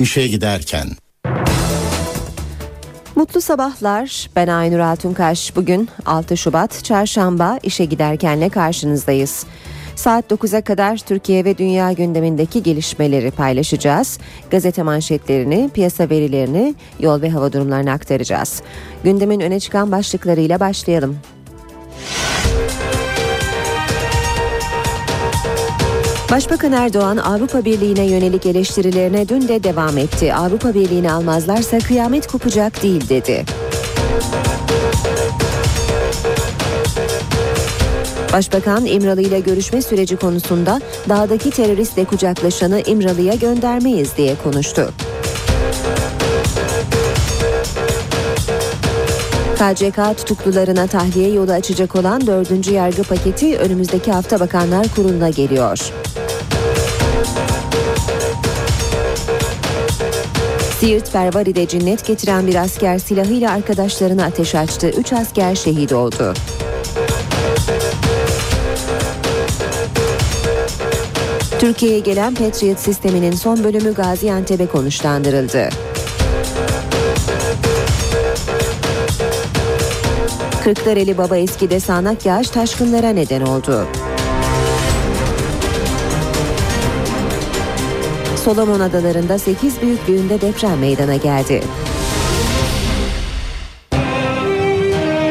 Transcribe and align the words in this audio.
İşe 0.00 0.26
giderken 0.26 0.88
Mutlu 3.14 3.40
sabahlar. 3.40 4.30
Ben 4.36 4.48
Aynur 4.48 4.78
Altunkaş. 4.78 5.56
Bugün 5.56 5.88
6 6.06 6.36
Şubat 6.36 6.84
Çarşamba 6.84 7.58
işe 7.62 7.84
giderkenle 7.84 8.48
karşınızdayız. 8.48 9.46
Saat 9.94 10.30
9'a 10.30 10.60
kadar 10.60 10.96
Türkiye 10.96 11.44
ve 11.44 11.58
dünya 11.58 11.92
gündemindeki 11.92 12.62
gelişmeleri 12.62 13.30
paylaşacağız. 13.30 14.18
Gazete 14.50 14.82
manşetlerini, 14.82 15.70
piyasa 15.74 16.10
verilerini, 16.10 16.74
yol 17.00 17.22
ve 17.22 17.30
hava 17.30 17.52
durumlarını 17.52 17.92
aktaracağız. 17.92 18.62
Gündemin 19.04 19.40
öne 19.40 19.60
çıkan 19.60 19.92
başlıklarıyla 19.92 20.60
başlayalım. 20.60 21.18
Başbakan 26.30 26.72
Erdoğan 26.72 27.16
Avrupa 27.16 27.64
Birliği'ne 27.64 28.04
yönelik 28.04 28.46
eleştirilerine 28.46 29.28
dün 29.28 29.48
de 29.48 29.64
devam 29.64 29.98
etti. 29.98 30.34
Avrupa 30.34 30.74
Birliği'ni 30.74 31.12
almazlarsa 31.12 31.78
kıyamet 31.78 32.26
kopacak 32.26 32.82
değil 32.82 33.08
dedi. 33.08 33.44
Başbakan 38.32 38.86
İmralı 38.86 39.22
ile 39.22 39.40
görüşme 39.40 39.82
süreci 39.82 40.16
konusunda 40.16 40.80
dağdaki 41.08 41.50
teröristle 41.50 42.04
kucaklaşanı 42.04 42.80
İmralı'ya 42.80 43.34
göndermeyiz 43.34 44.16
diye 44.16 44.34
konuştu. 44.44 44.92
KCK 49.56 50.18
tutuklularına 50.18 50.86
tahliye 50.86 51.32
yolu 51.32 51.52
açacak 51.52 51.96
olan 51.96 52.26
dördüncü 52.26 52.72
yargı 52.72 53.02
paketi 53.02 53.58
önümüzdeki 53.58 54.12
hafta 54.12 54.40
Bakanlar 54.40 54.86
Kurulu'na 54.88 55.28
geliyor. 55.28 55.92
Siirt 60.80 61.12
Pervari'de 61.12 61.68
cinnet 61.68 62.06
getiren 62.06 62.46
bir 62.46 62.54
asker 62.54 62.98
silahıyla 62.98 63.52
arkadaşlarına 63.52 64.24
ateş 64.24 64.54
açtı. 64.54 64.88
Üç 64.88 65.12
asker 65.12 65.54
şehit 65.54 65.92
oldu. 65.92 66.34
Türkiye'ye 71.58 71.98
gelen 71.98 72.34
Patriot 72.34 72.78
sisteminin 72.78 73.32
son 73.32 73.64
bölümü 73.64 73.94
Gaziantep'e 73.94 74.66
konuşlandırıldı. 74.66 75.68
Kırklareli 80.64 81.18
Baba 81.18 81.36
Eski'de 81.36 81.80
sağanak 81.80 82.26
yağış 82.26 82.50
taşkınlara 82.50 83.08
neden 83.08 83.40
oldu. 83.40 83.86
Solomon 88.46 88.80
Adaları'nda 88.80 89.38
8 89.38 89.82
büyüklüğünde 89.82 90.40
deprem 90.40 90.78
meydana 90.78 91.16
geldi. 91.16 91.62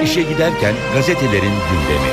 İşe 0.03 0.21
giderken 0.21 0.75
gazetelerin 0.95 1.41
gündemi. 1.41 2.09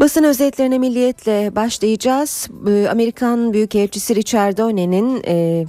Basın 0.00 0.24
özetlerine 0.24 0.78
milliyetle 0.78 1.56
başlayacağız. 1.56 2.48
Ee, 2.68 2.88
Amerikan 2.88 3.52
Büyükelçisi 3.52 4.14
Richard 4.14 4.58
Donne'nin 4.58 5.22
e, 5.26 5.64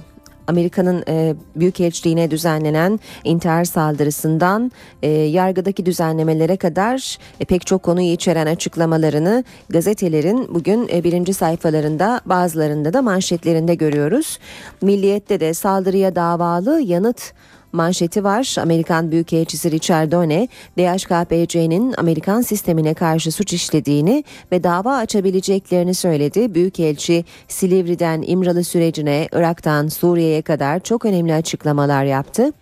Amerika'nın 0.46 1.04
e, 1.08 1.34
Büyükelçiliğine 1.56 2.30
düzenlenen 2.30 3.00
intihar 3.24 3.64
saldırısından 3.64 4.72
e, 5.02 5.08
yargıdaki 5.08 5.86
düzenlemelere 5.86 6.56
kadar 6.56 7.18
e, 7.40 7.44
pek 7.44 7.66
çok 7.66 7.82
konuyu 7.82 8.12
içeren 8.12 8.46
açıklamalarını 8.46 9.44
gazetelerin 9.70 10.54
bugün 10.54 10.88
e, 10.92 11.04
birinci 11.04 11.34
sayfalarında 11.34 12.20
bazılarında 12.26 12.92
da 12.92 13.02
manşetlerinde 13.02 13.74
görüyoruz. 13.74 14.38
Milliyet'te 14.82 15.40
de 15.40 15.54
saldırıya 15.54 16.16
davalı 16.16 16.80
yanıt 16.80 17.32
manşeti 17.76 18.24
var. 18.24 18.56
Amerikan 18.60 19.10
Büyükelçisi 19.10 19.70
Richard 19.70 20.12
Donne, 20.12 20.48
DHKPC'nin 20.78 21.94
Amerikan 21.98 22.40
sistemine 22.40 22.94
karşı 22.94 23.32
suç 23.32 23.52
işlediğini 23.52 24.24
ve 24.52 24.64
dava 24.64 24.96
açabileceklerini 24.96 25.94
söyledi. 25.94 26.54
Büyükelçi 26.54 27.24
Silivri'den 27.48 28.24
İmralı 28.26 28.64
sürecine, 28.64 29.28
Irak'tan 29.32 29.88
Suriye'ye 29.88 30.42
kadar 30.42 30.80
çok 30.80 31.04
önemli 31.04 31.34
açıklamalar 31.34 32.04
yaptı. 32.04 32.52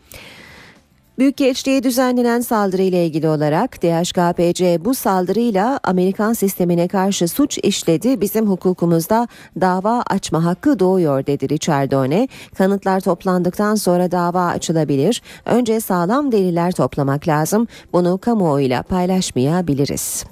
Büyükelçiliğe 1.18 1.82
düzenlenen 1.82 2.40
saldırı 2.40 2.82
ile 2.82 3.06
ilgili 3.06 3.28
olarak 3.28 3.82
DHKPC 3.82 4.84
bu 4.84 4.94
saldırıyla 4.94 5.80
Amerikan 5.84 6.32
sistemine 6.32 6.88
karşı 6.88 7.28
suç 7.28 7.58
işledi. 7.62 8.20
Bizim 8.20 8.46
hukukumuzda 8.46 9.28
dava 9.60 10.02
açma 10.10 10.44
hakkı 10.44 10.78
doğuyor 10.78 11.26
dedi 11.26 11.48
Richard 11.48 11.90
Donne. 11.90 12.28
Kanıtlar 12.54 13.00
toplandıktan 13.00 13.74
sonra 13.74 14.10
dava 14.10 14.46
açılabilir. 14.46 15.22
Önce 15.44 15.80
sağlam 15.80 16.32
deliller 16.32 16.72
toplamak 16.72 17.28
lazım. 17.28 17.68
Bunu 17.92 18.18
kamuoyuyla 18.18 18.82
paylaşmayabiliriz. 18.82 20.24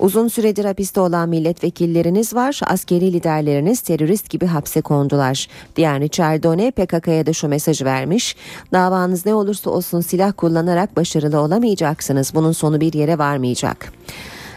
Uzun 0.00 0.28
süredir 0.28 0.64
hapiste 0.64 1.00
olan 1.00 1.28
milletvekilleriniz 1.28 2.34
var. 2.34 2.60
Askeri 2.66 3.12
liderleriniz 3.12 3.80
terörist 3.80 4.30
gibi 4.30 4.46
hapse 4.46 4.80
kondular. 4.80 5.48
Diğer 5.76 6.08
Chardonnay 6.08 6.70
PKK'ya 6.70 7.26
da 7.26 7.32
şu 7.32 7.48
mesajı 7.48 7.84
vermiş. 7.84 8.36
Davanız 8.72 9.26
ne 9.26 9.34
olursa 9.34 9.70
olsun 9.70 10.00
silah 10.00 10.32
kullanarak 10.36 10.96
başarılı 10.96 11.40
olamayacaksınız. 11.40 12.34
Bunun 12.34 12.52
sonu 12.52 12.80
bir 12.80 12.92
yere 12.92 13.18
varmayacak. 13.18 13.92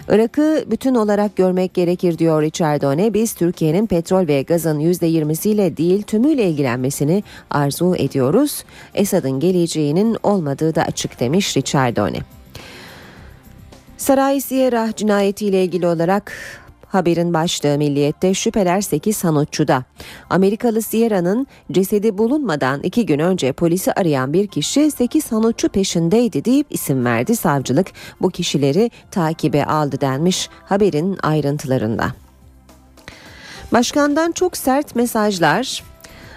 Irak'ı 0.09 0.65
bütün 0.71 0.95
olarak 0.95 1.35
görmek 1.35 1.73
gerekir 1.73 2.17
diyor 2.17 2.41
Richard 2.41 2.81
Donne. 2.81 3.13
Biz 3.13 3.33
Türkiye'nin 3.33 3.85
petrol 3.85 4.27
ve 4.27 4.41
gazın 4.41 4.79
%20'siyle 4.79 5.77
değil 5.77 6.03
tümüyle 6.03 6.49
ilgilenmesini 6.49 7.23
arzu 7.49 7.95
ediyoruz. 7.95 8.63
Esad'ın 8.93 9.39
geleceğinin 9.39 10.17
olmadığı 10.23 10.75
da 10.75 10.81
açık 10.81 11.19
demiş 11.19 11.57
Richard 11.57 11.95
Donne. 11.95 12.42
Saray 13.97 14.41
Sierra 14.41 14.89
cinayetiyle 14.95 15.63
ilgili 15.63 15.87
olarak 15.87 16.33
Haberin 16.87 17.33
başlığı 17.33 17.77
Milliyet'te 17.77 18.33
şüpheler 18.33 18.81
8 18.81 19.23
Hanutçu'da. 19.23 19.83
Amerikalı 20.29 20.81
Sierra'nın 20.81 21.47
cesedi 21.71 22.17
bulunmadan 22.17 22.81
iki 22.83 23.05
gün 23.05 23.19
önce 23.19 23.53
polisi 23.53 23.93
arayan 23.93 24.33
bir 24.33 24.47
kişi 24.47 24.91
8 24.91 25.31
Hanutçu 25.31 25.69
peşindeydi 25.69 26.45
deyip 26.45 26.67
isim 26.69 27.05
verdi 27.05 27.35
savcılık. 27.35 27.87
Bu 28.21 28.29
kişileri 28.29 28.91
takibe 29.11 29.65
aldı 29.65 30.01
denmiş 30.01 30.49
haberin 30.65 31.17
ayrıntılarında. 31.23 32.11
Başkandan 33.71 34.31
çok 34.31 34.57
sert 34.57 34.95
mesajlar, 34.95 35.83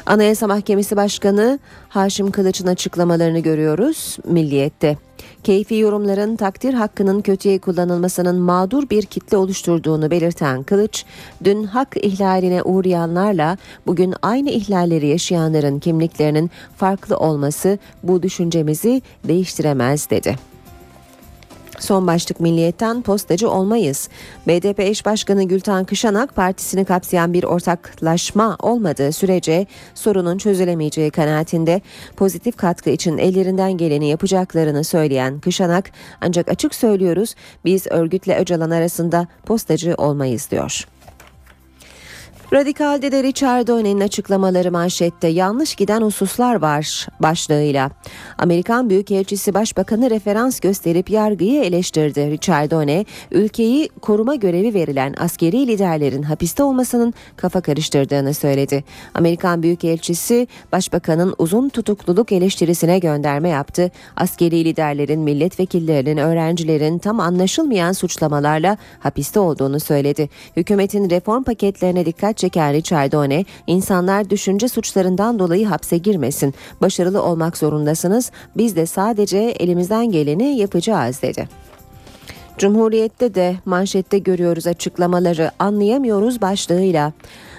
Anayasa 0.07 0.47
Mahkemesi 0.47 0.97
Başkanı 0.97 1.59
Haşim 1.89 2.31
Kılıç'ın 2.31 2.67
açıklamalarını 2.67 3.39
görüyoruz 3.39 4.17
Milliyet'te. 4.25 4.97
Keyfi 5.43 5.75
yorumların 5.75 6.37
takdir 6.37 6.75
hakkının 6.75 7.21
kötüye 7.21 7.59
kullanılmasının 7.59 8.37
mağdur 8.37 8.91
bir 8.91 9.03
kitle 9.03 9.37
oluşturduğunu 9.37 10.11
belirten 10.11 10.63
Kılıç, 10.63 11.05
dün 11.45 11.65
hak 11.65 11.97
ihlaline 12.03 12.63
uğrayanlarla 12.63 13.57
bugün 13.87 14.15
aynı 14.23 14.51
ihlalleri 14.51 15.07
yaşayanların 15.07 15.79
kimliklerinin 15.79 16.51
farklı 16.77 17.17
olması 17.17 17.79
bu 18.03 18.23
düşüncemizi 18.23 19.03
değiştiremez 19.25 20.11
dedi. 20.11 20.56
Son 21.79 22.07
başlık 22.07 22.41
milliyetten 22.41 23.03
postacı 23.03 23.51
olmayız. 23.51 24.09
BDP 24.47 24.81
eş 24.81 25.07
başkanı 25.07 25.45
Gülten 25.45 25.85
Kışanak 25.85 26.35
partisini 26.37 26.85
kapsayan 26.85 27.33
bir 27.33 27.45
ortaklaşma 27.45 28.57
olmadığı 28.61 29.13
sürece 29.13 29.67
sorunun 29.95 30.39
çözülemeyeceği 30.39 31.11
kanaatinde 31.11 31.81
pozitif 32.17 32.57
katkı 32.57 32.91
için 32.91 33.19
ellerinden 33.19 33.73
geleni 33.73 34.09
yapacaklarını 34.09 34.85
söyleyen 34.85 35.41
Kışanak 35.41 35.91
ancak 36.21 36.49
açık 36.49 36.75
söylüyoruz 36.75 37.35
biz 37.65 37.87
örgütle 37.87 38.39
Öcalan 38.39 38.71
arasında 38.71 39.27
postacı 39.47 39.95
olmayız 39.99 40.51
diyor. 40.51 40.87
Radikal'de 42.53 43.13
de 43.13 43.23
Richard 43.23 43.67
Donne'nin 43.67 44.01
açıklamaları 44.01 44.73
manşette 44.73 45.29
yanlış 45.29 45.75
giden 45.75 46.01
hususlar 46.01 46.55
var 46.55 47.07
başlığıyla. 47.21 47.91
Amerikan 48.39 48.91
Büyükelçisi 48.91 49.55
Başbakanı 49.55 50.11
referans 50.11 50.61
gösterip 50.61 51.11
yargıyı 51.11 51.63
eleştirdi. 51.63 52.31
Richard 52.31 52.71
Donne, 52.71 53.05
ülkeyi 53.31 53.89
koruma 53.89 54.35
görevi 54.35 54.75
verilen 54.75 55.15
askeri 55.19 55.67
liderlerin 55.67 56.23
hapiste 56.23 56.63
olmasının 56.63 57.15
kafa 57.37 57.61
karıştırdığını 57.61 58.35
söyledi. 58.35 58.85
Amerikan 59.15 59.63
Büyükelçisi 59.63 60.49
Başbakanın 60.73 61.35
uzun 61.39 61.69
tutukluluk 61.69 62.33
eleştirisine 62.33 62.99
gönderme 62.99 63.49
yaptı. 63.49 63.91
Askeri 64.17 64.65
liderlerin, 64.65 65.21
milletvekillerinin, 65.21 66.17
öğrencilerin 66.17 66.99
tam 66.99 67.21
anlaşılmayan 67.21 67.93
suçlamalarla 67.93 68.77
hapiste 68.99 69.41
olduğunu 69.41 69.81
söyledi. 69.81 70.29
Hükümetin 70.57 71.11
reform 71.11 71.43
paketlerine 71.43 72.07
dikkat 72.07 72.36
dikkat 72.37 72.47
çeken 72.47 72.73
Richard 72.73 73.13
Donne, 73.13 73.45
insanlar 73.67 74.31
düşünce 74.31 74.69
suçlarından 74.69 75.39
dolayı 75.39 75.67
hapse 75.67 75.99
girmesin. 75.99 76.55
Başarılı 76.81 77.23
olmak 77.23 77.57
zorundasınız. 77.57 78.31
Biz 78.57 78.77
de 78.77 78.87
sadece 78.87 79.39
elimizden 79.39 80.11
geleni 80.13 80.59
yapacağız 80.59 81.23
dedi. 81.23 81.49
Cumhuriyette 82.59 83.35
de 83.35 83.57
manşette 83.65 84.19
görüyoruz 84.19 84.67
açıklamaları 84.67 85.51
anlayamıyoruz 85.59 86.41
başlığıyla. 86.41 87.13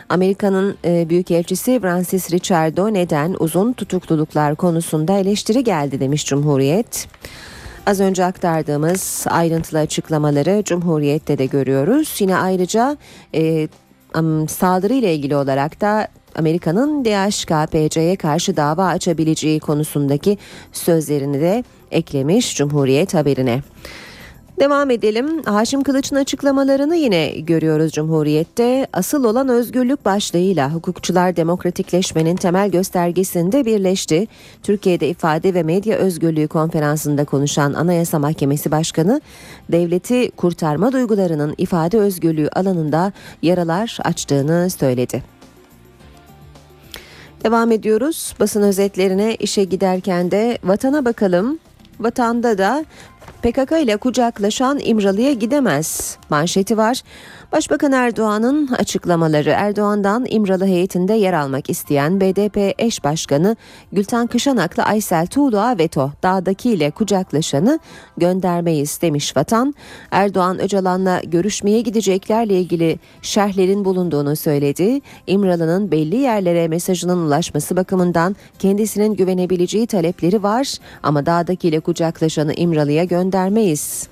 Amerika'nın 0.10 0.78
e, 0.86 1.10
Büyükelçisi 1.10 1.80
Francis 1.80 2.32
Richardo 2.32 2.94
neden 2.94 3.36
uzun 3.40 3.74
tutukluluklar 3.74 4.56
konusunda 4.56 5.18
eleştiri 5.18 5.64
geldi 5.64 6.00
demiş 6.00 6.26
Cumhuriyet. 6.26 7.08
Az 7.86 8.00
önce 8.00 8.26
aktardığımız 8.26 9.26
ayrıntılı 9.30 9.80
açıklamaları 9.80 10.64
Cumhuriyet'te 10.66 11.38
de 11.38 11.46
görüyoruz. 11.46 12.16
Yine 12.20 12.36
ayrıca 12.36 12.98
e, 13.36 13.68
saldırı 14.48 14.94
ile 14.94 15.16
ilgili 15.16 15.36
olarak 15.36 15.82
da 15.82 16.08
Amerika'nın 16.36 17.06
DHKPC'ye 17.06 18.16
karşı 18.16 18.58
dava 18.58 18.86
açabileceği 18.86 19.60
konusundaki 19.60 20.38
sözlerini 20.72 21.42
de 21.42 21.64
eklemiş 21.92 22.56
Cumhuriyet 22.58 23.14
haberine. 23.14 23.62
Devam 24.60 24.90
edelim. 24.92 25.44
Haşim 25.44 25.84
Kılıç'ın 25.84 26.16
açıklamalarını 26.16 26.96
yine 26.96 27.30
görüyoruz 27.30 27.92
Cumhuriyet'te. 27.92 28.88
Asıl 28.94 29.24
olan 29.24 29.50
özgürlük 29.50 30.06
başlığıyla 30.06 30.74
hukukçular 30.74 31.36
demokratikleşmenin 31.36 32.36
temel 32.36 32.70
göstergesinde 32.70 33.66
birleşti. 33.66 34.28
Türkiye'de 34.64 35.10
ifade 35.10 35.54
ve 35.54 35.64
medya 35.64 35.98
özgürlüğü 35.98 36.48
konferansında 36.48 37.26
konuşan 37.26 37.74
Anayasa 37.74 38.20
Mahkemesi 38.20 38.72
Başkanı, 38.72 39.22
devleti 39.72 40.32
kurtarma 40.32 40.92
duygularının 40.92 41.56
ifade 41.58 42.00
özgürlüğü 42.00 42.50
alanında 42.50 43.12
yaralar 43.42 43.98
açtığını 44.04 44.70
söyledi. 44.70 45.24
Devam 47.44 47.72
ediyoruz. 47.72 48.36
Basın 48.40 48.62
özetlerine 48.62 49.36
işe 49.36 49.64
giderken 49.64 50.32
de 50.32 50.58
vatana 50.64 51.06
bakalım. 51.06 51.60
Vatanda 52.00 52.58
da 52.58 52.86
PKK 53.42 53.72
ile 53.84 53.98
kucaklaşan 53.98 54.80
İmralı'ya 54.84 55.34
gidemez 55.34 56.18
manşeti 56.30 56.78
var. 56.78 57.04
Başbakan 57.52 57.92
Erdoğan'ın 57.92 58.68
açıklamaları 58.68 59.50
Erdoğan'dan 59.50 60.26
İmralı 60.30 60.66
heyetinde 60.66 61.14
yer 61.14 61.34
almak 61.34 61.70
isteyen 61.70 62.22
BDP 62.22 62.76
eş 62.78 63.04
başkanı 63.04 63.56
Gülten 63.92 64.28
Kışanak'la 64.28 64.86
Aysel 64.86 65.28
Tuğlu'a 65.28 65.78
veto 65.78 66.12
dağdakiyle 66.24 66.92
kucaklaşanı 66.92 67.80
göndermeyiz 68.18 69.02
demiş 69.02 69.38
vatan. 69.38 69.74
Erdoğan 70.12 70.60
Öcalan'la 70.60 71.22
görüşmeye 71.24 71.82
gideceklerle 71.82 72.60
ilgili 72.60 73.00
şerhlerin 73.22 73.86
bulunduğunu 73.86 74.36
söyledi. 74.36 75.02
İmralı'nın 75.28 75.92
belli 75.92 76.16
yerlere 76.16 76.68
mesajının 76.68 77.28
ulaşması 77.28 77.76
bakımından 77.76 78.36
kendisinin 78.60 79.16
güvenebileceği 79.16 79.88
talepleri 79.88 80.44
var 80.44 80.78
ama 81.04 81.26
dağdakiyle 81.26 81.80
kucaklaşanı 81.80 82.54
İmralı'ya 82.54 83.04
göndermeyiz 83.04 84.08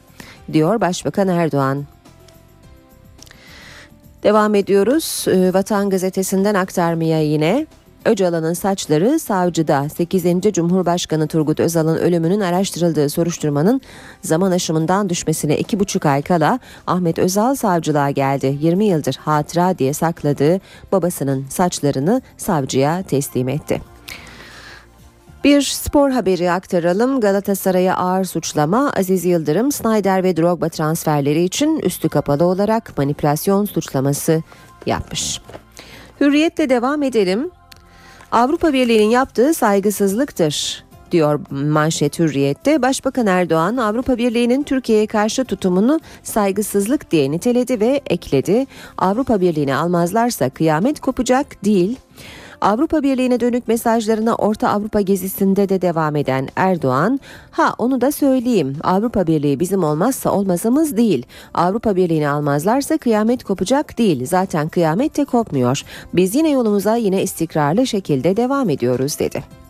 diyor 0.54 0.82
Başbakan 0.82 1.28
Erdoğan. 1.28 1.95
Devam 4.26 4.56
ediyoruz. 4.56 5.26
Ee, 5.28 5.54
Vatan 5.54 5.90
Gazetesi'nden 5.90 6.56
aktarmaya 6.56 7.22
yine. 7.22 7.68
Öcalan'ın 8.06 8.54
saçları 8.54 9.20
savcıda 9.20 9.90
8. 9.90 10.26
Cumhurbaşkanı 10.54 11.28
Turgut 11.28 11.60
Özal'ın 11.60 11.98
ölümünün 11.98 12.40
araştırıldığı 12.40 13.10
soruşturmanın 13.10 13.82
zaman 14.22 14.52
aşımından 14.52 15.10
düşmesine 15.10 15.60
2,5 15.60 16.10
ay 16.10 16.22
kala 16.22 16.60
Ahmet 16.88 17.20
Özal 17.20 17.56
savcılığa 17.56 18.10
geldi. 18.10 18.58
20 18.62 18.86
yıldır 18.86 19.16
hatıra 19.16 19.78
diye 19.78 19.94
sakladığı 19.94 20.60
babasının 20.92 21.46
saçlarını 21.50 22.22
savcıya 22.38 23.04
teslim 23.04 23.50
etti. 23.50 23.95
Bir 25.46 25.62
spor 25.62 26.12
haberi 26.12 26.52
aktaralım. 26.52 27.22
Galatasaray'a 27.22 27.96
ağır 27.96 28.24
suçlama 28.24 28.92
Aziz 28.92 29.26
Yıldırım, 29.26 29.72
Snyder 29.72 30.24
ve 30.24 30.38
Drogba 30.38 30.70
transferleri 30.70 31.44
için 31.44 31.80
üstü 31.80 32.10
kapalı 32.10 32.46
olarak 32.46 32.98
manipülasyon 32.98 33.66
suçlaması 33.66 34.44
yapmış. 34.86 35.42
Hürriyetle 36.22 36.70
devam 36.70 37.04
edelim. 37.04 37.52
Avrupa 38.32 38.74
Birliği'nin 38.74 39.10
yaptığı 39.10 39.54
saygısızlıktır 39.54 40.86
diyor 41.12 41.40
manşet 41.50 42.20
hürriyette. 42.20 42.82
Başbakan 42.82 43.28
Erdoğan 43.28 43.78
Avrupa 43.78 44.18
Birliği'nin 44.18 44.64
Türkiye'ye 44.64 45.08
karşı 45.08 45.46
tutumunu 45.46 46.00
saygısızlık 46.24 47.12
diye 47.12 47.32
niteledi 47.32 47.80
ve 47.80 48.02
ekledi. 48.10 48.66
Avrupa 48.98 49.42
Birliği'ni 49.42 49.76
almazlarsa 49.76 50.50
kıyamet 50.50 51.00
kopacak 51.00 51.66
değil. 51.66 51.98
Avrupa 52.66 53.04
Birliği'ne 53.04 53.40
dönük 53.40 53.68
mesajlarına 53.68 54.36
Orta 54.36 54.70
Avrupa 54.70 55.02
gezisinde 55.02 55.70
de 55.70 55.82
devam 55.82 56.16
eden 56.16 56.48
Erdoğan, 56.56 57.20
ha 57.52 57.76
onu 57.78 58.02
da 58.02 58.12
söyleyeyim 58.12 58.78
Avrupa 58.84 59.28
Birliği 59.28 59.60
bizim 59.60 59.84
olmazsa 59.84 60.32
olmazımız 60.32 60.98
değil. 60.98 61.26
Avrupa 61.54 61.96
Birliği'ni 61.96 62.30
almazlarsa 62.30 62.98
kıyamet 62.98 63.44
kopacak 63.44 63.98
değil. 63.98 64.26
Zaten 64.26 64.70
kıyamet 64.70 65.18
de 65.18 65.26
kopmuyor. 65.26 65.82
Biz 66.14 66.36
yine 66.36 66.50
yolumuza 66.50 66.96
yine 66.96 67.24
istikrarlı 67.24 67.88
şekilde 67.88 68.38
devam 68.38 68.70
ediyoruz 68.70 69.20
dedi. 69.20 69.65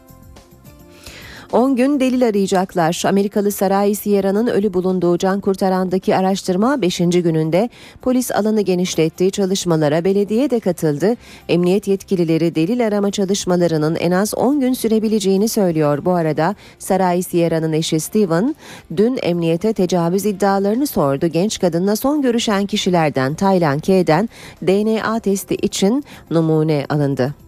10 1.52 1.76
gün 1.76 2.00
delil 2.00 2.28
arayacaklar. 2.28 3.04
Amerikalı 3.08 3.52
Saray 3.52 3.96
Sierra'nın 3.96 4.48
ölü 4.48 4.74
bulunduğu 4.74 5.18
can 5.18 5.40
kurtarandaki 5.40 6.16
araştırma 6.16 6.82
5. 6.82 6.98
gününde 6.98 7.70
polis 8.02 8.32
alanı 8.32 8.62
genişlettiği 8.62 9.32
çalışmalara 9.32 10.06
belediye 10.06 10.50
de 10.50 10.60
katıldı. 10.60 11.16
Emniyet 11.50 11.88
yetkilileri 11.88 12.56
delil 12.56 12.88
arama 12.88 13.12
çalışmalarının 13.12 13.96
en 13.96 14.12
az 14.12 14.34
10 14.36 14.60
gün 14.60 14.74
sürebileceğini 14.74 15.50
söylüyor. 15.50 16.06
Bu 16.06 16.12
arada 16.12 16.56
Saray 16.80 17.22
Sierra'nın 17.24 17.74
eşi 17.74 18.00
Steven 18.00 18.56
dün 18.98 19.20
emniyete 19.24 19.74
tecavüz 19.74 20.26
iddialarını 20.26 20.88
sordu. 20.88 21.28
Genç 21.28 21.60
kadınla 21.60 21.96
son 21.96 22.22
görüşen 22.22 22.66
kişilerden 22.66 23.36
Taylan 23.36 23.80
K'den 23.80 24.30
DNA 24.68 25.20
testi 25.20 25.56
için 25.56 26.04
numune 26.32 26.86
alındı. 26.90 27.45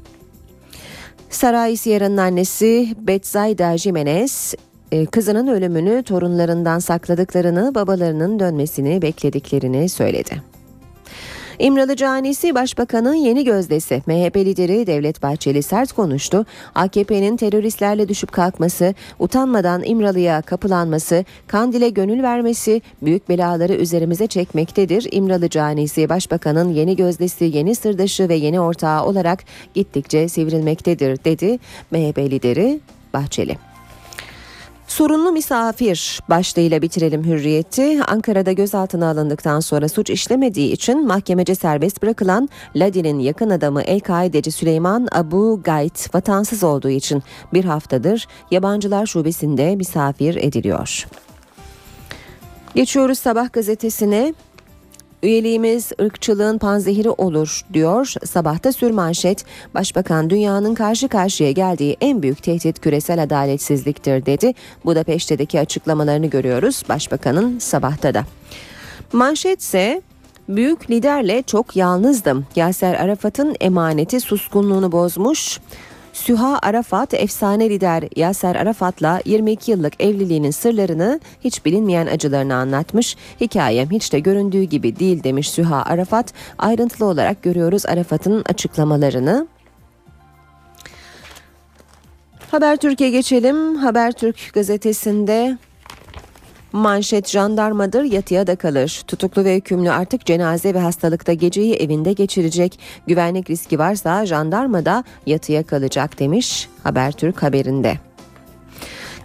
Saray 1.30 1.78
Sierra'nın 1.78 2.18
annesi 2.18 2.96
Betsaida 3.00 3.78
Jimenez 3.78 4.56
e, 4.92 5.06
kızının 5.06 5.48
ölümünü 5.48 6.04
torunlarından 6.04 6.80
sakladıklarını, 6.80 7.76
babalarının 7.76 8.40
dönmesini 8.40 9.02
beklediklerini 9.02 9.90
söyledi. 9.90 10.42
İmralı 11.60 11.96
Canisi 11.96 12.56
Başbakan'ın 12.56 13.14
yeni 13.14 13.44
gözdesi. 13.44 14.04
MHP 14.08 14.38
lideri 14.38 14.88
Devlet 14.88 15.24
Bahçeli 15.24 15.64
sert 15.64 15.92
konuştu. 15.92 16.46
AKP'nin 16.76 17.38
teröristlerle 17.38 18.10
düşüp 18.10 18.32
kalkması, 18.32 18.94
utanmadan 19.20 19.84
İmralı'ya 19.86 20.42
kapılanması, 20.42 21.26
Kandil'e 21.48 21.90
gönül 21.90 22.24
vermesi 22.24 22.82
büyük 23.02 23.30
belaları 23.30 23.74
üzerimize 23.74 24.28
çekmektedir. 24.28 25.08
İmralı 25.12 25.50
Canisi 25.50 26.10
Başbakan'ın 26.10 26.70
yeni 26.70 26.96
gözdesi, 26.96 27.46
yeni 27.46 27.76
sırdaşı 27.76 28.30
ve 28.30 28.36
yeni 28.36 28.60
ortağı 28.60 29.06
olarak 29.06 29.44
gittikçe 29.74 30.30
sivrilmektedir 30.30 31.24
dedi 31.24 31.60
MHP 31.92 32.18
lideri 32.18 32.80
Bahçeli. 33.14 33.77
Sorunlu 34.88 35.32
misafir 35.32 36.20
başlığıyla 36.30 36.82
bitirelim 36.82 37.24
hürriyeti. 37.24 38.04
Ankara'da 38.04 38.52
gözaltına 38.52 39.10
alındıktan 39.10 39.60
sonra 39.60 39.90
suç 39.90 40.10
işlemediği 40.10 40.72
için 40.72 41.08
mahkemece 41.08 41.56
serbest 41.56 42.04
bırakılan 42.04 42.50
Ladin'in 42.76 43.20
yakın 43.20 43.50
adamı 43.50 43.82
El-Kaideci 43.82 44.52
Süleyman 44.52 45.08
Abu 45.12 45.62
Gayt 45.64 46.16
vatansız 46.16 46.64
olduğu 46.64 46.90
için 46.90 47.24
bir 47.54 47.66
haftadır 47.66 48.28
yabancılar 48.52 49.06
şubesinde 49.06 49.76
misafir 49.76 50.36
ediliyor. 50.36 51.08
Geçiyoruz 52.76 53.20
sabah 53.20 53.54
gazetesine. 53.54 54.34
Üyeliğimiz 55.24 55.92
ırkçılığın 56.02 56.58
panzehiri 56.58 57.10
olur 57.10 57.62
diyor. 57.74 58.14
Sabahta 58.26 58.72
sürmanşet 58.72 59.46
Başbakan 59.74 60.30
dünyanın 60.30 60.76
karşı 60.76 61.08
karşıya 61.08 61.52
geldiği 61.52 61.98
en 62.02 62.22
büyük 62.22 62.44
tehdit 62.44 62.80
küresel 62.80 63.24
adaletsizliktir 63.24 64.26
dedi. 64.26 64.54
Budapeşte'deki 64.86 65.60
açıklamalarını 65.60 66.28
görüyoruz 66.28 66.84
Başbakanın 66.90 67.60
sabahta 67.60 68.14
da. 68.14 68.24
Manşet 69.14 69.62
ise 69.62 70.02
büyük 70.50 70.92
liderle 70.92 71.44
çok 71.44 71.76
yalnızdım. 71.76 72.46
Yaser 72.56 72.94
Arafat'ın 72.94 73.56
emaneti 73.60 74.20
suskunluğunu 74.20 74.92
bozmuş. 74.92 75.60
Süha 76.18 76.60
Arafat 76.62 77.14
efsane 77.14 77.70
lider 77.70 78.04
Yaser 78.16 78.56
Arafat'la 78.56 79.22
22 79.26 79.72
yıllık 79.72 80.04
evliliğinin 80.04 80.52
sırlarını 80.52 81.20
hiç 81.44 81.66
bilinmeyen 81.66 82.08
acılarını 82.08 82.56
anlatmış. 82.56 83.16
Hikayem 83.42 83.92
hiç 83.92 84.14
de 84.14 84.20
göründüğü 84.20 84.64
gibi 84.64 85.00
değil 85.00 85.24
demiş 85.24 85.50
Süha 85.50 85.84
Arafat. 85.84 86.34
Ayrıntılı 86.58 87.06
olarak 87.08 87.44
görüyoruz 87.44 87.86
Arafat'ın 87.86 88.44
açıklamalarını. 88.50 89.48
Habertürk'e 92.52 93.10
geçelim. 93.10 93.76
Habertürk 93.76 94.54
gazetesinde 94.54 95.58
Manşet 96.72 97.28
jandarmadır 97.28 98.04
yatıya 98.04 98.48
da 98.48 98.56
kalır. 98.56 99.04
Tutuklu 99.08 99.44
ve 99.44 99.56
hükümlü 99.56 99.92
artık 99.92 100.26
cenaze 100.26 100.74
ve 100.74 100.80
hastalıkta 100.80 101.34
geceyi 101.34 101.74
evinde 101.74 102.14
geçirecek. 102.14 102.80
Güvenlik 103.08 103.50
riski 103.50 103.80
varsa 103.80 104.26
jandarma 104.26 104.86
da 104.86 105.04
yatıya 105.26 105.64
kalacak 105.64 106.20
demiş 106.20 106.70
Habertürk 106.84 107.44
haberinde. 107.44 107.98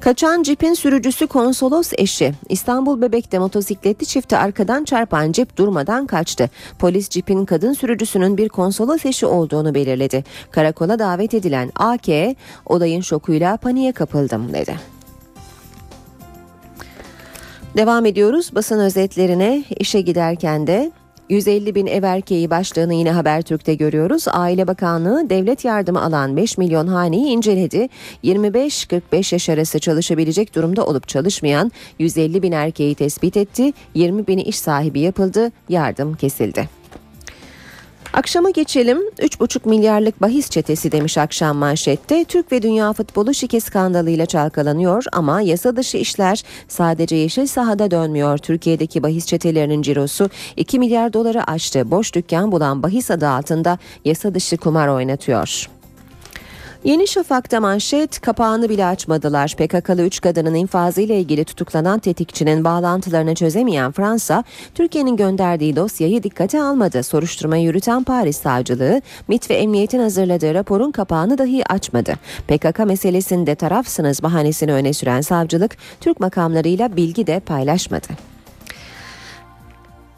Kaçan 0.00 0.42
cipin 0.42 0.74
sürücüsü 0.74 1.26
konsolos 1.26 1.92
eşi. 1.98 2.32
İstanbul 2.48 3.00
Bebek'te 3.00 3.38
motosikletli 3.38 4.06
çifti 4.06 4.36
arkadan 4.36 4.84
çarpan 4.84 5.32
cip 5.32 5.56
durmadan 5.56 6.06
kaçtı. 6.06 6.50
Polis 6.78 7.08
cipin 7.08 7.44
kadın 7.44 7.72
sürücüsünün 7.72 8.36
bir 8.36 8.48
konsolos 8.48 9.06
eşi 9.06 9.26
olduğunu 9.26 9.74
belirledi. 9.74 10.24
Karakola 10.50 10.98
davet 10.98 11.34
edilen 11.34 11.72
AK 11.76 12.36
olayın 12.66 13.00
şokuyla 13.00 13.56
paniğe 13.56 13.92
kapıldım 13.92 14.52
dedi. 14.52 15.01
Devam 17.76 18.06
ediyoruz 18.06 18.50
basın 18.54 18.78
özetlerine 18.78 19.64
işe 19.78 20.00
giderken 20.00 20.66
de 20.66 20.92
150 21.28 21.74
bin 21.74 21.86
ev 21.86 22.02
erkeği 22.02 22.50
başlığını 22.50 22.94
yine 22.94 23.10
Habertürk'te 23.10 23.74
görüyoruz. 23.74 24.24
Aile 24.28 24.66
Bakanlığı 24.66 25.30
devlet 25.30 25.64
yardımı 25.64 26.02
alan 26.02 26.36
5 26.36 26.58
milyon 26.58 26.86
haneyi 26.86 27.26
inceledi. 27.26 27.88
25-45 28.24 29.34
yaş 29.34 29.48
arası 29.48 29.78
çalışabilecek 29.78 30.54
durumda 30.54 30.86
olup 30.86 31.08
çalışmayan 31.08 31.72
150 31.98 32.42
bin 32.42 32.52
erkeği 32.52 32.94
tespit 32.94 33.36
etti. 33.36 33.72
20 33.94 34.26
bini 34.26 34.42
iş 34.42 34.58
sahibi 34.58 35.00
yapıldı. 35.00 35.52
Yardım 35.68 36.14
kesildi. 36.14 36.81
Akşama 38.12 38.50
geçelim. 38.50 38.98
3,5 39.18 39.68
milyarlık 39.68 40.20
bahis 40.20 40.50
çetesi 40.50 40.92
demiş 40.92 41.18
akşam 41.18 41.56
manşette. 41.56 42.24
Türk 42.24 42.52
ve 42.52 42.62
dünya 42.62 42.92
futbolu 42.92 43.34
şike 43.34 43.60
skandalıyla 43.60 44.26
çalkalanıyor 44.26 45.04
ama 45.12 45.40
yasa 45.40 45.76
dışı 45.76 45.96
işler 45.96 46.42
sadece 46.68 47.16
yeşil 47.16 47.46
sahada 47.46 47.90
dönmüyor. 47.90 48.38
Türkiye'deki 48.38 49.02
bahis 49.02 49.26
çetelerinin 49.26 49.82
cirosu 49.82 50.30
2 50.56 50.78
milyar 50.78 51.12
doları 51.12 51.50
aştı. 51.50 51.90
Boş 51.90 52.14
dükkan 52.14 52.52
bulan 52.52 52.82
bahis 52.82 53.10
adı 53.10 53.28
altında 53.28 53.78
yasa 54.04 54.34
dışı 54.34 54.56
kumar 54.56 54.88
oynatıyor. 54.88 55.68
Yeni 56.84 57.06
Şafak'ta 57.06 57.60
manşet 57.60 58.20
kapağını 58.20 58.68
bile 58.68 58.86
açmadılar. 58.86 59.54
PKK'lı 59.58 60.02
3 60.02 60.20
kadının 60.20 60.54
infazıyla 60.54 61.14
ilgili 61.14 61.44
tutuklanan 61.44 61.98
tetikçinin 61.98 62.64
bağlantılarını 62.64 63.34
çözemeyen 63.34 63.92
Fransa, 63.92 64.44
Türkiye'nin 64.74 65.16
gönderdiği 65.16 65.76
dosyayı 65.76 66.22
dikkate 66.22 66.62
almadı. 66.62 67.02
Soruşturma 67.02 67.56
yürüten 67.56 68.04
Paris 68.04 68.36
Savcılığı, 68.36 69.02
MIT 69.28 69.50
ve 69.50 69.54
Emniyet'in 69.54 69.98
hazırladığı 69.98 70.54
raporun 70.54 70.90
kapağını 70.90 71.38
dahi 71.38 71.72
açmadı. 71.72 72.14
PKK 72.48 72.78
meselesinde 72.78 73.54
tarafsınız 73.54 74.22
bahanesini 74.22 74.72
öne 74.72 74.92
süren 74.92 75.20
savcılık, 75.20 75.76
Türk 76.00 76.20
makamlarıyla 76.20 76.96
bilgi 76.96 77.26
de 77.26 77.40
paylaşmadı. 77.40 78.08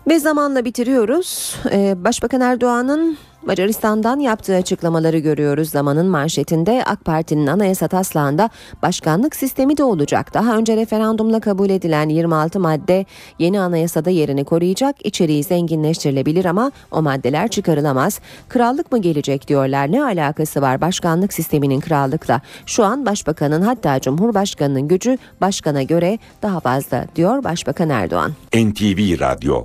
Ve 0.08 0.18
zamanla 0.18 0.64
bitiriyoruz. 0.64 1.56
Ee, 1.70 2.04
Başbakan 2.04 2.40
Erdoğan'ın 2.40 3.16
Macaristan'dan 3.46 4.20
yaptığı 4.20 4.56
açıklamaları 4.56 5.18
görüyoruz. 5.18 5.70
Zamanın 5.70 6.06
manşetinde 6.06 6.84
AK 6.86 7.04
Parti'nin 7.04 7.46
anayasa 7.46 7.88
taslağında 7.88 8.50
başkanlık 8.82 9.36
sistemi 9.36 9.76
de 9.76 9.84
olacak. 9.84 10.34
Daha 10.34 10.56
önce 10.56 10.76
referandumla 10.76 11.40
kabul 11.40 11.70
edilen 11.70 12.08
26 12.08 12.60
madde 12.60 13.06
yeni 13.38 13.60
anayasada 13.60 14.10
yerini 14.10 14.44
koruyacak. 14.44 15.06
İçeriği 15.06 15.44
zenginleştirilebilir 15.44 16.44
ama 16.44 16.72
o 16.90 17.02
maddeler 17.02 17.48
çıkarılamaz. 17.48 18.20
Krallık 18.48 18.92
mı 18.92 18.98
gelecek 18.98 19.48
diyorlar. 19.48 19.92
Ne 19.92 20.04
alakası 20.04 20.62
var 20.62 20.80
başkanlık 20.80 21.32
sisteminin 21.32 21.80
krallıkla? 21.80 22.40
Şu 22.66 22.84
an 22.84 23.06
başbakanın 23.06 23.62
hatta 23.62 24.00
cumhurbaşkanının 24.00 24.88
gücü 24.88 25.18
başkana 25.40 25.82
göre 25.82 26.18
daha 26.42 26.60
fazla 26.60 27.04
diyor 27.16 27.44
Başbakan 27.44 27.90
Erdoğan. 27.90 28.32
NTV 28.54 29.20
Radyo 29.20 29.64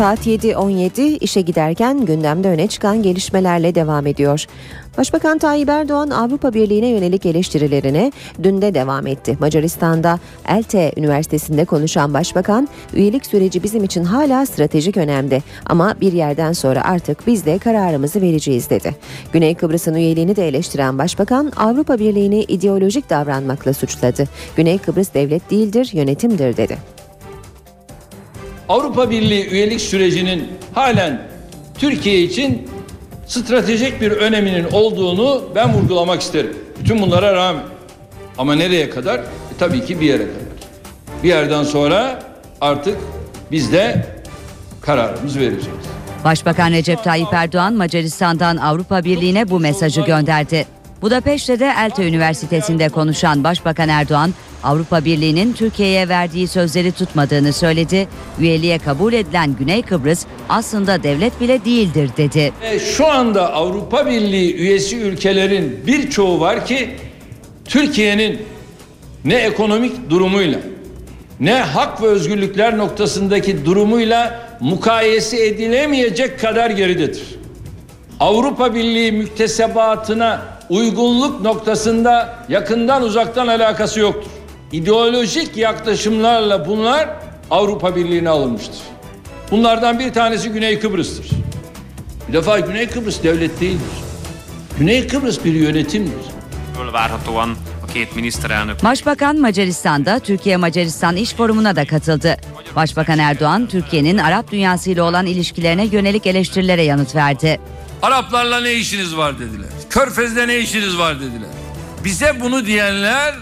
Saat 0.00 0.26
7.17 0.26 1.18
işe 1.18 1.40
giderken 1.40 2.06
gündemde 2.06 2.48
öne 2.48 2.66
çıkan 2.66 3.02
gelişmelerle 3.02 3.74
devam 3.74 4.06
ediyor. 4.06 4.46
Başbakan 4.98 5.38
Tayyip 5.38 5.68
Erdoğan 5.68 6.10
Avrupa 6.10 6.54
Birliği'ne 6.54 6.86
yönelik 6.86 7.26
eleştirilerine 7.26 8.12
dün 8.42 8.62
de 8.62 8.74
devam 8.74 9.06
etti. 9.06 9.36
Macaristan'da 9.40 10.18
ELTE 10.48 10.92
Üniversitesi'nde 10.96 11.64
konuşan 11.64 12.14
başbakan, 12.14 12.68
üyelik 12.94 13.26
süreci 13.26 13.62
bizim 13.62 13.84
için 13.84 14.04
hala 14.04 14.46
stratejik 14.46 14.96
önemde 14.96 15.42
ama 15.66 15.94
bir 16.00 16.12
yerden 16.12 16.52
sonra 16.52 16.84
artık 16.84 17.26
biz 17.26 17.46
de 17.46 17.58
kararımızı 17.58 18.22
vereceğiz 18.22 18.70
dedi. 18.70 18.96
Güney 19.32 19.54
Kıbrıs'ın 19.54 19.94
üyeliğini 19.94 20.36
de 20.36 20.48
eleştiren 20.48 20.98
başbakan 20.98 21.52
Avrupa 21.56 21.98
Birliği'ni 21.98 22.42
ideolojik 22.42 23.10
davranmakla 23.10 23.72
suçladı. 23.72 24.24
Güney 24.56 24.78
Kıbrıs 24.78 25.14
devlet 25.14 25.50
değildir, 25.50 25.90
yönetimdir 25.92 26.56
dedi. 26.56 27.00
Avrupa 28.70 29.10
Birliği 29.10 29.48
üyelik 29.48 29.80
sürecinin 29.80 30.48
halen 30.74 31.22
Türkiye 31.78 32.22
için 32.22 32.68
stratejik 33.26 34.00
bir 34.00 34.10
öneminin 34.10 34.66
olduğunu 34.72 35.42
ben 35.54 35.74
vurgulamak 35.74 36.20
isterim. 36.20 36.56
Bütün 36.80 37.02
bunlara 37.02 37.34
rağmen. 37.34 37.62
Ama 38.38 38.54
nereye 38.54 38.90
kadar? 38.90 39.18
E, 39.18 39.22
tabii 39.58 39.84
ki 39.84 40.00
bir 40.00 40.06
yere 40.06 40.18
kadar. 40.22 40.32
Bir 41.22 41.28
yerden 41.28 41.62
sonra 41.62 42.22
artık 42.60 42.96
biz 43.50 43.72
de 43.72 44.06
kararımızı 44.80 45.40
vereceğiz. 45.40 45.66
Başbakan 46.24 46.70
Recep 46.70 47.04
Tayyip 47.04 47.32
Erdoğan 47.32 47.74
Macaristan'dan 47.74 48.56
Avrupa 48.56 49.04
Birliği'ne 49.04 49.50
bu 49.50 49.60
mesajı 49.60 50.00
gönderdi. 50.00 50.66
Budapeşte'de 51.02 51.72
ELTE 51.78 52.08
Üniversitesi'nde 52.08 52.88
konuşan 52.88 53.44
Başbakan 53.44 53.88
Erdoğan, 53.88 54.34
Avrupa 54.64 55.04
Birliği'nin 55.04 55.52
Türkiye'ye 55.52 56.08
verdiği 56.08 56.48
sözleri 56.48 56.92
tutmadığını 56.92 57.52
söyledi. 57.52 58.08
Üyeliğe 58.38 58.78
kabul 58.78 59.12
edilen 59.12 59.56
Güney 59.58 59.82
Kıbrıs 59.82 60.26
aslında 60.48 61.02
devlet 61.02 61.40
bile 61.40 61.64
değildir 61.64 62.10
dedi. 62.16 62.52
Şu 62.96 63.06
anda 63.06 63.52
Avrupa 63.52 64.06
Birliği 64.06 64.56
üyesi 64.56 64.96
ülkelerin 64.96 65.82
birçoğu 65.86 66.40
var 66.40 66.66
ki 66.66 66.90
Türkiye'nin 67.64 68.42
ne 69.24 69.34
ekonomik 69.34 70.10
durumuyla 70.10 70.60
ne 71.40 71.54
hak 71.54 72.02
ve 72.02 72.06
özgürlükler 72.06 72.78
noktasındaki 72.78 73.64
durumuyla 73.64 74.40
mukayese 74.60 75.46
edilemeyecek 75.46 76.40
kadar 76.40 76.70
geridedir. 76.70 77.22
Avrupa 78.20 78.74
Birliği 78.74 79.12
müktesebatına 79.12 80.42
uygunluk 80.70 81.40
noktasında 81.40 82.38
yakından 82.48 83.02
uzaktan 83.02 83.46
alakası 83.46 84.00
yoktur. 84.00 84.30
İdeolojik 84.72 85.56
yaklaşımlarla 85.56 86.66
bunlar 86.66 87.08
Avrupa 87.50 87.96
Birliği'ne 87.96 88.28
alınmıştır. 88.28 88.80
Bunlardan 89.50 89.98
bir 89.98 90.12
tanesi 90.12 90.48
Güney 90.50 90.80
Kıbrıs'tır. 90.80 91.30
Bir 92.28 92.32
defa 92.32 92.58
Güney 92.58 92.88
Kıbrıs 92.88 93.22
devlet 93.22 93.60
değildir. 93.60 93.88
Güney 94.78 95.06
Kıbrıs 95.06 95.44
bir 95.44 95.54
yönetimdir. 95.54 96.24
várhatóan 96.92 97.54
Başbakan 98.84 99.36
Macaristan'da 99.36 100.18
Türkiye 100.18 100.56
Macaristan 100.56 101.16
İş 101.16 101.34
Forumu'na 101.34 101.76
da 101.76 101.84
katıldı. 101.84 102.36
Başbakan 102.76 103.18
Erdoğan, 103.18 103.66
Türkiye'nin 103.66 104.18
Arap 104.18 104.52
dünyasıyla 104.52 105.04
olan 105.04 105.26
ilişkilerine 105.26 105.84
yönelik 105.84 106.26
eleştirilere 106.26 106.82
yanıt 106.82 107.14
verdi. 107.14 107.60
Araplarla 108.02 108.60
ne 108.60 108.72
işiniz 108.72 109.16
var 109.16 109.38
dediler. 109.38 109.68
Körfez'de 109.90 110.48
ne 110.48 110.58
işiniz 110.58 110.98
var 110.98 111.20
dediler. 111.20 111.48
Bize 112.04 112.40
bunu 112.40 112.66
diyenler 112.66 113.34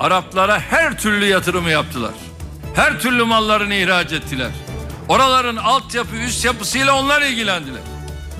Araplara 0.00 0.60
her 0.60 0.98
türlü 0.98 1.26
yatırımı 1.26 1.70
yaptılar. 1.70 2.12
Her 2.74 3.00
türlü 3.00 3.24
mallarını 3.24 3.74
ihraç 3.74 4.12
ettiler. 4.12 4.50
Oraların 5.08 5.56
altyapı 5.56 6.16
üst 6.16 6.44
yapısıyla 6.44 6.94
onlar 7.00 7.22
ilgilendiler. 7.22 7.80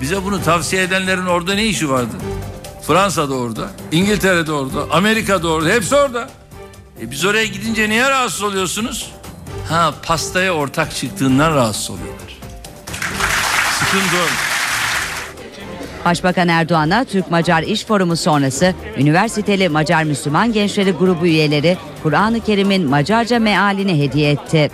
Bize 0.01 0.23
bunu 0.25 0.43
tavsiye 0.43 0.83
edenlerin 0.83 1.25
orada 1.25 1.53
ne 1.53 1.65
işi 1.65 1.89
vardı? 1.89 2.15
Fransa'da 2.87 3.33
orada, 3.35 3.69
İngiltere'de 3.91 4.51
orada, 4.51 4.91
Amerika'da 4.91 5.47
orada, 5.47 5.69
hepsi 5.69 5.95
orada. 5.95 6.29
E 7.01 7.11
biz 7.11 7.25
oraya 7.25 7.45
gidince 7.45 7.89
niye 7.89 8.09
rahatsız 8.09 8.43
oluyorsunuz? 8.43 9.11
Ha 9.69 9.93
pastaya 10.03 10.53
ortak 10.53 10.95
çıktığından 10.95 11.55
rahatsız 11.55 11.89
oluyorlar. 11.89 12.37
Sıkıntı 13.79 14.15
o. 14.15 14.48
Başbakan 16.09 16.47
Erdoğan'a 16.47 17.05
Türk-Macar 17.05 17.63
İş 17.63 17.85
Forumu 17.85 18.15
sonrası 18.15 18.73
üniversiteli 18.97 19.69
Macar 19.69 20.03
Müslüman 20.03 20.53
Gençleri 20.53 20.91
grubu 20.91 21.25
üyeleri 21.25 21.77
Kur'an-ı 22.03 22.39
Kerim'in 22.39 22.89
Macarca 22.89 23.39
mealini 23.39 24.03
hediye 24.03 24.31
etti. 24.31 24.71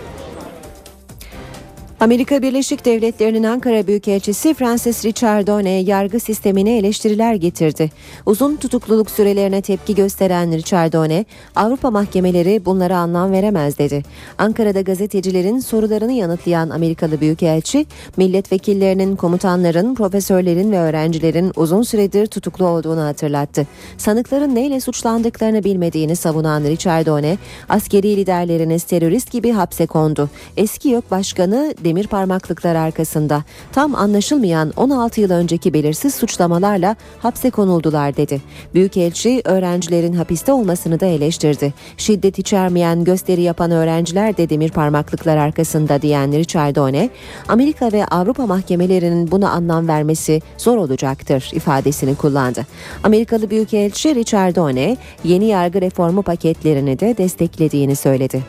Amerika 2.00 2.42
Birleşik 2.42 2.86
Devletleri'nin 2.86 3.44
Ankara 3.44 3.88
Büyükelçisi 3.88 4.54
Francis 4.54 5.06
Richard 5.06 5.48
Done 5.48 5.70
yargı 5.70 6.20
sistemine 6.20 6.78
eleştiriler 6.78 7.36
getirdi. 7.36 7.92
Uzun 8.26 8.56
tutukluluk 8.56 9.12
sürelerine 9.12 9.62
tepki 9.62 9.96
gösteren 9.96 10.52
Richard 10.52 10.94
Done, 10.94 11.26
Avrupa 11.56 11.92
mahkemeleri 11.92 12.66
bunlara 12.66 12.98
anlam 12.98 13.32
veremez 13.32 13.78
dedi. 13.78 14.04
Ankara'da 14.38 14.82
gazetecilerin 14.82 15.60
sorularını 15.60 16.12
yanıtlayan 16.12 16.70
Amerikalı 16.70 17.22
Büyükelçi, 17.22 17.86
milletvekillerinin, 18.18 19.16
komutanların, 19.16 19.96
profesörlerin 19.96 20.72
ve 20.72 20.80
öğrencilerin 20.80 21.52
uzun 21.56 21.84
süredir 21.84 22.28
tutuklu 22.28 22.68
olduğunu 22.68 23.02
hatırlattı. 23.02 23.68
Sanıkların 23.98 24.56
neyle 24.56 24.80
suçlandıklarını 24.80 25.64
bilmediğini 25.64 26.16
savunan 26.16 26.64
Richard 26.64 27.06
Done, 27.06 27.38
askeri 27.70 28.18
liderleriniz 28.18 28.84
terörist 28.84 29.32
gibi 29.32 29.52
hapse 29.52 29.86
kondu. 29.86 30.30
Eski 30.58 30.90
yok 30.90 31.12
başkanı 31.12 31.74
demir 31.86 32.08
parmaklıklar 32.08 32.76
arkasında. 32.76 33.44
Tam 33.72 33.96
anlaşılmayan 33.96 34.74
16 34.78 35.22
yıl 35.22 35.32
önceki 35.32 35.74
belirsiz 35.74 36.16
suçlamalarla 36.16 36.96
hapse 37.20 37.50
konuldular 37.50 38.18
dedi. 38.18 38.42
Büyükelçi 38.74 39.42
öğrencilerin 39.46 40.14
hapiste 40.14 40.52
olmasını 40.52 41.00
da 41.00 41.06
eleştirdi. 41.06 41.74
Şiddet 41.98 42.40
içermeyen 42.40 43.04
gösteri 43.04 43.42
yapan 43.42 43.72
öğrenciler 43.72 44.38
de 44.38 44.50
demir 44.50 44.70
parmaklıklar 44.70 45.38
arkasında 45.38 46.02
diyen 46.02 46.32
Richard 46.32 46.76
One, 46.76 47.10
Amerika 47.48 47.92
ve 47.92 48.06
Avrupa 48.06 48.46
mahkemelerinin 48.46 49.32
buna 49.32 49.50
anlam 49.50 49.88
vermesi 49.88 50.42
zor 50.58 50.78
olacaktır 50.78 51.52
ifadesini 51.54 52.16
kullandı. 52.16 52.66
Amerikalı 53.04 53.50
Büyükelçi 53.50 54.16
Richard 54.16 54.56
One, 54.56 54.98
yeni 55.24 55.46
yargı 55.46 55.82
reformu 55.82 56.22
paketlerini 56.22 57.00
de 57.00 57.18
desteklediğini 57.18 57.96
söyledi. 57.96 58.44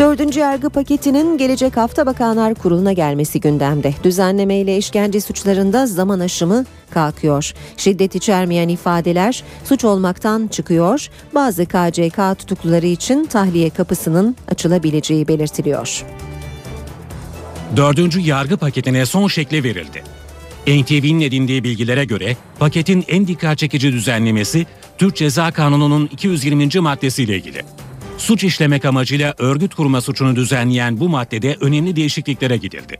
Dördüncü 0.00 0.40
yargı 0.40 0.70
paketinin 0.70 1.38
gelecek 1.38 1.76
hafta 1.76 2.06
Bakanlar 2.06 2.54
Kurulu'na 2.54 2.92
gelmesi 2.92 3.40
gündemde. 3.40 3.94
Düzenleme 4.04 4.56
ile 4.56 4.76
işkence 4.76 5.20
suçlarında 5.20 5.86
zaman 5.86 6.20
aşımı 6.20 6.64
kalkıyor. 6.90 7.52
Şiddet 7.76 8.14
içermeyen 8.14 8.68
ifadeler 8.68 9.44
suç 9.64 9.84
olmaktan 9.84 10.46
çıkıyor. 10.46 11.08
Bazı 11.34 11.66
KCK 11.66 12.38
tutukluları 12.38 12.86
için 12.86 13.24
tahliye 13.24 13.70
kapısının 13.70 14.36
açılabileceği 14.48 15.28
belirtiliyor. 15.28 16.04
Dördüncü 17.76 18.20
yargı 18.20 18.56
paketine 18.56 19.06
son 19.06 19.28
şekli 19.28 19.64
verildi. 19.64 20.02
NTV'nin 20.66 21.20
edindiği 21.20 21.64
bilgilere 21.64 22.04
göre 22.04 22.36
paketin 22.58 23.04
en 23.08 23.26
dikkat 23.26 23.58
çekici 23.58 23.92
düzenlemesi 23.92 24.66
Türk 24.98 25.16
Ceza 25.16 25.50
Kanunu'nun 25.50 26.06
220. 26.12 26.80
maddesiyle 26.80 27.36
ilgili. 27.36 27.62
Suç 28.20 28.44
işlemek 28.44 28.84
amacıyla 28.84 29.34
örgüt 29.38 29.74
kurma 29.74 30.00
suçunu 30.00 30.36
düzenleyen 30.36 31.00
bu 31.00 31.08
maddede 31.08 31.56
önemli 31.60 31.96
değişikliklere 31.96 32.56
gidildi. 32.56 32.98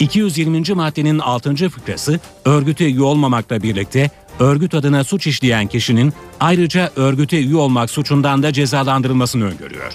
220. 0.00 0.74
maddenin 0.74 1.18
6. 1.18 1.68
fıkrası 1.68 2.20
örgüte 2.44 2.84
üye 2.84 3.02
olmamakla 3.02 3.62
birlikte 3.62 4.10
örgüt 4.38 4.74
adına 4.74 5.04
suç 5.04 5.26
işleyen 5.26 5.66
kişinin 5.66 6.12
ayrıca 6.40 6.90
örgüte 6.96 7.38
üye 7.38 7.56
olmak 7.56 7.90
suçundan 7.90 8.42
da 8.42 8.52
cezalandırılmasını 8.52 9.44
öngörüyor. 9.44 9.92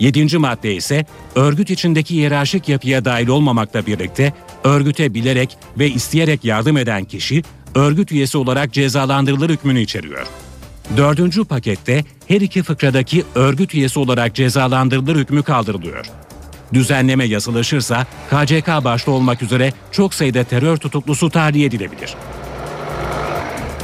7. 0.00 0.38
madde 0.38 0.74
ise 0.74 1.06
örgüt 1.34 1.70
içindeki 1.70 2.14
hiyerarşik 2.14 2.68
yapıya 2.68 3.04
dahil 3.04 3.28
olmamakla 3.28 3.86
birlikte 3.86 4.32
örgüte 4.64 5.14
bilerek 5.14 5.56
ve 5.78 5.90
isteyerek 5.90 6.44
yardım 6.44 6.76
eden 6.76 7.04
kişi 7.04 7.42
örgüt 7.74 8.12
üyesi 8.12 8.38
olarak 8.38 8.72
cezalandırılır 8.72 9.50
hükmünü 9.50 9.80
içeriyor. 9.80 10.26
Dördüncü 10.96 11.44
pakette 11.44 12.04
her 12.32 12.40
iki 12.40 12.62
fıkradaki 12.62 13.24
örgüt 13.34 13.74
üyesi 13.74 13.98
olarak 13.98 14.34
cezalandırılır 14.34 15.16
hükmü 15.16 15.42
kaldırılıyor. 15.42 16.06
Düzenleme 16.72 17.24
yazılaşırsa 17.24 18.06
KCK 18.30 18.68
başta 18.68 19.10
olmak 19.10 19.42
üzere 19.42 19.72
çok 19.92 20.14
sayıda 20.14 20.44
terör 20.44 20.76
tutuklusu 20.76 21.30
tahliye 21.30 21.66
edilebilir. 21.66 22.14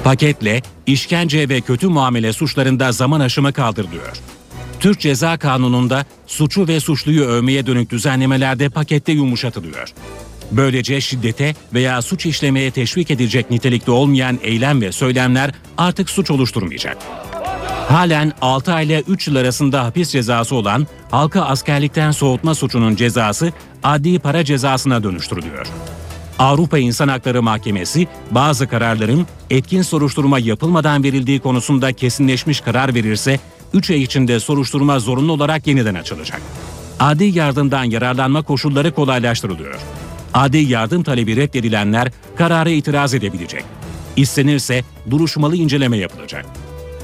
Paketle 0.05 0.63
işkence 0.87 1.49
ve 1.49 1.61
kötü 1.61 1.89
muamele 1.89 2.33
suçlarında 2.33 2.93
zaman 2.93 3.21
aşımı 3.21 3.53
kaldırılıyor. 3.53 4.17
Türk 4.81 5.01
Ceza 5.01 5.39
Kanunu'nda 5.39 6.07
suçu 6.27 6.69
ve 6.69 6.81
suçluyu 6.81 7.25
övmeye 7.25 7.67
dönük 7.67 7.91
düzenlemelerde 7.91 8.69
pakette 8.69 9.13
yumuşatılıyor. 9.13 9.93
Böylece 10.51 11.01
şiddete 11.01 11.55
veya 11.75 12.03
suç 12.03 12.27
işlemeye 12.27 12.71
teşvik 12.71 13.11
edecek 13.11 13.51
nitelikte 13.51 13.91
olmayan 13.91 14.39
eylem 14.43 14.81
ve 14.81 14.93
söylemler 14.93 15.51
artık 15.79 16.11
suç 16.11 16.31
oluşturmayacak. 16.31 16.97
Halen 17.89 18.33
6 18.41 18.73
ay 18.73 18.87
ile 18.87 19.01
3 19.09 19.29
yıl 19.29 19.37
arasında 19.37 19.85
hapis 19.85 20.11
cezası 20.11 20.55
olan 20.55 20.87
halka 21.11 21.43
askerlikten 21.43 22.11
soğutma 22.11 22.55
suçunun 22.55 22.97
cezası 22.97 23.53
adli 23.83 24.19
para 24.19 24.45
cezasına 24.45 25.03
dönüştürülüyor. 25.03 25.67
Avrupa 26.39 26.79
İnsan 26.79 27.09
Hakları 27.09 27.43
Mahkemesi 27.43 28.09
bazı 28.31 28.69
kararların 28.69 29.27
etkin 29.51 29.83
soruşturma 29.83 30.39
yapılmadan 30.39 31.03
verildiği 31.03 31.41
konusunda 31.41 31.93
kesinleşmiş 31.93 32.61
karar 32.61 32.95
verirse 32.95 33.41
3 33.75 33.91
ay 33.91 34.03
içinde 34.03 34.41
soruşturma 34.41 34.99
zorunlu 34.99 35.33
olarak 35.33 35.67
yeniden 35.67 35.95
açılacak. 35.95 36.41
Adi 37.01 37.25
yardımdan 37.25 37.85
yararlanma 37.85 38.43
koşulları 38.43 38.93
kolaylaştırılıyor. 38.95 39.81
Adi 40.35 40.59
yardım 40.59 41.03
talebi 41.03 41.37
reddedilenler 41.37 42.13
karara 42.37 42.71
itiraz 42.71 43.15
edebilecek. 43.15 43.65
İstenirse 44.17 44.85
duruşmalı 45.11 45.57
inceleme 45.57 45.97
yapılacak. 45.97 46.47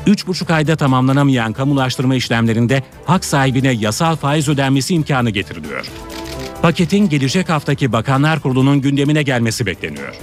3,5 0.07 0.53
ayda 0.55 0.77
tamamlanamayan 0.77 1.53
kamulaştırma 1.53 2.14
işlemlerinde 2.14 2.83
hak 3.05 3.25
sahibine 3.25 3.73
yasal 3.73 4.17
faiz 4.17 4.49
ödenmesi 4.49 4.95
imkanı 4.95 5.31
getiriliyor. 5.31 5.87
Paketin 6.62 7.09
gelecek 7.09 7.49
haftaki 7.49 7.93
Bakanlar 7.93 8.40
Kurulu'nun 8.40 8.81
gündemine 8.81 9.23
gelmesi 9.23 9.67
bekleniyor. 9.67 10.14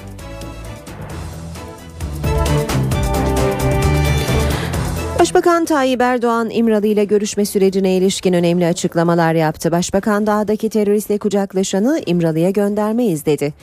Başbakan 5.32 5.66
Tayyip 5.66 6.02
Erdoğan 6.02 6.50
İmralı 6.50 6.88
ile 6.88 7.06
görüşme 7.06 7.46
sürecine 7.46 7.98
ilişkin 7.98 8.34
önemli 8.34 8.66
açıklamalar 8.66 9.34
yaptı. 9.34 9.72
Başbakan 9.72 10.28
dağdaki 10.28 10.70
teröristle 10.70 11.18
kucaklaşanı 11.18 12.02
İmralı'ya 12.06 12.50
göndermeyiz 12.50 13.26
dedi. 13.26 13.54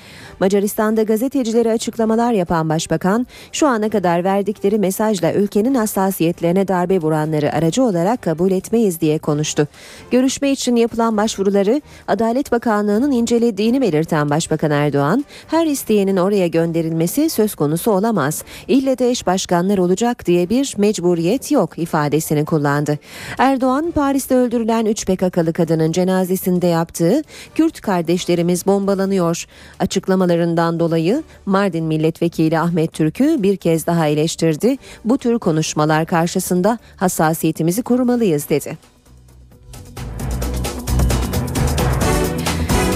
Macaristan'da 0.40 1.02
gazetecilere 1.02 1.72
açıklamalar 1.72 2.32
yapan 2.32 2.68
başbakan 2.68 3.26
şu 3.52 3.66
ana 3.66 3.88
kadar 3.88 4.24
verdikleri 4.24 4.78
mesajla 4.78 5.32
ülkenin 5.32 5.74
hassasiyetlerine 5.74 6.68
darbe 6.68 6.98
vuranları 6.98 7.52
aracı 7.52 7.82
olarak 7.82 8.22
kabul 8.22 8.50
etmeyiz 8.50 9.00
diye 9.00 9.18
konuştu. 9.18 9.68
Görüşme 10.10 10.50
için 10.50 10.76
yapılan 10.76 11.16
başvuruları 11.16 11.82
Adalet 12.08 12.52
Bakanlığı'nın 12.52 13.10
incelediğini 13.10 13.80
belirten 13.80 14.30
Başbakan 14.30 14.70
Erdoğan, 14.70 15.24
her 15.48 15.66
isteyenin 15.66 16.16
oraya 16.16 16.46
gönderilmesi 16.46 17.30
söz 17.30 17.54
konusu 17.54 17.90
olamaz. 17.90 18.44
İlle 18.68 18.98
de 18.98 19.10
eş 19.10 19.26
başkanlar 19.26 19.78
olacak 19.78 20.26
diye 20.26 20.48
bir 20.48 20.74
mecburiyet 20.78 21.50
yok 21.50 21.57
ifadesini 21.78 22.44
kullandı. 22.44 22.98
Erdoğan 23.38 23.90
Paris'te 23.90 24.34
öldürülen 24.34 24.86
3 24.86 25.06
PKK'lı 25.06 25.52
kadının 25.52 25.92
cenazesinde 25.92 26.66
yaptığı 26.66 27.22
Kürt 27.54 27.80
kardeşlerimiz 27.80 28.66
bombalanıyor 28.66 29.46
açıklamalarından 29.78 30.80
dolayı 30.80 31.22
Mardin 31.46 31.84
Milletvekili 31.84 32.58
Ahmet 32.58 32.92
Türk'ü 32.92 33.42
bir 33.42 33.56
kez 33.56 33.86
daha 33.86 34.06
eleştirdi. 34.06 34.76
Bu 35.04 35.18
tür 35.18 35.38
konuşmalar 35.38 36.06
karşısında 36.06 36.78
hassasiyetimizi 36.96 37.82
korumalıyız 37.82 38.48
dedi. 38.48 38.98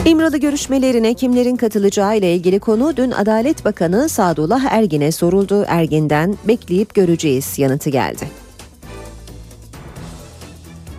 İmralı 0.04 0.38
görüşmelerine 0.38 1.14
kimlerin 1.14 1.56
katılacağı 1.56 2.16
ile 2.16 2.34
ilgili 2.34 2.58
konu 2.58 2.96
dün 2.96 3.10
Adalet 3.10 3.64
Bakanı 3.64 4.08
Sadullah 4.08 4.64
Ergin'e 4.64 5.12
soruldu. 5.12 5.64
Ergin'den 5.68 6.36
bekleyip 6.48 6.94
göreceğiz 6.94 7.58
yanıtı 7.58 7.90
geldi. 7.90 8.41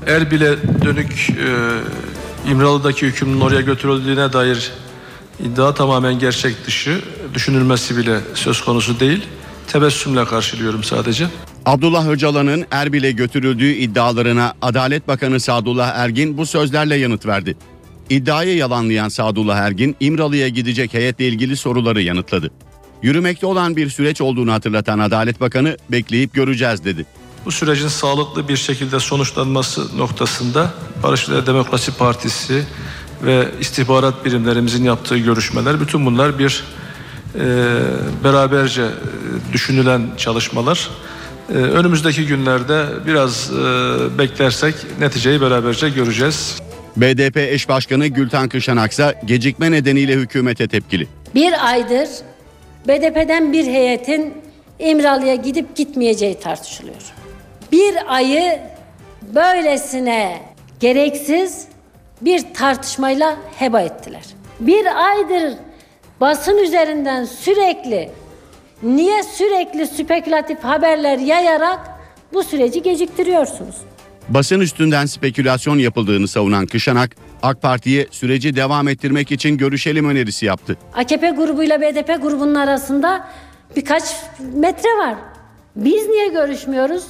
Erbil'e 0.07 0.57
dönük 0.85 1.29
e, 1.29 2.51
İmralı'daki 2.51 3.05
hükümün 3.05 3.41
oraya 3.41 3.61
götürüldüğüne 3.61 4.33
dair 4.33 4.71
iddia 5.39 5.73
tamamen 5.73 6.19
gerçek 6.19 6.67
dışı 6.67 7.01
düşünülmesi 7.33 7.97
bile 7.97 8.19
söz 8.33 8.61
konusu 8.61 8.99
değil. 8.99 9.25
Tebessümle 9.67 10.25
karşılıyorum 10.25 10.83
sadece. 10.83 11.27
Abdullah 11.65 12.07
Öcalan'ın 12.07 12.65
Erbil'e 12.71 13.11
götürüldüğü 13.11 13.71
iddialarına 13.71 14.53
Adalet 14.61 15.07
Bakanı 15.07 15.39
Sadullah 15.39 15.95
Ergin 15.95 16.37
bu 16.37 16.45
sözlerle 16.45 16.95
yanıt 16.95 17.25
verdi. 17.25 17.55
İddiayı 18.09 18.55
yalanlayan 18.55 19.09
Sadullah 19.09 19.57
Ergin, 19.57 19.95
İmralı'ya 19.99 20.47
gidecek 20.47 20.93
heyetle 20.93 21.27
ilgili 21.27 21.57
soruları 21.57 22.01
yanıtladı. 22.01 22.51
Yürümekte 23.03 23.45
olan 23.45 23.75
bir 23.75 23.89
süreç 23.89 24.21
olduğunu 24.21 24.51
hatırlatan 24.51 24.99
Adalet 24.99 25.41
Bakanı 25.41 25.77
bekleyip 25.91 26.33
göreceğiz 26.33 26.85
dedi. 26.85 27.05
Bu 27.45 27.51
sürecin 27.51 27.87
sağlıklı 27.87 28.47
bir 28.47 28.57
şekilde 28.57 28.99
sonuçlanması 28.99 29.97
noktasında 29.97 30.73
Barış 31.03 31.29
ve 31.29 31.45
Demokrasi 31.45 31.97
Partisi 31.97 32.63
ve 33.23 33.47
istihbarat 33.59 34.25
birimlerimizin 34.25 34.83
yaptığı 34.83 35.17
görüşmeler 35.17 35.81
bütün 35.81 36.05
bunlar 36.05 36.39
bir 36.39 36.63
e, 37.35 37.39
beraberce 38.23 38.81
e, 38.81 39.53
düşünülen 39.53 40.01
çalışmalar. 40.17 40.89
E, 41.49 41.53
önümüzdeki 41.53 42.25
günlerde 42.25 42.85
biraz 43.07 43.51
e, 43.51 44.17
beklersek 44.17 44.75
neticeyi 44.99 45.41
beraberce 45.41 45.89
göreceğiz. 45.89 46.61
BDP 46.97 47.37
eş 47.37 47.69
başkanı 47.69 48.07
Gülten 48.07 48.49
Kışanaksa 48.49 49.13
gecikme 49.25 49.71
nedeniyle 49.71 50.13
hükümete 50.13 50.67
tepkili. 50.67 51.07
Bir 51.35 51.67
aydır 51.69 52.09
BDP'den 52.87 53.53
bir 53.53 53.65
heyetin 53.65 54.33
İmralı'ya 54.79 55.35
gidip 55.35 55.75
gitmeyeceği 55.75 56.39
tartışılıyor. 56.39 57.22
Bir 57.73 58.15
ayı 58.15 58.59
böylesine 59.21 60.41
gereksiz 60.79 61.67
bir 62.21 62.53
tartışmayla 62.53 63.37
heba 63.59 63.81
ettiler. 63.81 64.23
Bir 64.59 65.07
aydır 65.07 65.53
basın 66.21 66.57
üzerinden 66.57 67.25
sürekli 67.25 68.09
niye 68.83 69.23
sürekli 69.23 69.87
spekülatif 69.87 70.59
haberler 70.63 71.17
yayarak 71.17 71.79
bu 72.33 72.43
süreci 72.43 72.81
geciktiriyorsunuz? 72.81 73.75
Basın 74.29 74.59
üstünden 74.59 75.05
spekülasyon 75.05 75.79
yapıldığını 75.79 76.27
savunan 76.27 76.65
Kışanak, 76.65 77.15
AK 77.43 77.61
Parti'ye 77.61 78.07
süreci 78.11 78.55
devam 78.55 78.87
ettirmek 78.87 79.31
için 79.31 79.57
görüşelim 79.57 80.09
önerisi 80.09 80.45
yaptı. 80.45 80.77
AKP 80.93 81.29
grubuyla 81.29 81.81
BDP 81.81 82.21
grubunun 82.21 82.55
arasında 82.55 83.27
birkaç 83.75 84.03
metre 84.53 84.89
var. 84.97 85.15
Biz 85.75 86.07
niye 86.07 86.27
görüşmüyoruz? 86.27 87.03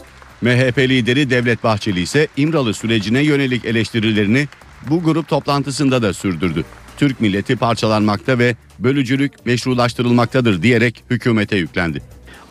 MHP 0.44 0.78
lideri 0.78 1.30
Devlet 1.30 1.64
Bahçeli 1.64 2.02
ise 2.02 2.28
İmralı 2.38 2.74
sürecine 2.74 3.22
yönelik 3.22 3.66
eleştirilerini 3.66 4.48
bu 4.90 5.04
grup 5.04 5.28
toplantısında 5.28 6.02
da 6.02 6.14
sürdürdü. 6.14 6.66
Türk 6.98 7.22
milleti 7.22 7.56
parçalanmakta 7.56 8.40
ve 8.40 8.56
bölücülük 8.80 9.46
meşrulaştırılmaktadır 9.46 10.62
diyerek 10.64 11.04
hükümete 11.10 11.56
yüklendi. 11.58 12.02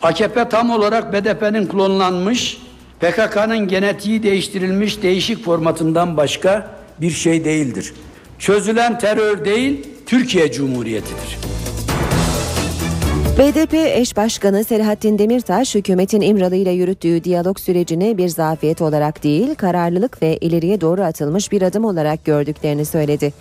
AKP 0.01 0.49
tam 0.49 0.69
olarak 0.69 1.13
BDP'nin 1.13 1.67
klonlanmış, 1.67 2.57
PKK'nın 2.99 3.67
genetiği 3.67 4.23
değiştirilmiş 4.23 5.01
değişik 5.01 5.45
formatından 5.45 6.17
başka 6.17 6.77
bir 7.01 7.11
şey 7.11 7.45
değildir. 7.45 7.93
Çözülen 8.39 8.99
terör 8.99 9.45
değil, 9.45 9.87
Türkiye 10.05 10.51
Cumhuriyeti'dir. 10.51 11.37
BDP 13.37 13.73
eş 13.73 14.17
başkanı 14.17 14.63
Selahattin 14.63 15.19
Demirtaş 15.19 15.75
hükümetin 15.75 16.21
İmralı 16.21 16.55
ile 16.55 16.71
yürüttüğü 16.71 17.23
diyalog 17.23 17.59
sürecini 17.59 18.17
bir 18.17 18.29
zafiyet 18.29 18.81
olarak 18.81 19.23
değil 19.23 19.55
kararlılık 19.55 20.21
ve 20.21 20.37
ileriye 20.37 20.81
doğru 20.81 21.01
atılmış 21.01 21.51
bir 21.51 21.61
adım 21.61 21.85
olarak 21.85 22.25
gördüklerini 22.25 22.85
söyledi. 22.85 23.33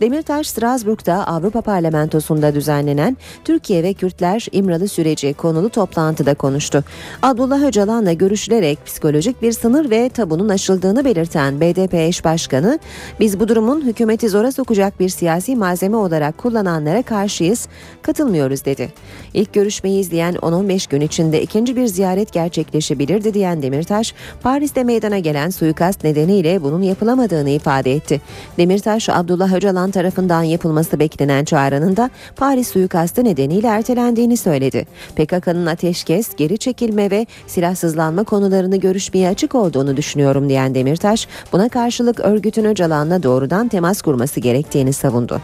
Demirtaş 0.00 0.46
Strasbourg'da 0.46 1.26
Avrupa 1.26 1.60
Parlamentosu'nda 1.60 2.54
düzenlenen 2.54 3.16
Türkiye 3.44 3.82
ve 3.82 3.94
Kürtler 3.94 4.46
İmralı 4.52 4.88
süreci 4.88 5.34
konulu 5.34 5.68
toplantıda 5.68 6.34
konuştu. 6.34 6.84
Abdullah 7.22 7.62
Öcalan'la 7.62 8.12
görüşülerek 8.12 8.86
psikolojik 8.86 9.42
bir 9.42 9.52
sınır 9.52 9.90
ve 9.90 10.08
tabunun 10.08 10.48
aşıldığını 10.48 11.04
belirten 11.04 11.60
BDP 11.60 11.94
eş 11.94 12.24
başkanı 12.24 12.78
biz 13.20 13.40
bu 13.40 13.48
durumun 13.48 13.80
hükümeti 13.86 14.28
zora 14.28 14.52
sokacak 14.52 15.00
bir 15.00 15.08
siyasi 15.08 15.56
malzeme 15.56 15.96
olarak 15.96 16.38
kullananlara 16.38 17.02
karşıyız, 17.02 17.68
katılmıyoruz 18.02 18.64
dedi. 18.64 18.92
İlk 19.34 19.52
görüşmeyi 19.52 20.00
izleyen 20.00 20.34
10-15 20.34 20.90
gün 20.90 21.00
içinde 21.00 21.42
ikinci 21.42 21.76
bir 21.76 21.86
ziyaret 21.86 22.32
gerçekleşebilirdi 22.32 23.34
diyen 23.34 23.62
Demirtaş, 23.62 24.14
Paris'te 24.42 24.84
meydana 24.84 25.18
gelen 25.18 25.50
suikast 25.50 26.04
nedeniyle 26.04 26.62
bunun 26.62 26.82
yapılamadığını 26.82 27.50
ifade 27.50 27.92
etti. 27.92 28.20
Demirtaş, 28.58 29.08
Abdullah 29.08 29.54
Öcalan 29.54 29.89
tarafından 29.90 30.42
yapılması 30.42 30.98
beklenen 30.98 31.44
çağrının 31.44 31.96
da 31.96 32.10
Paris 32.36 32.68
suikastı 32.68 33.24
nedeniyle 33.24 33.66
ertelendiğini 33.66 34.36
söyledi. 34.36 34.86
PKK'nın 35.16 35.66
ateşkes, 35.66 36.36
geri 36.36 36.58
çekilme 36.58 37.10
ve 37.10 37.26
silahsızlanma 37.46 38.24
konularını 38.24 38.76
görüşmeye 38.76 39.28
açık 39.28 39.54
olduğunu 39.54 39.96
düşünüyorum 39.96 40.48
diyen 40.48 40.74
Demirtaş, 40.74 41.28
buna 41.52 41.68
karşılık 41.68 42.20
örgütün 42.20 42.64
Öcalan'la 42.64 43.22
doğrudan 43.22 43.68
temas 43.68 44.02
kurması 44.02 44.40
gerektiğini 44.40 44.92
savundu. 44.92 45.40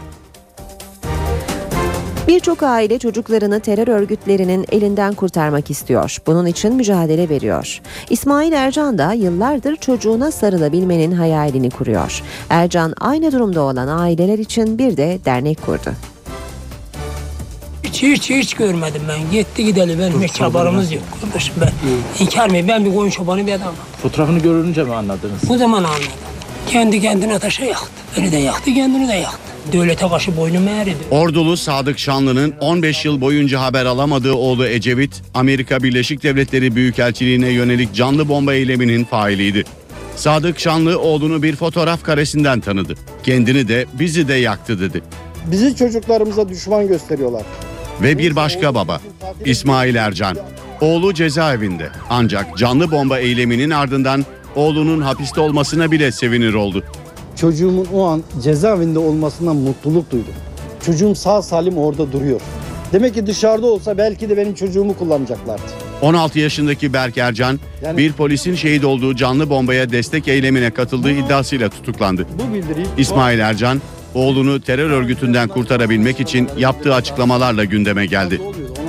Birçok 2.27 2.63
aile 2.63 2.99
çocuklarını 2.99 3.59
terör 3.59 3.87
örgütlerinin 3.87 4.65
elinden 4.71 5.13
kurtarmak 5.13 5.71
istiyor. 5.71 6.17
Bunun 6.27 6.45
için 6.45 6.75
mücadele 6.75 7.29
veriyor. 7.29 7.81
İsmail 8.09 8.51
Ercan 8.51 8.97
da 8.97 9.13
yıllardır 9.13 9.75
çocuğuna 9.75 10.31
sarılabilmenin 10.31 11.11
hayalini 11.11 11.69
kuruyor. 11.69 12.23
Ercan 12.49 12.93
aynı 12.99 13.31
durumda 13.31 13.61
olan 13.61 13.87
aileler 13.87 14.39
için 14.39 14.77
bir 14.77 14.97
de 14.97 15.19
dernek 15.25 15.65
kurdu. 15.65 15.93
Hiç 17.83 18.03
hiç 18.03 18.29
hiç 18.29 18.53
görmedim 18.53 19.01
ben. 19.09 19.31
Gitti 19.31 19.65
gideli 19.65 19.99
benim 19.99 20.23
hiç 20.23 20.41
haberimiz 20.41 20.91
yok 20.91 21.03
kardeşim 21.21 21.55
ben. 21.61 21.71
İnkar 22.25 22.49
mıyım? 22.49 22.67
Ben 22.67 22.85
bir 22.85 22.95
koyun 22.95 23.09
çobanı 23.09 23.47
bir 23.47 23.53
adamım. 23.53 23.75
Fotoğrafını 24.01 24.39
görünce 24.39 24.83
mi 24.83 24.93
anladınız? 24.95 25.49
Bu 25.49 25.57
zaman 25.57 25.83
anladım. 25.83 26.03
Kendi 26.67 27.01
kendine 27.01 27.39
taşa 27.39 27.65
yaktı. 27.65 27.87
Beni 28.17 28.31
de 28.31 28.37
yaktı, 28.37 28.73
kendini 28.73 29.07
de 29.07 29.13
yaktı. 29.13 29.56
Devlete 29.71 30.07
karşı 30.07 30.37
boynumu 30.37 30.69
eğridi. 30.69 30.97
Ordulu 31.11 31.57
Sadık 31.57 31.99
Şanlı'nın 31.99 32.53
15 32.59 33.05
yıl 33.05 33.21
boyunca 33.21 33.61
haber 33.61 33.85
alamadığı 33.85 34.33
oğlu 34.33 34.67
Ecevit, 34.67 35.21
Amerika 35.33 35.83
Birleşik 35.83 36.23
Devletleri 36.23 36.75
Büyükelçiliğine 36.75 37.49
yönelik 37.49 37.93
canlı 37.95 38.29
bomba 38.29 38.53
eyleminin 38.53 39.03
failiydi. 39.03 39.63
Sadık 40.15 40.59
Şanlı 40.59 40.99
oğlunu 40.99 41.43
bir 41.43 41.55
fotoğraf 41.55 42.03
karesinden 42.03 42.59
tanıdı. 42.59 42.95
Kendini 43.23 43.67
de 43.67 43.85
bizi 43.93 44.27
de 44.27 44.33
yaktı 44.33 44.79
dedi. 44.79 45.01
Bizi 45.51 45.75
çocuklarımıza 45.75 46.49
düşman 46.49 46.87
gösteriyorlar. 46.87 47.43
Ve 48.01 48.17
bir 48.17 48.35
başka 48.35 48.75
baba, 48.75 49.01
İsmail 49.45 49.95
Ercan. 49.95 50.37
Oğlu 50.81 51.13
cezaevinde 51.13 51.89
ancak 52.09 52.57
canlı 52.57 52.91
bomba 52.91 53.19
eyleminin 53.19 53.69
ardından 53.69 54.25
oğlunun 54.55 55.01
hapiste 55.01 55.41
olmasına 55.41 55.91
bile 55.91 56.11
sevinir 56.11 56.53
oldu. 56.53 56.83
Çocuğumun 57.41 57.87
o 57.93 58.03
an 58.05 58.23
cezaevinde 58.43 58.99
olmasından 58.99 59.55
mutluluk 59.55 60.11
duydum. 60.11 60.33
Çocuğum 60.85 61.15
sağ 61.15 61.41
salim 61.41 61.77
orada 61.77 62.11
duruyor. 62.11 62.41
Demek 62.93 63.13
ki 63.13 63.27
dışarıda 63.27 63.67
olsa 63.67 63.97
belki 63.97 64.29
de 64.29 64.37
benim 64.37 64.53
çocuğumu 64.53 64.97
kullanacaklardı. 64.97 65.61
16 66.01 66.39
yaşındaki 66.39 66.93
Berk 66.93 67.17
Ercan, 67.17 67.59
Yani- 67.81 67.97
bir 67.97 68.13
polisin 68.13 68.55
şehit 68.55 68.85
olduğu 68.85 69.15
canlı 69.15 69.49
bombaya 69.49 69.89
destek 69.91 70.27
eylemine 70.27 70.69
katıldığı 70.69 71.11
iddiasıyla 71.11 71.69
tutuklandı. 71.69 72.25
Bu 72.49 72.53
bildiri 72.53 72.85
İsmail 72.97 73.39
Ercan, 73.39 73.81
oğlunu 74.15 74.61
terör 74.61 74.89
örgütünden 74.89 75.47
kurtarabilmek 75.47 76.19
için 76.19 76.49
yaptığı 76.57 76.93
açıklamalarla 76.93 77.63
gündeme 77.63 78.05
geldi. 78.05 78.41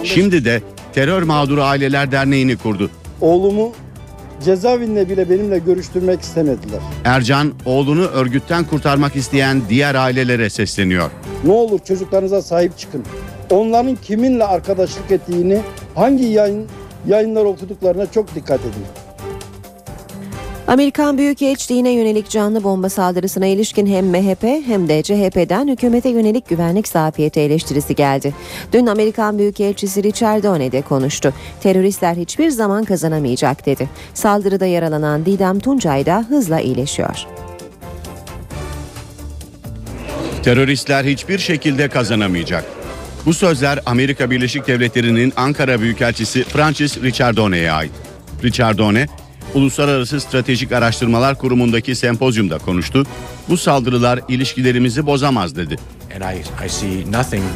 Şimdi 0.05 0.45
de 0.45 0.63
Terör 0.95 1.23
Mağduru 1.23 1.63
Aileler 1.63 2.13
Derneği'ni 2.13 2.57
kurdu. 2.57 2.91
oğlumu 3.21 3.73
cezaevinde 4.45 5.09
bile 5.09 5.31
benimle 5.31 5.59
görüştürmek 5.59 6.21
istemediler. 6.21 6.81
Ercan, 7.05 7.53
oğlunu 7.65 8.05
örgütten 8.07 8.65
kurtarmak 8.65 9.17
isteyen 9.17 9.63
diğer 9.69 9.95
ailelere 9.95 10.51
sesleniyor. 10.51 11.11
Ne 11.45 11.53
olur 11.53 11.79
çocuklarınıza 11.79 12.43
sahip 12.43 12.79
çıkın. 12.79 13.05
Onların 13.51 13.95
kiminle 13.97 14.45
arkadaşlık 14.45 15.11
ettiğini, 15.11 15.61
hangi 15.95 16.25
yayın 16.25 16.67
yayınlar 17.07 17.45
okuduklarına 17.45 18.11
çok 18.13 18.35
dikkat 18.35 18.61
edin. 18.61 19.08
Amerikan 20.69 21.19
Büyükelçiliğine 21.19 21.91
yönelik 21.91 22.31
canlı 22.31 22.65
bomba 22.65 22.89
saldırısına 22.89 23.47
ilişkin 23.47 23.87
hem 23.87 24.07
MHP 24.07 24.45
hem 24.67 24.89
de 24.89 25.03
CHP'den 25.03 25.69
hükümete 25.69 26.09
yönelik 26.09 26.49
güvenlik 26.49 26.89
zafiyeti 26.89 27.41
eleştirisi 27.41 27.95
geldi. 27.95 28.35
Dün 28.73 28.87
Amerikan 28.87 29.39
Büyükelçisi 29.39 30.03
Richard 30.03 30.45
Done 30.45 30.73
de 30.73 30.83
konuştu. 30.83 31.35
Teröristler 31.61 32.15
hiçbir 32.17 32.51
zaman 32.51 32.85
kazanamayacak 32.85 33.67
dedi. 33.67 33.89
Saldırıda 34.15 34.67
yaralanan 34.67 35.27
Didem 35.27 35.61
Tuncay 35.61 36.07
da 36.07 36.25
hızla 36.29 36.61
iyileşiyor. 36.61 37.27
Teröristler 40.43 41.05
hiçbir 41.05 41.39
şekilde 41.39 41.89
kazanamayacak. 41.89 42.65
Bu 43.27 43.35
sözler 43.35 43.79
Amerika 43.87 44.31
Birleşik 44.31 44.67
Devletleri'nin 44.67 45.33
Ankara 45.37 45.81
Büyükelçisi 45.81 46.45
Francis 46.45 47.03
Richardone'ye 47.03 47.73
ait. 47.73 47.93
Richardone, 48.45 49.07
Uluslararası 49.55 50.21
Stratejik 50.21 50.73
Araştırmalar 50.73 51.39
Kurumu'ndaki 51.39 51.95
sempozyumda 51.95 52.59
konuştu. 52.59 53.07
Bu 53.49 53.57
saldırılar 53.57 54.21
ilişkilerimizi 54.29 55.07
bozamaz 55.07 55.57
dedi. 55.57 55.77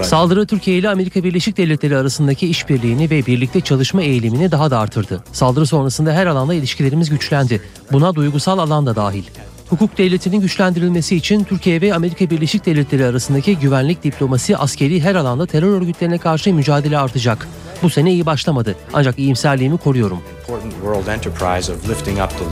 Saldırı 0.02 0.46
Türkiye 0.46 0.78
ile 0.78 0.88
Amerika 0.88 1.24
Birleşik 1.24 1.56
Devletleri 1.56 1.96
arasındaki 1.96 2.46
işbirliğini 2.48 3.10
ve 3.10 3.26
birlikte 3.26 3.60
çalışma 3.60 4.02
eğilimini 4.02 4.50
daha 4.50 4.70
da 4.70 4.78
artırdı. 4.78 5.24
Saldırı 5.32 5.66
sonrasında 5.66 6.12
her 6.12 6.26
alanda 6.26 6.54
ilişkilerimiz 6.54 7.10
güçlendi. 7.10 7.62
Buna 7.92 8.14
duygusal 8.14 8.58
alan 8.58 8.86
da 8.86 8.96
dahil. 8.96 9.24
Hukuk 9.68 9.98
devletinin 9.98 10.40
güçlendirilmesi 10.40 11.16
için 11.16 11.44
Türkiye 11.44 11.80
ve 11.80 11.94
Amerika 11.94 12.30
Birleşik 12.30 12.66
Devletleri 12.66 13.06
arasındaki 13.06 13.58
güvenlik, 13.58 14.04
diplomasi, 14.04 14.56
askeri 14.56 15.00
her 15.00 15.14
alanda 15.14 15.46
terör 15.46 15.80
örgütlerine 15.80 16.18
karşı 16.18 16.54
mücadele 16.54 16.98
artacak. 16.98 17.48
Bu 17.82 17.90
sene 17.90 18.12
iyi 18.12 18.26
başlamadı 18.26 18.76
ancak 18.92 19.18
iyimserliğimi 19.18 19.78
koruyorum. 19.78 20.18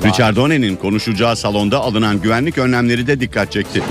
Richardone'nin 0.04 0.76
konuşacağı 0.76 1.36
salonda 1.36 1.80
alınan 1.80 2.20
güvenlik 2.20 2.58
önlemleri 2.58 3.06
de 3.06 3.20
dikkat 3.20 3.52
çekti. 3.52 3.82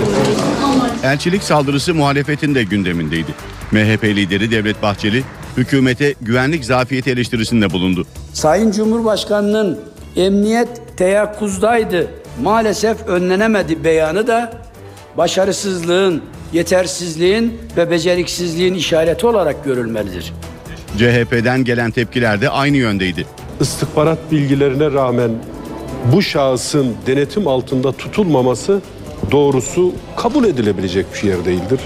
Elçilik 1.02 1.42
saldırısı 1.42 1.94
muhalefetin 1.94 2.54
de 2.54 2.62
gündemindeydi. 2.62 3.34
MHP 3.72 4.04
lideri 4.04 4.50
Devlet 4.50 4.82
Bahçeli 4.82 5.22
hükümete 5.56 6.14
güvenlik 6.20 6.64
zafiyeti 6.64 7.10
eleştirisinde 7.10 7.70
bulundu. 7.70 8.06
Sayın 8.32 8.72
Cumhurbaşkanı'nın 8.72 9.80
emniyet 10.16 10.68
teyakkuzdaydı, 10.96 12.10
maalesef 12.42 13.06
önlenemedi 13.08 13.84
beyanı 13.84 14.26
da 14.26 14.52
başarısızlığın, 15.16 16.22
yetersizliğin 16.52 17.58
ve 17.76 17.90
beceriksizliğin 17.90 18.74
işareti 18.74 19.26
olarak 19.26 19.64
görülmelidir. 19.64 20.32
CHP'den 20.98 21.64
gelen 21.64 21.90
tepkiler 21.90 22.40
de 22.40 22.48
aynı 22.50 22.76
yöndeydi. 22.76 23.26
istihbarat 23.60 24.18
bilgilerine 24.32 24.90
rağmen 24.92 25.30
bu 26.12 26.22
şahısın 26.22 26.94
denetim 27.06 27.48
altında 27.48 27.92
tutulmaması 27.92 28.80
doğrusu 29.30 29.92
kabul 30.16 30.44
edilebilecek 30.44 31.06
bir 31.14 31.28
yer 31.28 31.44
değildir. 31.44 31.80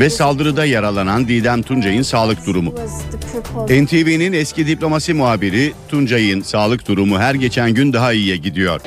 ve 0.00 0.10
saldırıda 0.10 0.64
yaralanan 0.64 1.28
Didem 1.28 1.62
Tuncay'ın 1.62 2.02
sağlık 2.02 2.46
durumu. 2.46 2.74
NTV'nin 3.68 4.32
eski 4.32 4.66
diplomasi 4.66 5.14
muhabiri 5.14 5.72
Tuncay'ın 5.88 6.40
sağlık 6.40 6.88
durumu 6.88 7.18
her 7.18 7.34
geçen 7.34 7.70
gün 7.74 7.92
daha 7.92 8.12
iyiye 8.12 8.36
gidiyor. 8.36 8.80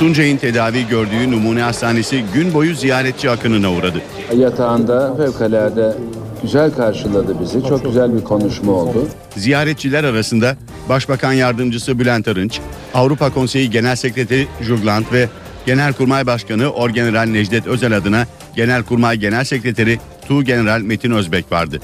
Tuncay'ın 0.00 0.36
tedavi 0.36 0.88
gördüğü 0.88 1.30
numune 1.30 1.62
hastanesi 1.62 2.24
gün 2.34 2.54
boyu 2.54 2.74
ziyaretçi 2.74 3.30
akınına 3.30 3.72
uğradı. 3.72 3.98
Yatağında 4.36 5.16
fevkalade 5.16 5.94
güzel 6.42 6.70
karşıladı 6.70 7.40
bizi. 7.40 7.64
Çok 7.64 7.84
güzel 7.84 8.14
bir 8.16 8.24
konuşma 8.24 8.72
oldu. 8.72 9.08
Ziyaretçiler 9.36 10.04
arasında 10.04 10.56
Başbakan 10.88 11.32
Yardımcısı 11.32 11.98
Bülent 11.98 12.28
Arınç, 12.28 12.60
Avrupa 12.94 13.30
Konseyi 13.30 13.70
Genel 13.70 13.96
Sekreteri 13.96 14.46
Jurgland 14.62 15.04
ve 15.12 15.28
Genelkurmay 15.66 16.26
Başkanı 16.26 16.70
Orgeneral 16.70 17.26
Necdet 17.26 17.66
Özel 17.66 17.96
adına 17.96 18.26
Genelkurmay 18.56 19.16
Genel 19.16 19.44
Sekreteri 19.44 19.98
Tuğgeneral 20.28 20.80
Metin 20.80 21.10
Özbek 21.10 21.52
vardı. 21.52 21.80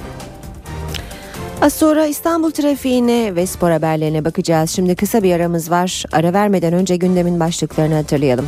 Az 1.62 1.72
sonra 1.72 2.06
İstanbul 2.06 2.50
trafiğine 2.50 3.36
ve 3.36 3.46
spor 3.46 3.70
haberlerine 3.70 4.24
bakacağız. 4.24 4.70
Şimdi 4.70 4.96
kısa 4.96 5.22
bir 5.22 5.34
aramız 5.34 5.70
var. 5.70 6.04
Ara 6.12 6.32
vermeden 6.32 6.72
önce 6.72 6.96
gündemin 6.96 7.40
başlıklarını 7.40 7.94
hatırlayalım. 7.94 8.46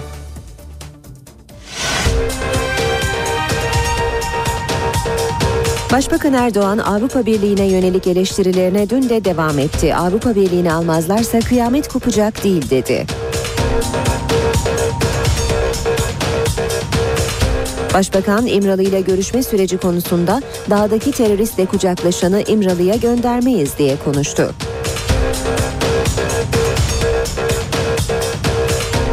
Başbakan 5.96 6.32
Erdoğan 6.32 6.78
Avrupa 6.78 7.26
Birliği'ne 7.26 7.64
yönelik 7.64 8.06
eleştirilerine 8.06 8.90
dün 8.90 9.08
de 9.08 9.24
devam 9.24 9.58
etti. 9.58 9.94
Avrupa 9.94 10.34
Birliği'ni 10.34 10.72
almazlarsa 10.72 11.40
kıyamet 11.40 11.88
kopacak 11.88 12.44
değil 12.44 12.70
dedi. 12.70 13.06
Başbakan 17.94 18.46
İmralı 18.46 18.82
ile 18.82 19.00
görüşme 19.00 19.42
süreci 19.42 19.78
konusunda 19.78 20.42
dağdaki 20.70 21.12
teröristle 21.12 21.66
kucaklaşanı 21.66 22.42
İmralı'ya 22.42 22.96
göndermeyiz 22.96 23.78
diye 23.78 23.96
konuştu. 24.04 24.50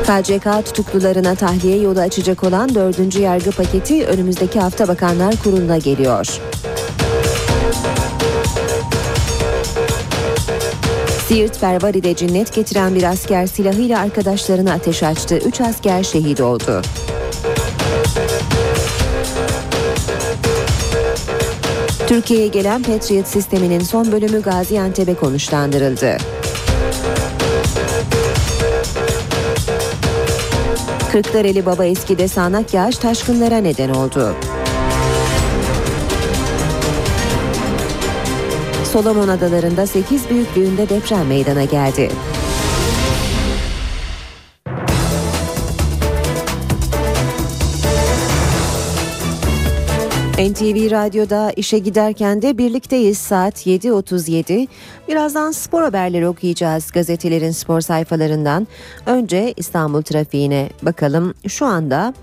KCK 0.03 0.65
tutuklularına 0.65 1.35
tahliye 1.35 1.77
yolu 1.77 1.99
açacak 1.99 2.43
olan 2.43 2.75
dördüncü 2.75 3.21
yargı 3.21 3.51
paketi 3.51 4.05
önümüzdeki 4.05 4.59
hafta 4.59 4.87
Bakanlar 4.87 5.35
Kurulu'na 5.43 5.77
geliyor. 5.77 6.39
Siirt 11.33 11.59
Pervari'de 11.59 12.15
cinnet 12.15 12.53
getiren 12.53 12.95
bir 12.95 13.03
asker 13.03 13.47
silahıyla 13.47 13.99
arkadaşlarına 13.99 14.73
ateş 14.73 15.03
açtı. 15.03 15.37
Üç 15.37 15.61
asker 15.61 16.03
şehit 16.03 16.41
oldu. 16.41 16.81
Türkiye'ye 22.07 22.47
gelen 22.47 22.83
Patriot 22.83 23.27
sisteminin 23.27 23.79
son 23.79 24.11
bölümü 24.11 24.41
Gaziantep'e 24.41 25.13
konuşlandırıldı. 25.13 26.17
Kırklareli 31.11 31.65
Baba 31.65 31.85
Eski'de 31.85 32.27
sağanak 32.27 32.73
yağış 32.73 32.97
taşkınlara 32.97 33.57
neden 33.57 33.89
oldu. 33.89 34.35
Solomon 38.93 39.27
Adaları'nda 39.27 39.87
8 39.87 40.29
büyüklüğünde 40.29 40.89
deprem 40.89 41.27
meydana 41.27 41.63
geldi. 41.63 42.09
NTV 50.39 50.91
Radyo'da 50.91 51.51
işe 51.51 51.79
giderken 51.79 52.41
de 52.41 52.57
birlikteyiz 52.57 53.17
saat 53.17 53.67
7.37. 53.67 54.67
Birazdan 55.07 55.51
spor 55.51 55.83
haberleri 55.83 56.27
okuyacağız 56.27 56.91
gazetelerin 56.91 57.51
spor 57.51 57.81
sayfalarından. 57.81 58.67
Önce 59.05 59.53
İstanbul 59.57 60.01
trafiğine 60.01 60.69
bakalım. 60.81 61.33
Şu 61.47 61.65
anda 61.65 62.13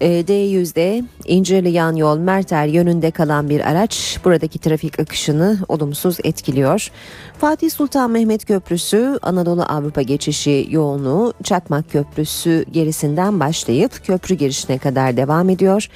D100'de 0.00 1.04
İncirli 1.24 1.70
yan 1.70 1.96
yol 1.96 2.18
Merter 2.18 2.66
yönünde 2.66 3.10
kalan 3.10 3.48
bir 3.48 3.70
araç 3.70 4.18
buradaki 4.24 4.58
trafik 4.58 5.00
akışını 5.00 5.58
olumsuz 5.68 6.16
etkiliyor. 6.24 6.90
Fatih 7.38 7.70
Sultan 7.70 8.10
Mehmet 8.10 8.44
Köprüsü 8.44 9.18
Anadolu 9.22 9.62
Avrupa 9.62 10.02
geçişi 10.02 10.66
yoğunluğu 10.70 11.32
Çakmak 11.44 11.90
Köprüsü 11.90 12.64
gerisinden 12.72 13.40
başlayıp 13.40 14.06
köprü 14.06 14.34
girişine 14.34 14.78
kadar 14.78 15.16
devam 15.16 15.50
ediyor. 15.50 15.88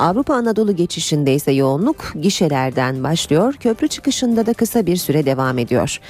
Avrupa 0.00 0.34
Anadolu 0.34 0.76
geçişinde 0.76 1.34
ise 1.34 1.52
yoğunluk 1.52 2.12
gişelerden 2.22 3.04
başlıyor. 3.04 3.54
Köprü 3.54 3.88
çıkışında 3.88 4.46
da 4.46 4.54
kısa 4.54 4.86
bir 4.86 4.96
süre 4.96 5.26
devam 5.26 5.58
ediyor. 5.58 6.00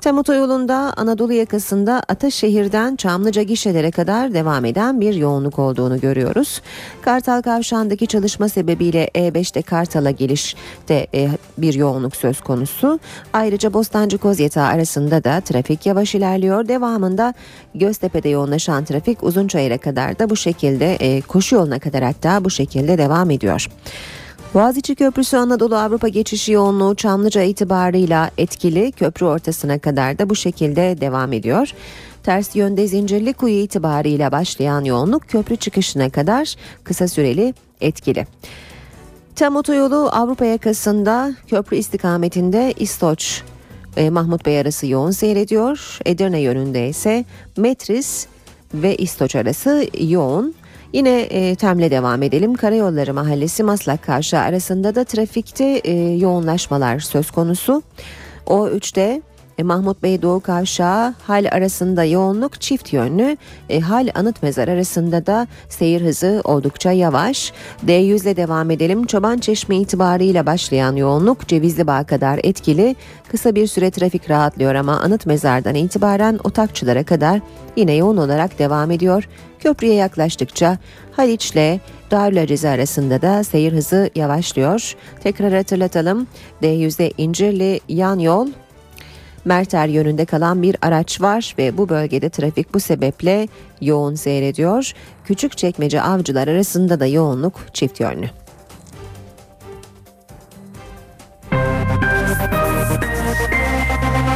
Tem 0.00 0.18
otoyolunda 0.18 0.92
Anadolu 0.96 1.32
yakasında 1.32 2.02
Ataşehir'den 2.08 2.96
Çamlıca 2.96 3.42
gişelere 3.42 3.90
kadar 3.90 4.34
devam 4.34 4.64
eden 4.64 5.00
bir 5.00 5.14
yoğunluk 5.14 5.58
olduğunu 5.58 6.00
görüyoruz. 6.00 6.62
Kartal 7.02 7.42
Kavşağı'ndaki 7.42 8.06
çalışma 8.06 8.48
sebebiyle 8.48 9.10
E5'te 9.14 9.62
Kartal'a 9.62 10.10
gelişte 10.10 11.06
e, 11.14 11.28
bir 11.58 11.74
yoğunluk 11.74 12.16
söz 12.16 12.40
konusu. 12.40 13.00
Ayrıca 13.32 13.72
Bostancı 13.72 14.18
Kozyatağı 14.18 14.66
arasında 14.66 15.24
da 15.24 15.40
trafik 15.40 15.86
yavaş 15.86 16.14
ilerliyor. 16.14 16.68
Devamında 16.68 17.34
Göztepe'de 17.74 18.28
yoğunlaşan 18.28 18.84
trafik 18.84 19.22
Uzunçayır'a 19.22 19.78
kadar 19.78 20.18
da 20.18 20.30
bu 20.30 20.36
şekilde 20.36 20.94
e, 20.94 21.20
koşu 21.20 21.54
yoluna 21.56 21.78
kadar 21.78 22.04
hatta 22.04 22.44
bu 22.44 22.50
şekilde 22.50 22.98
devam 22.98 23.30
ediyor. 23.30 23.37
Boğaziçi 24.54 24.94
Köprüsü 24.94 25.36
Anadolu 25.36 25.76
Avrupa 25.76 26.08
geçişi 26.08 26.52
yoğunluğu 26.52 26.94
Çamlıca 26.94 27.42
itibarıyla 27.42 28.30
etkili 28.38 28.92
köprü 28.92 29.26
ortasına 29.26 29.78
kadar 29.78 30.18
da 30.18 30.30
bu 30.30 30.36
şekilde 30.36 31.00
devam 31.00 31.32
ediyor. 31.32 31.72
Ters 32.22 32.56
yönde 32.56 32.86
Zincirli 32.86 33.32
Kuyu 33.32 33.54
itibarıyla 33.54 34.32
başlayan 34.32 34.84
yoğunluk 34.84 35.28
köprü 35.28 35.56
çıkışına 35.56 36.10
kadar 36.10 36.54
kısa 36.84 37.08
süreli 37.08 37.54
etkili. 37.80 38.26
Tem 39.36 39.56
otoyolu 39.56 40.08
Avrupa 40.12 40.44
yakasında 40.44 41.34
köprü 41.48 41.76
istikametinde 41.76 42.74
İstoç 42.78 43.42
e, 43.96 44.10
Mahmut 44.10 44.46
Bey 44.46 44.60
arası 44.60 44.86
yoğun 44.86 45.10
seyrediyor. 45.10 45.98
Edirne 46.06 46.40
yönünde 46.40 46.88
ise 46.88 47.24
Metris 47.56 48.26
ve 48.74 48.96
İstoç 48.96 49.36
arası 49.36 49.86
yoğun. 50.00 50.54
Yine 50.92 51.20
e, 51.20 51.54
Tem'le 51.54 51.90
devam 51.90 52.22
edelim. 52.22 52.54
Karayolları 52.54 53.14
Mahallesi 53.14 53.62
Maslak 53.62 54.02
Karşı 54.02 54.38
arasında 54.38 54.94
da 54.94 55.04
trafikte 55.04 55.64
e, 55.64 55.92
yoğunlaşmalar 56.16 56.98
söz 56.98 57.30
konusu. 57.30 57.82
O 58.46 58.68
3'te 58.68 59.22
e, 59.58 59.62
Mahmut 59.62 60.02
Bey 60.02 60.22
Doğu 60.22 60.40
Kavşağı 60.40 61.14
hal 61.26 61.48
arasında 61.52 62.04
yoğunluk 62.04 62.60
çift 62.60 62.92
yönlü. 62.92 63.36
E, 63.68 63.80
hal 63.80 64.08
Anıt 64.14 64.42
Mezar 64.42 64.68
arasında 64.68 65.26
da 65.26 65.46
seyir 65.68 66.02
hızı 66.02 66.40
oldukça 66.44 66.92
yavaş. 66.92 67.52
D100 67.86 68.22
ile 68.22 68.36
devam 68.36 68.70
edelim. 68.70 69.06
Çoban 69.06 69.38
Çeşme 69.38 69.76
itibarıyla 69.76 70.46
başlayan 70.46 70.96
yoğunluk 70.96 71.48
Cevizli 71.48 71.86
Bağ 71.86 72.04
kadar 72.04 72.40
etkili. 72.42 72.96
Kısa 73.30 73.54
bir 73.54 73.66
süre 73.66 73.90
trafik 73.90 74.30
rahatlıyor 74.30 74.74
ama 74.74 75.00
Anıt 75.00 75.26
Mezar'dan 75.26 75.74
itibaren 75.74 76.38
Otakçılara 76.44 77.04
kadar 77.04 77.40
yine 77.76 77.94
yoğun 77.94 78.16
olarak 78.16 78.58
devam 78.58 78.90
ediyor. 78.90 79.28
Köprüye 79.58 79.94
yaklaştıkça 79.94 80.78
Haliç'le 81.12 81.80
Darülacezi 82.10 82.68
arasında 82.68 83.22
da 83.22 83.44
seyir 83.44 83.72
hızı 83.72 84.10
yavaşlıyor. 84.14 84.94
Tekrar 85.22 85.52
hatırlatalım. 85.52 86.26
D100'de 86.62 87.12
İncirli 87.18 87.80
yan 87.88 88.18
yol 88.18 88.48
Merter 89.48 89.88
yönünde 89.88 90.24
kalan 90.24 90.62
bir 90.62 90.76
araç 90.82 91.20
var 91.20 91.54
ve 91.58 91.78
bu 91.78 91.88
bölgede 91.88 92.30
trafik 92.30 92.74
bu 92.74 92.80
sebeple 92.80 93.48
yoğun 93.80 94.14
seyrediyor. 94.14 94.92
Küçükçekmece 95.24 96.02
avcılar 96.02 96.48
arasında 96.48 97.00
da 97.00 97.06
yoğunluk 97.06 97.54
çift 97.72 98.00
yönlü. 98.00 98.30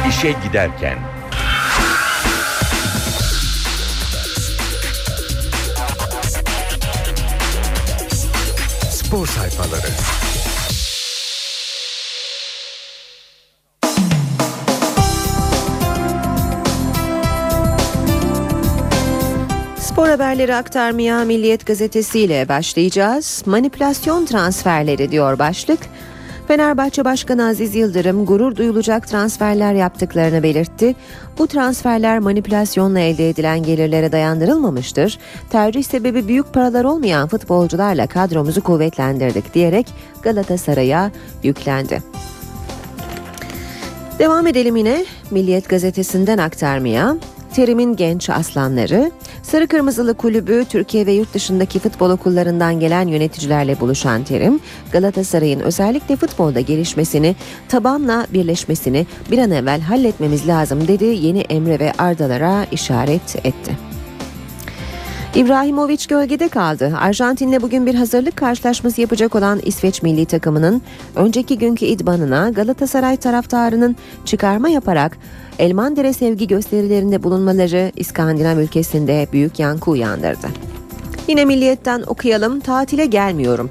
İşe 0.09 0.35
giderken 0.47 0.97
Spor 8.89 9.27
sayfaları. 9.27 10.12
Spor 19.93 20.09
haberleri 20.09 20.55
aktarmaya 20.55 21.25
Milliyet 21.25 21.65
Gazetesi 21.65 22.19
ile 22.19 22.49
başlayacağız. 22.49 23.43
Manipülasyon 23.45 24.25
transferleri 24.25 25.11
diyor 25.11 25.39
başlık. 25.39 25.79
Fenerbahçe 26.47 27.05
Başkanı 27.05 27.47
Aziz 27.47 27.75
Yıldırım 27.75 28.25
gurur 28.25 28.55
duyulacak 28.55 29.07
transferler 29.07 29.73
yaptıklarını 29.73 30.43
belirtti. 30.43 30.95
Bu 31.37 31.47
transferler 31.47 32.19
manipülasyonla 32.19 32.99
elde 32.99 33.29
edilen 33.29 33.63
gelirlere 33.63 34.11
dayandırılmamıştır. 34.11 35.19
Tercih 35.49 35.83
sebebi 35.83 36.27
büyük 36.27 36.53
paralar 36.53 36.83
olmayan 36.83 37.27
futbolcularla 37.27 38.07
kadromuzu 38.07 38.61
kuvvetlendirdik 38.61 39.53
diyerek 39.53 39.87
Galatasaray'a 40.21 41.11
yüklendi. 41.43 42.03
Devam 44.19 44.47
edelim 44.47 44.75
yine 44.75 45.05
Milliyet 45.31 45.69
gazetesinden 45.69 46.37
aktarmaya. 46.37 47.15
Terim'in 47.53 47.95
genç 47.95 48.29
aslanları, 48.29 49.11
Sarı 49.43 49.67
Kırmızılı 49.67 50.13
Kulübü 50.13 50.65
Türkiye 50.69 51.05
ve 51.05 51.11
yurt 51.11 51.33
dışındaki 51.33 51.79
futbol 51.79 52.09
okullarından 52.09 52.79
gelen 52.79 53.07
yöneticilerle 53.07 53.79
buluşan 53.79 54.23
Terim, 54.23 54.59
Galatasaray'ın 54.91 55.59
özellikle 55.59 56.15
futbolda 56.15 56.59
gelişmesini, 56.59 57.35
tabanla 57.69 58.27
birleşmesini 58.33 59.07
bir 59.31 59.37
an 59.37 59.51
evvel 59.51 59.81
halletmemiz 59.81 60.47
lazım 60.47 60.87
dedi 60.87 61.05
yeni 61.05 61.39
Emre 61.39 61.79
ve 61.79 61.93
Ardalara 61.97 62.65
işaret 62.71 63.35
etti. 63.35 63.92
İbrahimovic 65.35 66.05
gölgede 66.09 66.47
kaldı. 66.47 66.93
Arjantin'le 66.99 67.61
bugün 67.61 67.85
bir 67.85 67.95
hazırlık 67.95 68.35
karşılaşması 68.35 69.01
yapacak 69.01 69.35
olan 69.35 69.59
İsveç 69.63 70.01
milli 70.01 70.25
takımının 70.25 70.81
önceki 71.15 71.57
günkü 71.57 71.85
idmanına 71.85 72.49
Galatasaray 72.49 73.17
taraftarının 73.17 73.95
çıkarma 74.25 74.69
yaparak 74.69 75.17
Elmandere 75.59 76.13
sevgi 76.13 76.47
gösterilerinde 76.47 77.23
bulunmaları 77.23 77.91
İskandinav 77.95 78.57
ülkesinde 78.57 79.27
büyük 79.33 79.59
yankı 79.59 79.91
uyandırdı. 79.91 80.47
Yine 81.27 81.45
milliyetten 81.45 82.03
okuyalım. 82.07 82.59
Tatile 82.59 83.05
gelmiyorum. 83.05 83.69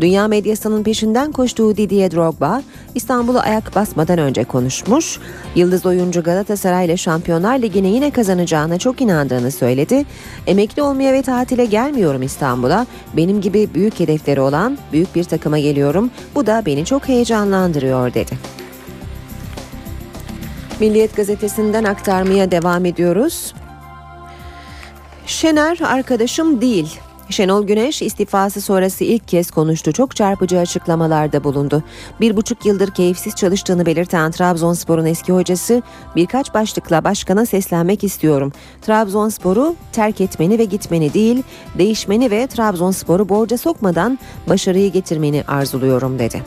Dünya 0.00 0.28
medyasının 0.28 0.82
peşinden 0.82 1.32
koştuğu 1.32 1.76
Didier 1.76 2.10
Drogba, 2.10 2.62
İstanbul'a 2.94 3.40
ayak 3.40 3.74
basmadan 3.74 4.18
önce 4.18 4.44
konuşmuş. 4.44 5.18
Yıldız 5.54 5.86
oyuncu 5.86 6.22
Galatasaray 6.22 6.86
ile 6.86 6.96
Şampiyonlar 6.96 7.58
Ligi'ni 7.58 7.88
yine 7.88 8.10
kazanacağına 8.10 8.78
çok 8.78 9.00
inandığını 9.00 9.50
söyledi. 9.50 10.04
Emekli 10.46 10.82
olmaya 10.82 11.12
ve 11.12 11.22
tatile 11.22 11.64
gelmiyorum 11.64 12.22
İstanbul'a. 12.22 12.86
Benim 13.16 13.40
gibi 13.40 13.68
büyük 13.74 14.00
hedefleri 14.00 14.40
olan 14.40 14.78
büyük 14.92 15.14
bir 15.14 15.24
takıma 15.24 15.58
geliyorum. 15.58 16.10
Bu 16.34 16.46
da 16.46 16.62
beni 16.66 16.84
çok 16.84 17.08
heyecanlandırıyor 17.08 18.14
dedi. 18.14 18.38
Milliyet 20.80 21.16
gazetesinden 21.16 21.84
aktarmaya 21.84 22.50
devam 22.50 22.84
ediyoruz. 22.84 23.54
Şener 25.26 25.78
arkadaşım 25.80 26.60
değil. 26.60 26.98
Şenol 27.30 27.66
Güneş 27.66 28.02
istifası 28.02 28.60
sonrası 28.60 29.04
ilk 29.04 29.28
kez 29.28 29.50
konuştu. 29.50 29.92
Çok 29.92 30.16
çarpıcı 30.16 30.58
açıklamalarda 30.58 31.44
bulundu. 31.44 31.82
Bir 32.20 32.36
buçuk 32.36 32.66
yıldır 32.66 32.90
keyifsiz 32.90 33.34
çalıştığını 33.34 33.86
belirten 33.86 34.30
Trabzonspor'un 34.30 35.06
eski 35.06 35.32
hocası 35.32 35.82
birkaç 36.16 36.54
başlıkla 36.54 37.04
başkana 37.04 37.46
seslenmek 37.46 38.04
istiyorum. 38.04 38.52
Trabzonspor'u 38.82 39.74
terk 39.92 40.20
etmeni 40.20 40.58
ve 40.58 40.64
gitmeni 40.64 41.14
değil, 41.14 41.42
değişmeni 41.78 42.30
ve 42.30 42.46
Trabzonspor'u 42.46 43.28
borca 43.28 43.58
sokmadan 43.58 44.18
başarıyı 44.48 44.92
getirmeni 44.92 45.44
arzuluyorum 45.48 46.18
dedi. 46.18 46.42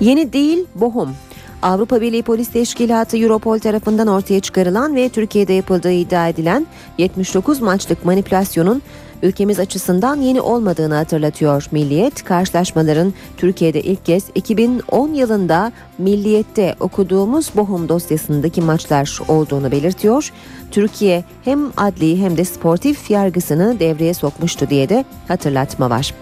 Yeni 0.00 0.32
değil, 0.32 0.64
bohum. 0.74 1.14
Avrupa 1.62 2.00
Birliği 2.00 2.22
Polis 2.22 2.48
Teşkilatı 2.48 3.16
Europol 3.18 3.58
tarafından 3.58 4.06
ortaya 4.06 4.40
çıkarılan 4.40 4.96
ve 4.96 5.08
Türkiye'de 5.08 5.52
yapıldığı 5.52 5.92
iddia 5.92 6.28
edilen 6.28 6.66
79 6.98 7.60
maçlık 7.60 8.04
manipülasyonun 8.04 8.82
ülkemiz 9.22 9.58
açısından 9.58 10.16
yeni 10.16 10.40
olmadığını 10.40 10.94
hatırlatıyor 10.94 11.66
Milliyet. 11.70 12.24
Karşılaşmaların 12.24 13.14
Türkiye'de 13.36 13.82
ilk 13.82 14.06
kez 14.06 14.24
2010 14.34 15.14
yılında 15.14 15.72
Milliyet'te 15.98 16.74
okuduğumuz 16.80 17.50
Bohum 17.56 17.88
dosyasındaki 17.88 18.60
maçlar 18.60 19.18
olduğunu 19.28 19.70
belirtiyor. 19.70 20.32
Türkiye 20.70 21.24
hem 21.44 21.72
adli 21.76 22.22
hem 22.22 22.36
de 22.36 22.44
sportif 22.44 23.10
yargısını 23.10 23.80
devreye 23.80 24.14
sokmuştu 24.14 24.70
diye 24.70 24.88
de 24.88 25.04
hatırlatma 25.28 25.90
var. 25.90 26.14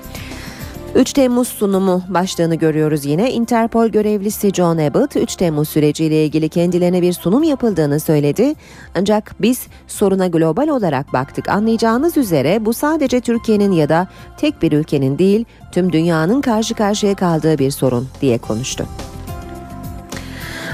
3 0.98 1.12
Temmuz 1.12 1.48
sunumu 1.48 2.02
başlığını 2.08 2.54
görüyoruz 2.54 3.04
yine. 3.04 3.32
Interpol 3.32 3.88
görevlisi 3.88 4.50
John 4.50 4.78
Abbott 4.78 5.16
3 5.16 5.37
Temmuz 5.37 5.68
süreciyle 5.68 6.24
ilgili 6.24 6.48
kendilerine 6.48 7.02
bir 7.02 7.12
sunum 7.12 7.42
yapıldığını 7.42 8.00
söyledi. 8.00 8.54
Ancak 8.94 9.34
biz 9.40 9.66
soruna 9.87 10.26
global 10.26 10.68
olarak 10.68 11.12
baktık. 11.12 11.48
Anlayacağınız 11.48 12.16
üzere 12.16 12.64
bu 12.64 12.74
sadece 12.74 13.20
Türkiye'nin 13.20 13.72
ya 13.72 13.88
da 13.88 14.08
tek 14.37 14.62
bir 14.62 14.72
ülkenin 14.72 15.18
değil 15.18 15.44
tüm 15.72 15.92
dünyanın 15.92 16.40
karşı 16.40 16.74
karşıya 16.74 17.14
kaldığı 17.14 17.58
bir 17.58 17.70
sorun 17.70 18.08
diye 18.20 18.38
konuştu. 18.38 18.87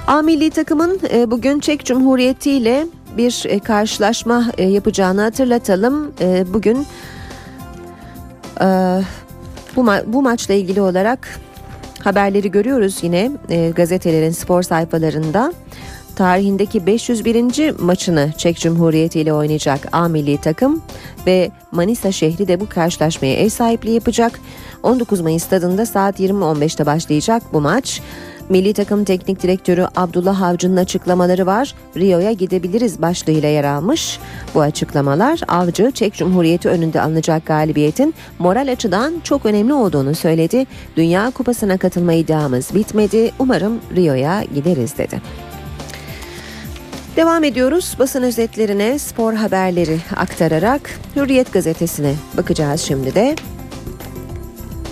A 0.07 0.23
milli 0.23 0.51
takımın 0.51 1.01
e, 1.13 1.31
bugün 1.31 1.61
Çek 1.61 1.85
Cumhuriyeti 1.85 2.51
ile 2.51 2.87
bir 3.17 3.45
e, 3.49 3.59
karşılaşma 3.59 4.45
e, 4.59 4.65
yapacağını 4.65 5.21
hatırlatalım. 5.21 6.13
Bugün 6.55 6.87
bu, 9.77 9.81
ma- 9.81 10.05
bu 10.07 10.23
maçla 10.23 10.55
ilgili 10.55 10.81
olarak 10.81 11.41
haberleri 12.03 12.51
görüyoruz 12.51 12.99
yine 13.03 13.31
e, 13.51 13.71
gazetelerin 13.71 14.31
spor 14.31 14.63
sayfalarında. 14.63 15.53
Tarihindeki 16.17 16.87
501. 16.87 17.79
maçını 17.79 18.33
Çek 18.39 18.59
Cumhuriyeti 18.59 19.21
ile 19.21 19.33
oynayacak 19.33 19.89
A 19.93 20.09
milli 20.09 20.41
takım 20.41 20.83
ve 21.27 21.51
Manisa 21.73 22.13
şehri 22.13 22.49
de 22.49 22.61
bu 22.61 22.69
karşılaşmaya 22.69 23.35
ev 23.35 23.49
sahipliği 23.49 23.95
yapacak. 23.95 24.41
19 24.83 25.21
Mayıs 25.21 25.43
stadında 25.43 25.87
saat 25.87 26.21
20.15'te 26.21 26.87
başlayacak 26.87 27.43
bu 27.53 27.61
maç. 27.61 28.01
Milli 28.49 28.73
takım 28.73 29.05
teknik 29.05 29.43
direktörü 29.43 29.87
Abdullah 29.97 30.43
Avcı'nın 30.43 30.77
açıklamaları 30.77 31.47
var. 31.47 31.75
Rio'ya 31.97 32.33
gidebiliriz 32.33 33.03
başlığıyla 33.03 33.49
yer 33.49 33.65
almış. 33.65 34.19
Bu 34.55 34.61
açıklamalar 34.61 35.41
Avcı 35.49 35.91
Çek 35.91 36.15
Cumhuriyeti 36.15 36.69
önünde 36.69 37.01
alınacak 37.01 37.47
galibiyetin 37.47 38.15
moral 38.39 38.73
açıdan 38.73 39.15
çok 39.25 39.47
önemli 39.47 39.73
olduğunu 39.73 40.15
söyledi. 40.15 40.67
Dünya 40.97 41.31
Kupası'na 41.31 41.79
katılma 41.79 42.13
iddiamız 42.13 42.75
bitmedi. 42.75 43.33
Umarım 43.39 43.81
Rio'ya 43.97 44.43
gideriz 44.55 44.99
dedi. 44.99 45.21
Devam 47.17 47.45
ediyoruz 47.45 47.97
basın 47.99 48.23
özetlerine 48.23 48.99
spor 48.99 49.35
haberleri 49.35 49.99
aktararak 50.17 50.91
Hürriyet 51.17 51.53
gazetesine 51.53 52.15
bakacağız 52.37 52.81
şimdi 52.81 53.15
de. 53.15 53.37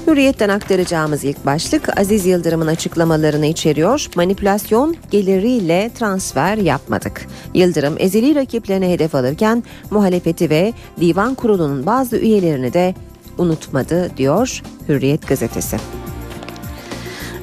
Hürriyetten 0.06 0.48
aktaracağımız 0.48 1.24
ilk 1.24 1.46
başlık 1.46 1.98
Aziz 1.98 2.26
Yıldırım'ın 2.26 2.66
açıklamalarını 2.66 3.46
içeriyor. 3.46 4.06
Manipülasyon 4.16 4.96
geliriyle 5.10 5.90
transfer 5.94 6.56
yapmadık. 6.56 7.26
Yıldırım 7.54 7.96
ezeli 7.98 8.34
rakiplerine 8.34 8.90
hedef 8.90 9.14
alırken 9.14 9.64
muhalefeti 9.90 10.50
ve 10.50 10.72
divan 11.00 11.34
kurulunun 11.34 11.86
bazı 11.86 12.16
üyelerini 12.16 12.72
de 12.72 12.94
unutmadı 13.38 14.16
diyor 14.16 14.62
Hürriyet 14.88 15.28
gazetesi. 15.28 15.76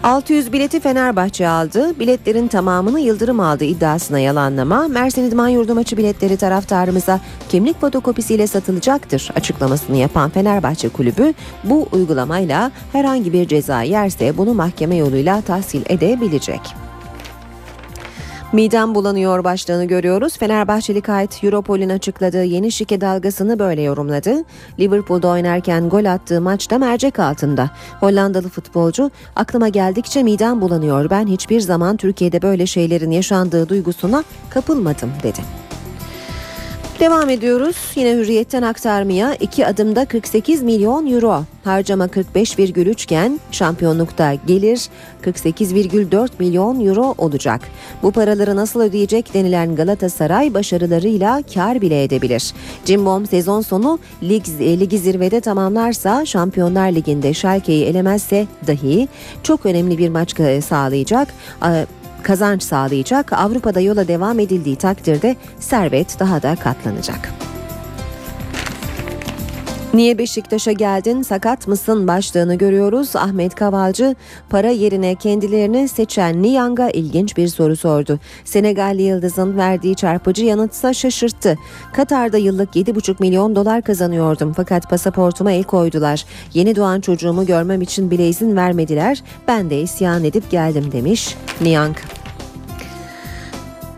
600 0.04 0.54
bileti 0.54 0.80
Fenerbahçe 0.80 1.48
aldı. 1.48 2.00
Biletlerin 2.00 2.48
tamamını 2.48 3.00
Yıldırım 3.00 3.40
aldı 3.40 3.64
iddiasına 3.64 4.20
yalanlama. 4.20 4.88
Mersin 4.88 5.24
İdman 5.24 5.48
Yurdu 5.48 5.76
maçı 5.76 5.98
biletleri 5.98 6.38
taraftarımıza 6.38 7.20
kimlik 7.50 7.82
fotokopisiyle 7.82 8.48
satılacaktır 8.48 9.30
açıklamasını 9.36 9.98
yapan 9.98 10.30
Fenerbahçe 10.30 10.90
Kulübü 10.90 11.34
bu 11.64 11.88
uygulamayla 11.92 12.72
herhangi 12.92 13.34
bir 13.34 13.48
ceza 13.48 13.82
yerse 13.82 14.38
bunu 14.38 14.54
mahkeme 14.54 14.96
yoluyla 14.96 15.42
tahsil 15.42 15.82
edebilecek. 15.90 16.89
Midem 18.54 18.96
bulanıyor 18.96 19.44
başlığını 19.44 19.86
görüyoruz. 19.86 20.38
Fenerbahçeli 20.38 21.02
kayıt 21.02 21.44
Europol'ün 21.44 21.90
açıkladığı 21.90 22.44
yeni 22.44 22.72
şike 22.72 23.02
dalgasını 23.02 23.60
böyle 23.60 23.82
yorumladı. 23.82 24.44
Liverpool'da 24.80 25.28
oynarken 25.28 25.90
gol 25.90 26.06
attığı 26.06 26.42
maçta 26.42 26.78
mercek 26.78 27.20
altında. 27.20 27.72
Hollandalı 28.00 28.50
futbolcu 28.50 29.12
aklıma 29.36 29.68
geldikçe 29.68 30.24
midem 30.24 30.62
bulanıyor. 30.62 31.10
Ben 31.10 31.28
hiçbir 31.28 31.60
zaman 31.60 31.98
Türkiye'de 31.98 32.42
böyle 32.42 32.66
şeylerin 32.66 33.12
yaşandığı 33.12 33.70
duygusuna 33.70 34.24
kapılmadım 34.50 35.12
dedi. 35.24 35.40
Devam 37.00 37.30
ediyoruz. 37.30 37.76
Yine 37.96 38.14
hürriyetten 38.14 38.62
aktarmaya 38.62 39.36
iki 39.36 39.68
adımda 39.68 40.06
48 40.06 40.64
milyon 40.64 41.12
euro. 41.12 41.44
Harcama 41.64 42.06
45,3 42.06 43.04
iken 43.04 43.40
şampiyonlukta 43.52 44.34
gelir 44.34 44.90
48,4 45.24 46.30
milyon 46.40 46.86
euro 46.86 47.16
olacak. 47.18 47.62
Bu 48.04 48.12
paraları 48.12 48.56
nasıl 48.56 48.82
ödeyecek 48.82 49.34
denilen 49.34 49.76
Galatasaray 49.76 50.54
başarılarıyla 50.54 51.44
kar 51.54 51.82
bile 51.82 52.04
edebilir. 52.04 52.54
Cimbom 52.86 53.26
sezon 53.26 53.62
sonu 53.62 54.00
lig, 54.24 54.48
ligi 54.60 55.00
zirvede 55.00 55.42
tamamlarsa 55.42 56.26
Şampiyonlar 56.26 56.92
Ligi'nde 56.92 57.34
Schalke'yi 57.34 57.86
elemezse 57.86 58.48
dahi 58.68 59.08
çok 59.44 59.66
önemli 59.66 59.98
bir 59.98 60.10
maç 60.10 60.36
sağlayacak 60.66 61.28
kazanç 62.24 62.64
sağlayacak. 62.64 63.34
Avrupa'da 63.34 63.80
yola 63.80 64.08
devam 64.08 64.40
edildiği 64.40 64.76
takdirde 64.76 65.36
servet 65.60 66.20
daha 66.20 66.42
da 66.42 66.56
katlanacak. 66.56 67.30
Niye 69.94 70.18
Beşiktaş'a 70.18 70.72
geldin 70.72 71.22
sakat 71.22 71.68
mısın 71.68 72.08
başlığını 72.08 72.56
görüyoruz. 72.56 73.16
Ahmet 73.16 73.56
Kavalcı 73.56 74.16
para 74.50 74.70
yerine 74.70 75.16
kendilerini 75.16 75.88
seçen 75.88 76.44
Niang'a 76.44 76.90
ilginç 76.90 77.38
bir 77.38 77.48
soru 77.48 77.76
sordu. 77.76 78.20
Senegalli 78.46 79.02
Yıldız'ın 79.02 79.58
verdiği 79.58 79.96
çarpıcı 79.96 80.46
yanıtsa 80.46 80.94
şaşırttı. 80.94 81.58
Katar'da 81.94 82.38
yıllık 82.38 82.76
7,5 82.76 83.16
milyon 83.20 83.56
dolar 83.56 83.82
kazanıyordum 83.82 84.54
fakat 84.54 84.90
pasaportuma 84.90 85.52
el 85.52 85.64
koydular. 85.64 86.26
Yeni 86.54 86.76
doğan 86.76 87.02
çocuğumu 87.02 87.46
görmem 87.46 87.82
için 87.82 88.12
bile 88.12 88.30
izin 88.30 88.56
vermediler. 88.56 89.24
Ben 89.48 89.70
de 89.70 89.82
isyan 89.82 90.24
edip 90.24 90.52
geldim 90.52 90.92
demiş 90.92 91.36
Niang. 91.62 91.96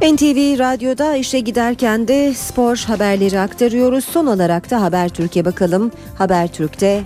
NTV 0.01 0.59
Radyo'da 0.59 1.15
işe 1.15 1.39
giderken 1.39 2.07
de 2.07 2.33
spor 2.33 2.77
haberleri 2.87 3.39
aktarıyoruz. 3.39 4.05
Son 4.05 4.25
olarak 4.25 4.71
da 4.71 4.81
Habertürk'e 4.81 5.45
bakalım. 5.45 5.91
Habertürk'te 6.17 7.03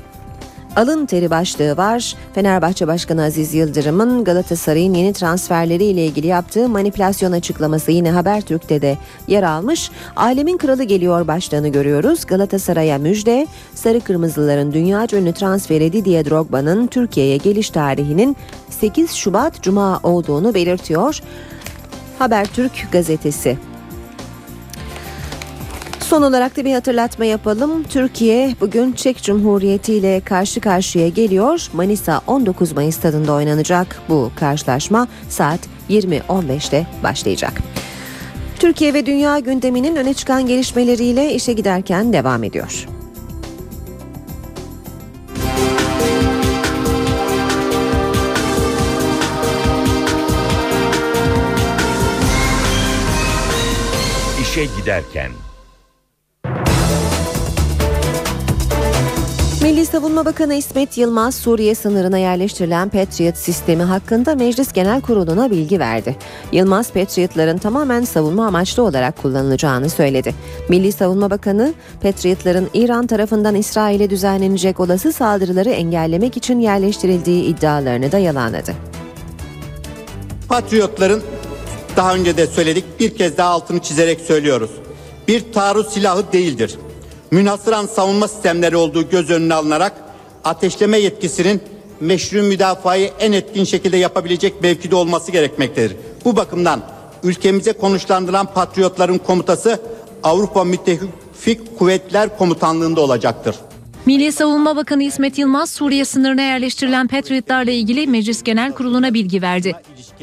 alın 0.75 1.05
teri 1.05 1.29
başlığı 1.29 1.77
var. 1.77 2.15
Fenerbahçe 2.35 2.87
Başkanı 2.87 3.23
Aziz 3.23 3.53
Yıldırım'ın 3.53 4.23
Galatasaray'ın 4.23 4.93
yeni 4.93 5.13
transferleri 5.13 5.83
ile 5.83 6.05
ilgili 6.05 6.27
yaptığı 6.27 6.69
manipülasyon 6.69 7.31
açıklaması 7.31 7.91
yine 7.91 8.11
Habertürk'te 8.11 8.81
de 8.81 8.97
yer 9.27 9.43
almış. 9.43 9.91
Alemin 10.15 10.57
kralı 10.57 10.83
geliyor 10.83 11.27
başlığını 11.27 11.67
görüyoruz. 11.67 12.25
Galatasaray'a 12.25 12.97
müjde. 12.97 13.47
Sarı 13.73 14.01
Kırmızıların 14.01 14.73
dünya 14.73 15.07
ünlü 15.13 15.33
transferi 15.33 15.93
Didier 15.93 16.25
Drogba'nın 16.25 16.87
Türkiye'ye 16.87 17.37
geliş 17.37 17.69
tarihinin 17.69 18.37
8 18.69 19.11
Şubat 19.11 19.61
Cuma 19.61 19.99
olduğunu 20.03 20.53
belirtiyor. 20.53 21.21
Habertürk 22.19 22.87
gazetesi. 22.91 23.57
Son 25.99 26.21
olarak 26.21 26.57
da 26.57 26.65
bir 26.65 26.73
hatırlatma 26.73 27.25
yapalım. 27.25 27.83
Türkiye 27.83 28.55
bugün 28.61 28.91
Çek 28.91 29.23
Cumhuriyeti 29.23 29.93
ile 29.93 30.21
karşı 30.21 30.61
karşıya 30.61 31.07
geliyor. 31.09 31.67
Manisa 31.73 32.21
19 32.27 32.71
Mayıs 32.71 32.97
tadında 32.97 33.33
oynanacak 33.33 34.01
bu 34.09 34.31
karşılaşma 34.35 35.07
saat 35.29 35.59
20.15'te 35.89 36.87
başlayacak. 37.03 37.53
Türkiye 38.59 38.93
ve 38.93 39.05
dünya 39.05 39.39
gündeminin 39.39 39.95
öne 39.95 40.13
çıkan 40.13 40.47
gelişmeleriyle 40.47 41.33
işe 41.33 41.53
giderken 41.53 42.13
devam 42.13 42.43
ediyor. 42.43 42.94
İşe 54.65 54.79
giderken 54.81 55.31
Milli 59.61 59.85
Savunma 59.85 60.25
Bakanı 60.25 60.53
İsmet 60.53 60.97
Yılmaz 60.97 61.35
Suriye 61.35 61.75
sınırına 61.75 62.17
yerleştirilen 62.17 62.89
Patriot 62.89 63.37
sistemi 63.37 63.83
hakkında 63.83 64.35
Meclis 64.35 64.73
Genel 64.73 65.01
Kurulu'na 65.01 65.51
bilgi 65.51 65.79
verdi. 65.79 66.15
Yılmaz 66.51 66.91
Patriotların 66.91 67.57
tamamen 67.57 68.03
savunma 68.03 68.47
amaçlı 68.47 68.83
olarak 68.83 69.21
kullanılacağını 69.21 69.89
söyledi. 69.89 70.33
Milli 70.69 70.91
Savunma 70.91 71.29
Bakanı 71.29 71.73
Patriotların 72.01 72.69
İran 72.73 73.07
tarafından 73.07 73.55
İsrail'e 73.55 74.09
düzenlenecek 74.09 74.79
olası 74.79 75.13
saldırıları 75.13 75.69
engellemek 75.69 76.37
için 76.37 76.59
yerleştirildiği 76.59 77.43
iddialarını 77.43 78.11
da 78.11 78.17
yalanladı. 78.17 78.73
Patriotların 80.49 81.23
daha 81.97 82.15
önce 82.15 82.37
de 82.37 82.47
söyledik 82.47 82.99
bir 82.99 83.17
kez 83.17 83.37
daha 83.37 83.49
altını 83.49 83.79
çizerek 83.79 84.21
söylüyoruz. 84.21 84.69
Bir 85.27 85.53
taarruz 85.53 85.93
silahı 85.93 86.31
değildir. 86.33 86.77
Münhasıran 87.31 87.85
savunma 87.85 88.27
sistemleri 88.27 88.77
olduğu 88.77 89.09
göz 89.09 89.29
önüne 89.29 89.53
alınarak 89.53 89.93
ateşleme 90.43 90.97
yetkisinin 90.97 91.61
meşru 91.99 92.43
müdafayı 92.43 93.11
en 93.19 93.31
etkin 93.31 93.63
şekilde 93.63 93.97
yapabilecek 93.97 94.61
mevkide 94.61 94.95
olması 94.95 95.31
gerekmektedir. 95.31 95.95
Bu 96.25 96.35
bakımdan 96.35 96.81
ülkemize 97.23 97.73
konuşlandırılan 97.73 98.53
patriotların 98.53 99.17
komutası 99.17 99.79
Avrupa 100.23 100.63
Müttefik 100.63 101.79
Kuvvetler 101.79 102.37
Komutanlığı'nda 102.37 103.01
olacaktır. 103.01 103.55
Milli 104.05 104.31
Savunma 104.31 104.75
Bakanı 104.75 105.03
İsmet 105.03 105.37
Yılmaz 105.37 105.69
Suriye 105.69 106.05
sınırına 106.05 106.41
yerleştirilen 106.41 107.07
Patriotlarla 107.07 107.71
ilgili 107.71 108.07
Meclis 108.07 108.43
Genel 108.43 108.71
Kurulu'na 108.71 109.13
bilgi 109.13 109.41
verdi. 109.41 109.75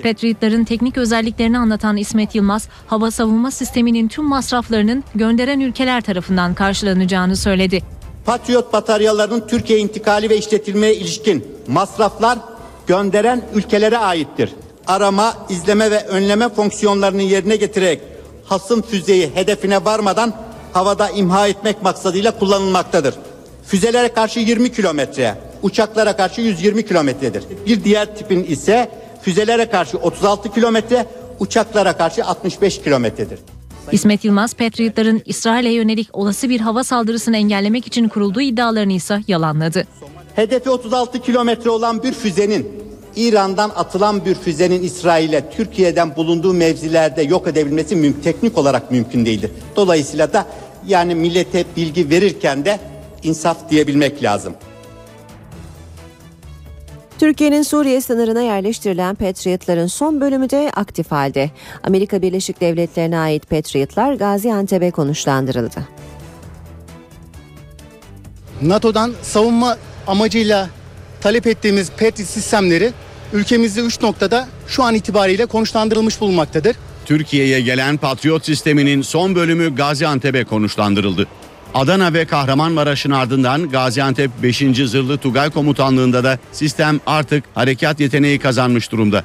Patriotların 0.02 0.64
teknik 0.64 0.98
özelliklerini 0.98 1.58
anlatan 1.58 1.96
İsmet 1.96 2.34
Yılmaz, 2.34 2.68
hava 2.86 3.10
savunma 3.10 3.50
sisteminin 3.50 4.08
tüm 4.08 4.24
masraflarının 4.24 5.04
gönderen 5.14 5.60
ülkeler 5.60 6.00
tarafından 6.00 6.54
karşılanacağını 6.54 7.36
söyledi. 7.36 7.82
Patriot 8.26 8.72
bataryalarının 8.72 9.46
Türkiye 9.48 9.78
intikali 9.78 10.30
ve 10.30 10.38
işletilmeye 10.38 10.94
ilişkin 10.94 11.46
masraflar 11.68 12.38
gönderen 12.86 13.42
ülkelere 13.54 13.98
aittir. 13.98 14.50
Arama, 14.86 15.34
izleme 15.48 15.90
ve 15.90 16.06
önleme 16.06 16.48
fonksiyonlarını 16.48 17.22
yerine 17.22 17.56
getirerek 17.56 18.00
hasım 18.44 18.82
füzeyi 18.82 19.30
hedefine 19.34 19.84
varmadan 19.84 20.34
havada 20.72 21.10
imha 21.10 21.48
etmek 21.48 21.82
maksadıyla 21.82 22.38
kullanılmaktadır. 22.38 23.14
Füzelere 23.72 24.08
karşı 24.08 24.40
20 24.40 24.72
kilometre, 24.72 25.34
uçaklara 25.62 26.16
karşı 26.16 26.40
120 26.40 26.86
kilometredir. 26.86 27.44
Bir 27.66 27.84
diğer 27.84 28.16
tipin 28.16 28.44
ise 28.44 28.90
füzelere 29.22 29.70
karşı 29.70 29.98
36 29.98 30.52
kilometre, 30.52 31.06
uçaklara 31.40 31.96
karşı 31.96 32.24
65 32.24 32.82
kilometredir. 32.82 33.38
İsmet 33.92 34.24
Yılmaz, 34.24 34.54
Patriotların 34.54 35.22
İsrail'e 35.24 35.70
yönelik 35.70 36.08
olası 36.12 36.48
bir 36.48 36.60
hava 36.60 36.84
saldırısını 36.84 37.36
engellemek 37.36 37.86
için 37.86 38.08
kurulduğu 38.08 38.40
iddialarını 38.40 38.92
ise 38.92 39.20
yalanladı. 39.28 39.84
Hedefi 40.36 40.70
36 40.70 41.22
kilometre 41.22 41.70
olan 41.70 42.02
bir 42.02 42.12
füzenin 42.12 42.68
İran'dan 43.16 43.70
atılan 43.76 44.24
bir 44.24 44.34
füzenin 44.34 44.82
İsrail'e 44.82 45.50
Türkiye'den 45.50 46.16
bulunduğu 46.16 46.52
mevzilerde 46.52 47.22
yok 47.22 47.48
edebilmesi 47.48 47.96
müm 47.96 48.20
teknik 48.24 48.58
olarak 48.58 48.90
mümkün 48.90 49.26
değildir. 49.26 49.50
Dolayısıyla 49.76 50.32
da 50.32 50.46
yani 50.86 51.14
millete 51.14 51.64
bilgi 51.76 52.10
verirken 52.10 52.64
de 52.64 52.78
insaf 53.22 53.70
diyebilmek 53.70 54.22
lazım. 54.22 54.54
Türkiye'nin 57.18 57.62
Suriye 57.62 58.00
sınırına 58.00 58.40
yerleştirilen 58.40 59.14
Patriotların 59.14 59.86
son 59.86 60.20
bölümü 60.20 60.50
de 60.50 60.70
aktif 60.76 61.10
halde. 61.10 61.50
Amerika 61.82 62.22
Birleşik 62.22 62.60
Devletleri'ne 62.60 63.18
ait 63.18 63.50
Patriotlar 63.50 64.14
Gaziantep'e 64.14 64.90
konuşlandırıldı. 64.90 65.88
NATO'dan 68.62 69.12
savunma 69.22 69.76
amacıyla 70.06 70.68
talep 71.20 71.46
ettiğimiz 71.46 71.90
Patriot 71.90 72.28
sistemleri 72.28 72.92
ülkemizde 73.32 73.80
3 73.80 74.02
noktada 74.02 74.48
şu 74.66 74.82
an 74.82 74.94
itibariyle 74.94 75.46
konuşlandırılmış 75.46 76.20
bulunmaktadır. 76.20 76.76
Türkiye'ye 77.04 77.60
gelen 77.60 77.96
Patriot 77.96 78.44
sisteminin 78.44 79.02
son 79.02 79.34
bölümü 79.34 79.74
Gaziantep'e 79.74 80.44
konuşlandırıldı. 80.44 81.26
Adana 81.74 82.12
ve 82.12 82.24
Kahramanmaraş'ın 82.24 83.10
ardından 83.10 83.70
Gaziantep 83.70 84.30
5. 84.42 84.58
Zırhlı 84.86 85.18
Tugay 85.18 85.50
Komutanlığı'nda 85.50 86.24
da 86.24 86.38
sistem 86.52 87.00
artık 87.06 87.44
harekat 87.54 88.00
yeteneği 88.00 88.38
kazanmış 88.38 88.92
durumda. 88.92 89.24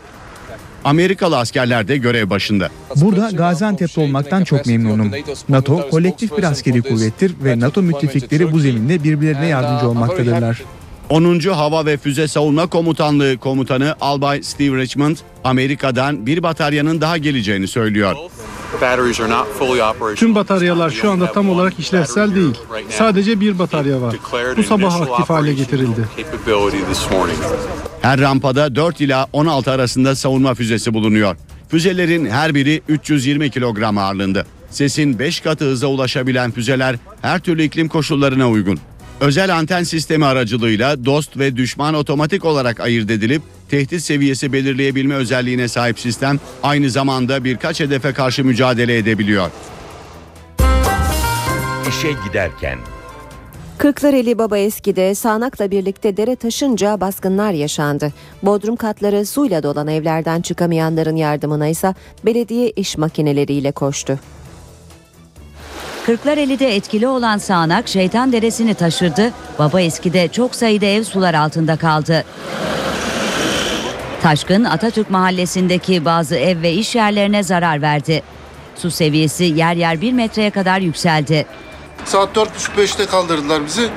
Amerikalı 0.83 1.37
askerler 1.37 1.87
de 1.87 1.97
görev 1.97 2.29
başında. 2.29 2.69
Burada 2.95 3.29
Gaziantep'te 3.31 4.01
olmaktan 4.01 4.43
çok 4.43 4.65
memnunum. 4.65 5.11
NATO 5.49 5.89
kolektif 5.89 6.37
bir 6.37 6.43
askeri 6.43 6.81
kuvvettir 6.81 7.35
ve 7.43 7.59
NATO 7.59 7.81
müttefikleri 7.81 8.51
bu 8.51 8.59
zeminde 8.59 9.03
birbirlerine 9.03 9.47
yardımcı 9.47 9.89
olmaktadırlar. 9.89 10.61
10. 11.09 11.39
Hava 11.39 11.85
ve 11.85 11.97
Füze 11.97 12.27
Savunma 12.27 12.67
Komutanlığı 12.67 13.37
Komutanı 13.37 13.95
Albay 14.01 14.43
Steve 14.43 14.77
Richmond, 14.77 15.17
Amerika'dan 15.43 16.25
bir 16.25 16.43
bataryanın 16.43 17.01
daha 17.01 17.17
geleceğini 17.17 17.67
söylüyor. 17.67 18.15
Tüm 20.15 20.35
bataryalar 20.35 20.89
şu 20.89 21.11
anda 21.11 21.31
tam 21.31 21.49
olarak 21.49 21.79
işlevsel 21.79 22.35
değil. 22.35 22.55
Sadece 22.89 23.39
bir 23.39 23.59
batarya 23.59 24.01
var. 24.01 24.15
Bu 24.57 24.63
sabah 24.63 25.01
aktif 25.01 25.29
hale 25.29 25.53
getirildi. 25.53 26.07
Her 28.01 28.21
rampada 28.21 28.75
4 28.75 29.01
ila 29.01 29.27
16 29.33 29.71
arasında 29.71 30.15
savunma 30.15 30.53
füzesi 30.55 30.93
bulunuyor. 30.93 31.35
Füzelerin 31.69 32.25
her 32.25 32.55
biri 32.55 32.81
320 32.87 33.49
kilogram 33.51 33.97
ağırlığında. 33.97 34.45
Sesin 34.69 35.19
5 35.19 35.39
katı 35.39 35.65
hıza 35.65 35.87
ulaşabilen 35.87 36.51
füzeler 36.51 36.95
her 37.21 37.39
türlü 37.39 37.63
iklim 37.63 37.87
koşullarına 37.87 38.49
uygun. 38.49 38.79
Özel 39.21 39.55
anten 39.55 39.83
sistemi 39.83 40.25
aracılığıyla 40.25 41.05
dost 41.05 41.37
ve 41.37 41.55
düşman 41.55 41.93
otomatik 41.93 42.45
olarak 42.45 42.79
ayırt 42.79 43.11
edilip 43.11 43.41
tehdit 43.69 44.01
seviyesi 44.01 44.53
belirleyebilme 44.53 45.15
özelliğine 45.15 45.67
sahip 45.67 45.99
sistem 45.99 46.39
aynı 46.63 46.89
zamanda 46.89 47.43
birkaç 47.43 47.79
hedefe 47.79 48.13
karşı 48.13 48.45
mücadele 48.45 48.97
edebiliyor. 48.97 49.51
İşe 51.89 52.11
giderken 52.27 52.79
Kırklareli 53.77 54.37
Baba 54.37 54.57
Eski'de 54.57 55.15
sağanakla 55.15 55.71
birlikte 55.71 56.17
dere 56.17 56.35
taşınca 56.35 57.01
baskınlar 57.01 57.51
yaşandı. 57.51 58.13
Bodrum 58.43 58.75
katları 58.75 59.25
suyla 59.25 59.63
dolan 59.63 59.87
evlerden 59.87 60.41
çıkamayanların 60.41 61.15
yardımına 61.15 61.67
ise 61.67 61.95
belediye 62.25 62.69
iş 62.69 62.97
makineleriyle 62.97 63.71
koştu. 63.71 64.19
Kırklareli'de 66.07 66.75
etkili 66.75 67.07
olan 67.07 67.37
sağanak 67.37 67.87
Şeytan 67.87 68.31
Deresi'ni 68.31 68.73
taşırdı. 68.73 69.33
Baba 69.59 69.81
Eski'de 69.81 70.27
çok 70.27 70.55
sayıda 70.55 70.85
ev 70.85 71.03
sular 71.03 71.33
altında 71.33 71.75
kaldı. 71.75 72.23
Taşkın 74.21 74.63
Atatürk 74.63 75.09
Mahallesi'ndeki 75.09 76.05
bazı 76.05 76.35
ev 76.35 76.61
ve 76.61 76.71
iş 76.71 76.95
yerlerine 76.95 77.43
zarar 77.43 77.81
verdi. 77.81 78.23
Su 78.75 78.91
seviyesi 78.91 79.43
yer 79.43 79.75
yer 79.75 80.01
bir 80.01 80.13
metreye 80.13 80.49
kadar 80.49 80.79
yükseldi. 80.79 81.45
Saat 82.05 82.35
4.30-5'te 82.35 83.05
kaldırdılar 83.05 83.65
bizi. 83.65 83.89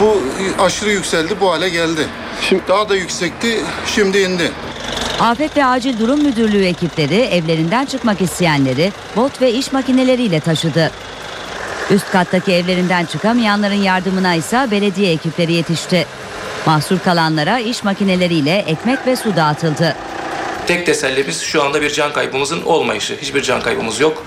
Bu 0.00 0.22
aşırı 0.62 0.90
yükseldi, 0.90 1.34
bu 1.40 1.50
hale 1.50 1.68
geldi. 1.68 2.06
Şimdi 2.48 2.62
daha 2.68 2.88
da 2.88 2.96
yüksekti, 2.96 3.60
şimdi 3.86 4.18
indi. 4.18 4.52
Afet 5.20 5.56
ve 5.56 5.64
Acil 5.64 5.98
Durum 5.98 6.22
Müdürlüğü 6.22 6.64
ekipleri 6.64 7.20
evlerinden 7.20 7.84
çıkmak 7.84 8.20
isteyenleri 8.20 8.92
bot 9.16 9.42
ve 9.42 9.52
iş 9.52 9.72
makineleriyle 9.72 10.40
taşıdı. 10.40 10.90
Üst 11.90 12.10
kattaki 12.10 12.52
evlerinden 12.52 13.04
çıkamayanların 13.04 13.82
yardımına 13.82 14.34
ise 14.34 14.68
belediye 14.70 15.12
ekipleri 15.12 15.52
yetişti. 15.52 16.06
Mahsur 16.66 16.98
kalanlara 16.98 17.58
iş 17.58 17.84
makineleriyle 17.84 18.64
ekmek 18.66 19.06
ve 19.06 19.16
su 19.16 19.36
dağıtıldı. 19.36 19.96
Tek 20.66 20.86
tesellimiz 20.86 21.40
şu 21.40 21.62
anda 21.62 21.82
bir 21.82 21.90
can 21.90 22.12
kaybımızın 22.12 22.62
olmayışı. 22.62 23.16
Hiçbir 23.22 23.42
can 23.42 23.62
kaybımız 23.62 24.00
yok. 24.00 24.24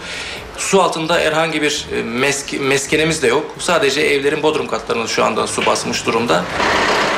Su 0.58 0.82
altında 0.82 1.20
herhangi 1.20 1.62
bir 1.62 1.86
e, 1.98 2.04
mesk 2.04 2.62
meskenemiz 2.62 3.24
de 3.24 3.28
yok. 3.28 3.56
Sadece 3.60 4.02
evlerin 4.02 4.44
bodrum 4.44 4.68
katlarını 4.68 5.08
şu 5.08 5.24
anda 5.24 5.48
su 5.48 5.66
basmış 5.66 6.06
durumda. 6.06 6.44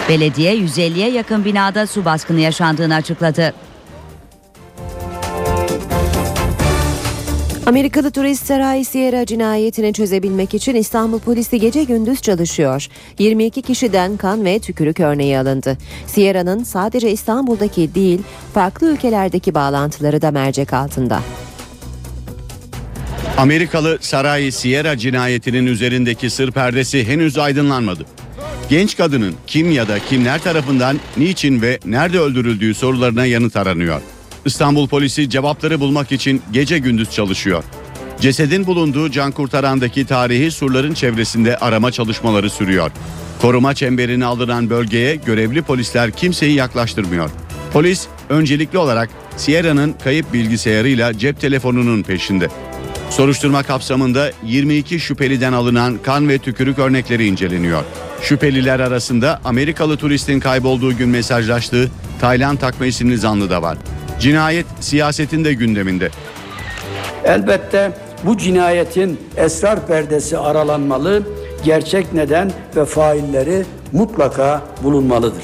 Belediye 0.10 0.56
150'ye 0.58 1.10
yakın 1.12 1.46
binada 1.46 1.88
su 1.88 2.06
baskını 2.06 2.40
yaşandığını 2.40 2.96
açıkladı. 2.96 3.54
Amerikalı 7.66 8.12
turist 8.12 8.46
Saray 8.46 8.84
Sierra 8.84 9.26
cinayetini 9.26 9.94
çözebilmek 9.94 10.54
için 10.54 10.76
İstanbul 10.76 11.20
polisi 11.20 11.60
gece 11.60 11.84
gündüz 11.84 12.22
çalışıyor. 12.22 12.88
22 13.20 13.62
kişiden 13.62 14.18
kan 14.18 14.46
ve 14.46 14.60
tükürük 14.60 15.00
örneği 15.00 15.40
alındı. 15.40 15.78
Sierra'nın 16.08 16.64
sadece 16.64 17.12
İstanbul'daki 17.12 17.96
değil, 17.96 18.22
farklı 18.54 18.94
ülkelerdeki 18.94 19.54
bağlantıları 19.54 20.22
da 20.22 20.32
mercek 20.32 20.74
altında. 20.74 21.20
Amerikalı 23.38 23.98
Saray 24.02 24.52
Sierra 24.52 24.98
cinayetinin 24.98 25.66
üzerindeki 25.66 26.30
sır 26.30 26.52
perdesi 26.52 27.08
henüz 27.08 27.38
aydınlanmadı. 27.38 28.06
Genç 28.70 28.98
kadının 28.98 29.36
kim 29.48 29.72
ya 29.72 29.88
da 29.88 30.00
kimler 30.00 30.40
tarafından 30.40 31.00
niçin 31.18 31.62
ve 31.62 31.80
nerede 31.86 32.20
öldürüldüğü 32.20 32.74
sorularına 32.74 33.26
yanıt 33.26 33.56
aranıyor. 33.56 34.02
İstanbul 34.46 34.88
polisi 34.88 35.30
cevapları 35.30 35.80
bulmak 35.80 36.12
için 36.12 36.42
gece 36.52 36.78
gündüz 36.78 37.12
çalışıyor. 37.12 37.64
Cesedin 38.20 38.66
bulunduğu 38.66 39.12
can 39.12 39.32
kurtarandaki 39.32 40.06
tarihi 40.06 40.52
surların 40.52 40.94
çevresinde 40.94 41.58
arama 41.58 41.92
çalışmaları 41.92 42.50
sürüyor. 42.50 42.92
Koruma 43.42 43.74
çemberine 43.74 44.26
alınan 44.26 44.70
bölgeye 44.70 45.16
görevli 45.16 45.62
polisler 45.62 46.12
kimseyi 46.12 46.54
yaklaştırmıyor. 46.54 47.30
Polis 47.74 48.08
öncelikli 48.30 48.78
olarak 48.78 49.10
Sierra'nın 49.38 49.96
kayıp 50.04 50.34
bilgisayarıyla 50.34 51.18
cep 51.18 51.42
telefonunun 51.42 52.04
peşinde. 52.04 52.50
Soruşturma 53.10 53.64
kapsamında 53.64 54.32
22 54.46 55.00
şüpheliden 55.00 55.54
alınan 55.54 55.98
kan 56.04 56.30
ve 56.30 56.38
tükürük 56.38 56.80
örnekleri 56.80 57.28
inceleniyor. 57.28 57.84
Şüpheliler 58.22 58.80
arasında 58.80 59.42
Amerikalı 59.46 59.98
turistin 59.98 60.40
kaybolduğu 60.40 60.98
gün 60.98 61.10
mesajlaştığı 61.10 61.92
Taylan 62.22 62.56
Takma 62.56 62.86
isimli 62.86 63.18
zanlı 63.18 63.50
da 63.50 63.62
var. 63.62 63.78
Cinayet 64.20 64.66
siyasetin 64.80 65.46
de 65.46 65.54
gündeminde. 65.54 66.10
Elbette 67.24 67.92
bu 68.24 68.38
cinayetin 68.38 69.20
esrar 69.38 69.88
perdesi 69.88 70.38
aralanmalı, 70.38 71.24
gerçek 71.66 72.14
neden 72.14 72.52
ve 72.76 72.86
failleri 72.86 73.66
mutlaka 73.92 74.62
bulunmalıdır. 74.84 75.44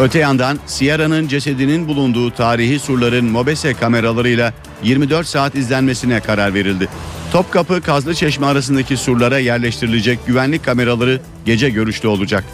Öte 0.00 0.18
yandan 0.18 0.58
Sierra'nın 0.66 1.28
cesedinin 1.28 1.88
bulunduğu 1.88 2.30
tarihi 2.30 2.78
surların 2.78 3.24
mobese 3.24 3.74
kameralarıyla 3.74 4.52
24 4.82 5.26
saat 5.26 5.54
izlenmesine 5.54 6.20
karar 6.20 6.54
verildi. 6.54 6.88
Topkapı 7.32 7.80
Kazlı 7.80 8.14
Çeşme 8.14 8.46
arasındaki 8.46 8.96
surlara 8.96 9.38
yerleştirilecek 9.38 10.26
güvenlik 10.26 10.64
kameraları 10.64 11.20
gece 11.44 11.70
görüşlü 11.70 12.08
olacak. 12.08 12.44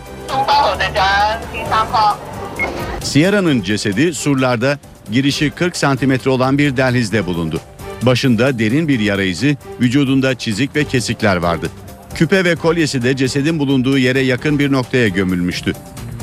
Sierra'nın 3.03 3.63
cesedi 3.63 4.15
surlarda 4.15 4.79
girişi 5.13 5.51
40 5.51 5.77
santimetre 5.77 6.31
olan 6.31 6.59
bir 6.59 6.77
dehlizde 6.77 7.27
bulundu. 7.27 7.61
Başında 8.03 8.59
derin 8.59 8.89
bir 8.89 9.01
yara 9.01 9.23
izi, 9.23 9.57
vücudunda 9.81 10.35
çizik 10.35 10.77
ve 10.77 10.85
kesikler 10.85 11.37
vardı. 11.37 11.71
Küpe 12.15 12.45
ve 12.45 12.57
kolyesi 12.57 13.03
de 13.03 13.17
cesedin 13.17 13.59
bulunduğu 13.59 13.99
yere 13.99 14.21
yakın 14.21 14.59
bir 14.59 14.73
noktaya 14.73 15.09
gömülmüştü. 15.09 15.73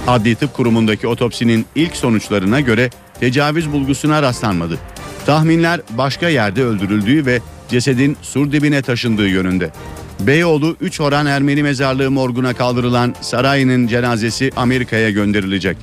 Adli 0.07 0.35
Tıp 0.35 0.53
Kurumu'ndaki 0.53 1.07
otopsinin 1.07 1.65
ilk 1.75 1.95
sonuçlarına 1.95 2.59
göre 2.59 2.89
tecavüz 3.19 3.71
bulgusuna 3.71 4.21
rastlanmadı. 4.21 4.79
Tahminler 5.25 5.81
başka 5.89 6.29
yerde 6.29 6.63
öldürüldüğü 6.63 7.25
ve 7.25 7.39
cesedin 7.69 8.17
sur 8.21 8.51
dibine 8.51 8.81
taşındığı 8.81 9.27
yönünde. 9.27 9.71
Beyoğlu 10.19 10.75
3 10.81 11.01
Oran 11.01 11.25
Ermeni 11.25 11.63
Mezarlığı 11.63 12.11
morguna 12.11 12.53
kaldırılan 12.53 13.15
Saray'ın 13.21 13.87
cenazesi 13.87 14.51
Amerika'ya 14.55 15.09
gönderilecek. 15.09 15.77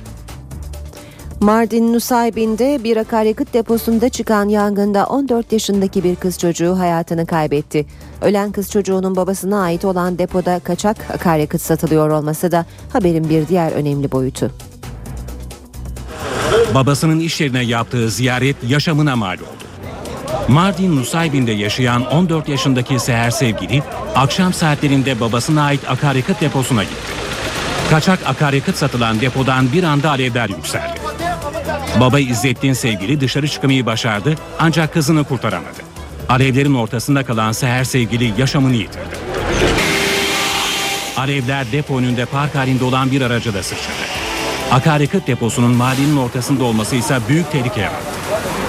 Mardin 1.41 1.93
Nusaybin'de 1.93 2.83
bir 2.83 2.97
akaryakıt 2.97 3.53
deposunda 3.53 4.09
çıkan 4.09 4.49
yangında 4.49 5.05
14 5.05 5.51
yaşındaki 5.51 6.03
bir 6.03 6.15
kız 6.15 6.39
çocuğu 6.39 6.79
hayatını 6.79 7.25
kaybetti. 7.25 7.85
Ölen 8.21 8.51
kız 8.51 8.71
çocuğunun 8.71 9.15
babasına 9.15 9.61
ait 9.61 9.85
olan 9.85 10.17
depoda 10.17 10.59
kaçak 10.59 10.97
akaryakıt 11.13 11.61
satılıyor 11.61 12.09
olması 12.09 12.51
da 12.51 12.65
haberin 12.93 13.29
bir 13.29 13.47
diğer 13.47 13.71
önemli 13.71 14.11
boyutu. 14.11 14.51
Babasının 16.75 17.19
iş 17.19 17.41
yerine 17.41 17.63
yaptığı 17.63 18.09
ziyaret 18.09 18.55
yaşamına 18.67 19.15
mal 19.15 19.37
oldu. 19.37 19.65
Mardin 20.47 20.95
Nusaybin'de 20.95 21.51
yaşayan 21.51 22.05
14 22.05 22.49
yaşındaki 22.49 22.99
Seher 22.99 23.31
Sevgili 23.31 23.83
akşam 24.15 24.53
saatlerinde 24.53 25.19
babasına 25.19 25.63
ait 25.63 25.89
akaryakıt 25.89 26.41
deposuna 26.41 26.83
gitti. 26.83 27.11
Kaçak 27.89 28.19
akaryakıt 28.25 28.75
satılan 28.75 29.21
depodan 29.21 29.73
bir 29.73 29.83
anda 29.83 30.09
alevler 30.09 30.49
yükseldi. 30.49 31.10
Baba 31.99 32.19
İzzettin 32.19 32.73
Sevgili 32.73 33.21
dışarı 33.21 33.47
çıkmayı 33.47 33.85
başardı 33.85 34.35
ancak 34.59 34.93
kızını 34.93 35.23
kurtaramadı. 35.23 35.77
Alevlerin 36.29 36.73
ortasında 36.73 37.25
kalan 37.25 37.51
Seher 37.51 37.83
Sevgili 37.83 38.33
yaşamını 38.41 38.75
yitirdi. 38.75 39.15
Alevler 41.17 41.71
depo 41.71 41.97
önünde 41.97 42.25
park 42.25 42.55
halinde 42.55 42.83
olan 42.83 43.11
bir 43.11 43.21
araca 43.21 43.53
da 43.53 43.63
sıçradı. 43.63 44.11
Akaryakıt 44.71 45.27
deposunun 45.27 45.71
mahallenin 45.71 46.17
ortasında 46.17 46.63
olması 46.63 46.95
ise 46.95 47.19
büyük 47.29 47.51
tehlike 47.51 47.81
yarattı. 47.81 48.05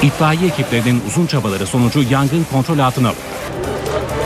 İtfaiye 0.02 0.46
ekiplerinin 0.46 1.02
uzun 1.08 1.26
çabaları 1.26 1.66
sonucu 1.66 2.02
yangın 2.10 2.46
kontrol 2.52 2.78
altına 2.78 3.08
alındı. 3.08 3.22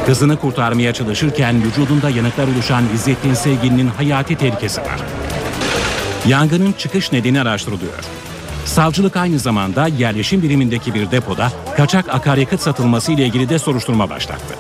Kızını 0.07 0.37
kurtarmaya 0.37 0.93
çalışırken 0.93 1.63
vücudunda 1.63 2.11
yanıklar 2.11 2.49
oluşan 2.49 2.85
İzzettin 2.95 3.35
Sevgili'nin 3.35 3.89
hayati 3.89 4.37
tehlikesi 4.37 4.81
var. 4.81 5.01
Yangının 6.27 6.73
çıkış 6.73 7.13
nedeni 7.13 7.41
araştırılıyor. 7.41 7.99
Savcılık 8.77 9.17
aynı 9.17 9.39
zamanda 9.39 9.87
yerleşim 9.87 10.43
birimindeki 10.43 10.95
bir 10.95 11.11
depoda 11.11 11.53
kaçak 11.77 12.15
akaryakıt 12.15 12.61
satılması 12.61 13.13
ile 13.13 13.27
ilgili 13.27 13.49
de 13.49 13.59
soruşturma 13.59 14.11
başlattı. 14.11 14.55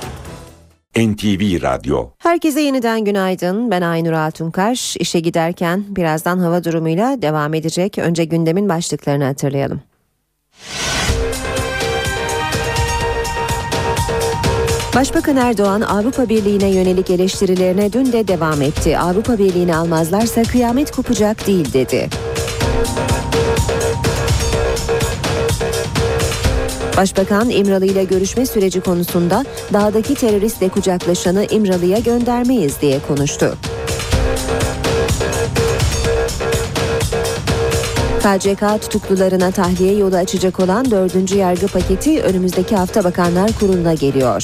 NTV 0.97 1.63
Radyo 1.63 2.09
Herkese 2.19 2.61
yeniden 2.61 3.05
günaydın. 3.05 3.71
Ben 3.71 3.83
Aynur 3.83 4.13
Altunkaş. 4.13 4.97
İşe 4.97 5.21
giderken 5.21 5.85
birazdan 5.89 6.39
hava 6.39 6.65
durumuyla 6.65 7.23
devam 7.23 7.55
edecek. 7.55 7.99
Önce 7.99 8.25
gündemin 8.25 8.69
başlıklarını 8.69 9.25
hatırlayalım. 9.25 9.81
Başbakan 14.95 15.37
Erdoğan 15.37 15.81
Avrupa 15.81 16.29
Birliği'ne 16.29 16.69
yönelik 16.69 17.11
eleştirilerine 17.11 17.93
dün 17.93 18.13
de 18.13 18.29
devam 18.29 18.63
etti. 18.63 18.99
Avrupa 18.99 19.39
Birliği'ni 19.39 19.77
almazlarsa 19.77 20.43
kıyamet 20.43 20.91
kopacak 20.91 21.47
değil 21.47 21.73
dedi. 21.73 22.09
Başbakan 26.97 27.51
İmralı 27.51 27.87
ile 27.87 28.05
görüşme 28.05 28.47
süreci 28.47 28.81
konusunda 28.81 29.45
dağdaki 29.73 30.15
teröristle 30.15 30.69
kucaklaşanı 30.69 31.47
İmralı'ya 31.51 31.99
göndermeyiz 31.99 32.81
diye 32.81 33.01
konuştu. 33.09 33.55
KCK 38.21 38.83
tutuklularına 38.83 39.51
tahliye 39.51 39.97
yolu 39.97 40.17
açacak 40.17 40.61
olan 40.61 40.91
dördüncü 40.91 41.37
yargı 41.37 41.67
paketi 41.67 42.23
önümüzdeki 42.23 42.77
hafta 42.77 43.05
Bakanlar 43.05 43.51
Kurulu'na 43.61 43.95
geliyor. 43.95 44.43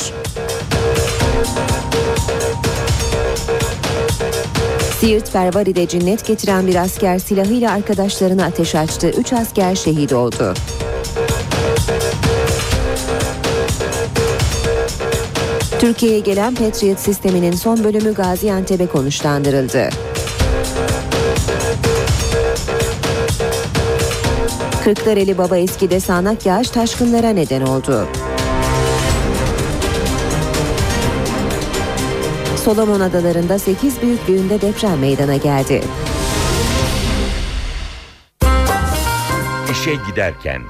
Siirt 5.00 5.32
Pervari'de 5.32 5.88
cinnet 5.88 6.26
getiren 6.26 6.66
bir 6.66 6.74
asker 6.74 7.18
silahıyla 7.18 7.72
arkadaşlarına 7.72 8.44
ateş 8.44 8.74
açtı. 8.74 9.08
Üç 9.08 9.32
asker 9.32 9.74
şehit 9.74 10.12
oldu. 10.12 10.54
Türkiye'ye 15.82 16.18
gelen 16.18 16.54
Patriot 16.54 16.98
sisteminin 16.98 17.52
son 17.52 17.84
bölümü 17.84 18.14
Gaziantep'e 18.14 18.86
konuşlandırıldı. 18.86 19.88
Kırklareli 24.84 25.38
Baba 25.38 25.56
Eski'de 25.56 26.00
sağanak 26.00 26.46
yağış 26.46 26.70
taşkınlara 26.70 27.30
neden 27.30 27.62
oldu. 27.62 28.08
Solomon 32.64 33.00
Adaları'nda 33.00 33.58
8 33.58 34.02
büyüklüğünde 34.02 34.60
deprem 34.60 34.98
meydana 34.98 35.36
geldi. 35.36 35.82
İşe 39.72 39.94
giderken 40.10 40.62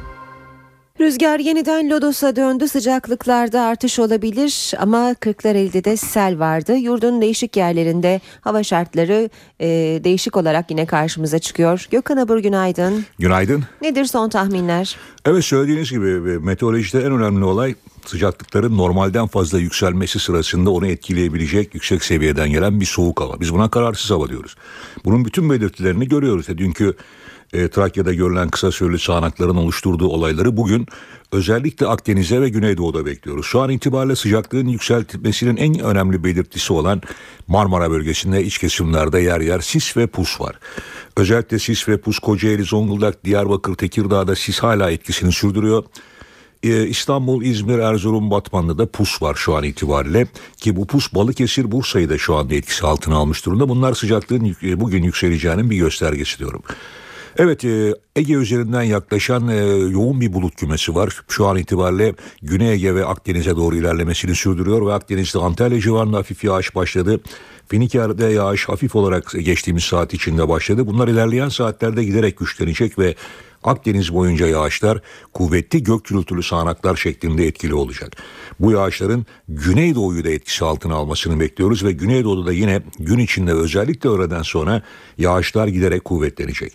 Rüzgar 1.03 1.39
yeniden 1.39 1.91
Lodos'a 1.91 2.37
döndü. 2.37 2.69
Sıcaklıklarda 2.69 3.63
artış 3.63 3.99
olabilir 3.99 4.73
ama 4.79 5.15
Kırklareli'de 5.15 5.85
de 5.85 5.97
sel 5.97 6.39
vardı. 6.39 6.77
Yurdun 6.77 7.21
değişik 7.21 7.57
yerlerinde 7.57 8.21
hava 8.41 8.63
şartları 8.63 9.31
e, 9.61 9.67
değişik 10.05 10.37
olarak 10.37 10.71
yine 10.71 10.87
karşımıza 10.87 11.39
çıkıyor. 11.39 11.87
Gökhan 11.91 12.17
Abur 12.17 12.39
günaydın. 12.39 13.05
Günaydın. 13.19 13.65
Nedir 13.81 14.05
son 14.05 14.29
tahminler? 14.29 14.97
Evet 15.25 15.45
söylediğiniz 15.45 15.91
gibi 15.91 16.07
meteorolojide 16.39 17.01
en 17.01 17.13
önemli 17.13 17.45
olay 17.45 17.75
sıcaklıkların 18.07 18.79
normalden 18.79 19.27
fazla 19.27 19.59
yükselmesi 19.59 20.19
sırasında 20.19 20.71
onu 20.71 20.87
etkileyebilecek 20.87 21.75
yüksek 21.75 22.05
seviyeden 22.05 22.51
gelen 22.51 22.81
bir 22.81 22.87
soğuk 22.87 23.21
hava. 23.21 23.41
Biz 23.41 23.55
buna 23.55 23.71
kararsız 23.71 24.11
hava 24.11 24.29
diyoruz. 24.29 24.57
Bunun 25.05 25.25
bütün 25.25 25.51
belirtilerini 25.51 26.09
görüyoruz. 26.09 26.49
Dünkü 26.49 26.95
e, 27.53 27.69
Trakya'da 27.69 28.13
görülen 28.13 28.49
kısa 28.49 28.73
süreli 28.73 28.99
sağanakların 28.99 29.57
oluşturduğu 29.57 30.09
olayları 30.09 30.57
bugün 30.57 30.87
özellikle 31.33 31.87
Akdeniz'e 31.87 32.41
ve 32.41 32.49
Güneydoğu'da 32.49 33.07
bekliyoruz. 33.07 33.47
Şu 33.47 33.61
an 33.61 33.71
itibariyle 33.71 34.17
sıcaklığın 34.17 34.67
yükseltilmesinin 34.67 35.57
en 35.57 35.79
önemli 35.79 36.25
belirtisi 36.25 36.73
olan 36.73 37.03
Marmara 37.47 37.91
bölgesinde 37.91 38.45
iç 38.45 38.59
kesimlerde 38.59 39.21
yer 39.21 39.41
yer 39.41 39.61
sis 39.61 39.97
ve 39.97 40.07
pus 40.07 40.41
var. 40.41 40.59
Özellikle 41.17 41.59
sis 41.59 41.89
ve 41.89 41.97
pus 41.97 42.19
Kocaeli, 42.19 42.65
Zonguldak, 42.65 43.25
Diyarbakır, 43.25 43.75
Tekirdağ'da 43.75 44.37
sis 44.37 44.59
hala 44.59 44.91
etkisini 44.91 45.33
sürdürüyor. 45.33 45.85
Ee, 46.63 46.87
İstanbul, 46.87 47.45
İzmir, 47.45 47.79
Erzurum, 47.79 48.31
Batman'da 48.31 48.79
da 48.79 48.87
pus 48.87 49.23
var 49.23 49.35
şu 49.35 49.57
an 49.57 49.65
itibariyle 49.65 50.27
ki 50.57 50.77
bu 50.77 50.87
pus 50.87 51.15
Balıkesir, 51.15 51.73
Bursa'yı 51.73 52.11
da 52.11 52.19
şu 52.19 52.35
anda 52.35 52.55
etkisi 52.55 52.87
altına 52.87 53.17
almış 53.17 53.47
durumda. 53.47 53.69
Bunlar 53.69 53.95
sıcaklığın 53.95 54.57
bugün 54.63 55.03
yükseleceğinin 55.03 55.71
bir 55.71 55.77
göstergesi 55.77 56.39
diyorum. 56.39 56.63
Evet 57.39 57.65
e, 57.65 57.95
Ege 58.17 58.35
üzerinden 58.35 58.83
yaklaşan 58.83 59.49
e, 59.49 59.57
yoğun 59.67 60.21
bir 60.21 60.33
bulut 60.33 60.57
kümesi 60.57 60.95
var. 60.95 61.21
Şu 61.29 61.47
an 61.47 61.57
itibariyle 61.57 62.15
Güney 62.43 62.73
Ege 62.73 62.95
ve 62.95 63.05
Akdeniz'e 63.05 63.57
doğru 63.57 63.77
ilerlemesini 63.77 64.35
sürdürüyor 64.35 64.87
ve 64.87 64.93
Akdeniz'de 64.93 65.39
Antalya 65.39 65.81
civarında 65.81 66.17
hafif 66.17 66.45
yağış 66.45 66.75
başladı. 66.75 67.21
Finiker'de 67.69 68.27
yağış 68.27 68.69
hafif 68.69 68.97
olarak 68.97 69.33
geçtiğimiz 69.45 69.85
saat 69.85 70.15
içinde 70.15 70.49
başladı. 70.49 70.87
Bunlar 70.87 71.09
ilerleyen 71.09 71.49
saatlerde 71.49 72.05
giderek 72.05 72.39
güçlenecek 72.39 72.99
ve 72.99 73.15
Akdeniz 73.65 74.15
boyunca 74.15 74.47
yağışlar 74.47 75.01
kuvvetli 75.33 75.83
gök 75.83 76.05
gürültülü 76.05 76.43
sağanaklar 76.43 76.97
şeklinde 76.97 77.47
etkili 77.47 77.75
olacak. 77.75 78.17
Bu 78.61 78.73
yağışların 78.73 79.27
Güneydoğu'yu 79.49 80.25
da 80.25 80.31
etkisi 80.31 80.65
altına 80.65 80.95
almasını 80.95 81.41
bekliyoruz 81.41 81.85
ve 81.85 81.93
Güneydoğu'da 81.93 82.47
da 82.47 82.53
yine 82.53 82.83
gün 82.99 83.19
içinde 83.19 83.53
özellikle 83.53 84.09
öğleden 84.11 84.43
sonra 84.43 84.83
yağışlar 85.19 85.69
giderek 85.69 86.05
kuvvetlenecek. 86.05 86.73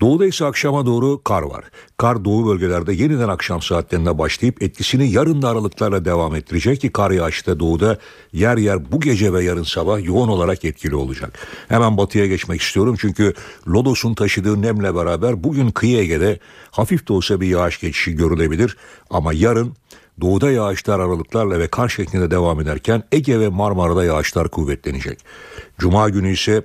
Doğuda 0.00 0.26
ise 0.26 0.44
akşama 0.44 0.86
doğru 0.86 1.22
kar 1.22 1.42
var. 1.42 1.64
Kar 1.96 2.24
doğu 2.24 2.46
bölgelerde 2.46 2.92
yeniden 2.92 3.28
akşam 3.28 3.62
saatlerinde 3.62 4.18
başlayıp 4.18 4.62
etkisini 4.62 5.10
yarın 5.10 5.42
da 5.42 5.48
aralıklarla 5.48 6.04
devam 6.04 6.34
ettirecek 6.34 6.80
ki 6.80 6.92
kar 6.92 7.10
yağışı 7.10 7.46
da 7.46 7.60
doğuda 7.60 7.98
yer 8.32 8.56
yer 8.56 8.92
bu 8.92 9.00
gece 9.00 9.32
ve 9.32 9.44
yarın 9.44 9.62
sabah 9.62 10.04
yoğun 10.04 10.28
olarak 10.28 10.64
etkili 10.64 10.96
olacak. 10.96 11.38
Hemen 11.68 11.96
batıya 11.96 12.26
geçmek 12.26 12.60
istiyorum 12.60 12.96
çünkü 12.98 13.34
Lodos'un 13.68 14.14
taşıdığı 14.14 14.62
nemle 14.62 14.94
beraber 14.94 15.44
bugün 15.44 15.70
kıyı 15.70 15.98
Ege'de 15.98 16.38
hafif 16.70 17.08
de 17.08 17.12
olsa 17.12 17.40
bir 17.40 17.46
yağış 17.46 17.80
geçişi 17.80 18.12
görülebilir 18.12 18.76
ama 19.10 19.32
yarın 19.32 19.76
Doğuda 20.20 20.50
yağışlar 20.50 21.00
aralıklarla 21.00 21.58
ve 21.58 21.68
kar 21.68 21.88
şeklinde 21.88 22.30
devam 22.30 22.60
ederken 22.60 23.02
Ege 23.12 23.40
ve 23.40 23.48
Marmara'da 23.48 24.04
yağışlar 24.04 24.48
kuvvetlenecek. 24.48 25.18
Cuma 25.78 26.08
günü 26.08 26.32
ise 26.32 26.64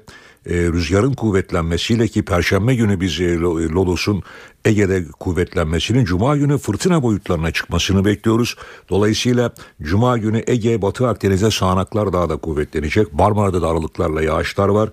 e, 0.50 0.54
rüzgarın 0.54 1.14
kuvvetlenmesiyle 1.14 2.08
ki 2.08 2.26
perşembe 2.26 2.76
günü 2.76 3.02
biz 3.02 3.22
e, 3.22 3.40
Lodos'un 3.40 4.24
Ege'de 4.66 5.06
kuvvetlenmesinin 5.20 6.06
cuma 6.06 6.38
günü 6.38 6.58
fırtına 6.58 7.04
boyutlarına 7.04 7.52
çıkmasını 7.52 8.06
bekliyoruz. 8.06 8.56
Dolayısıyla 8.90 9.54
cuma 9.82 10.18
günü 10.18 10.44
Ege, 10.48 10.82
Batı 10.82 11.08
Akdeniz'e 11.08 11.52
sağanaklar 11.52 12.14
daha 12.14 12.30
da 12.30 12.38
kuvvetlenecek. 12.38 13.14
Marmara'da 13.14 13.62
da 13.62 13.68
aralıklarla 13.68 14.22
yağışlar 14.22 14.68
var. 14.68 14.90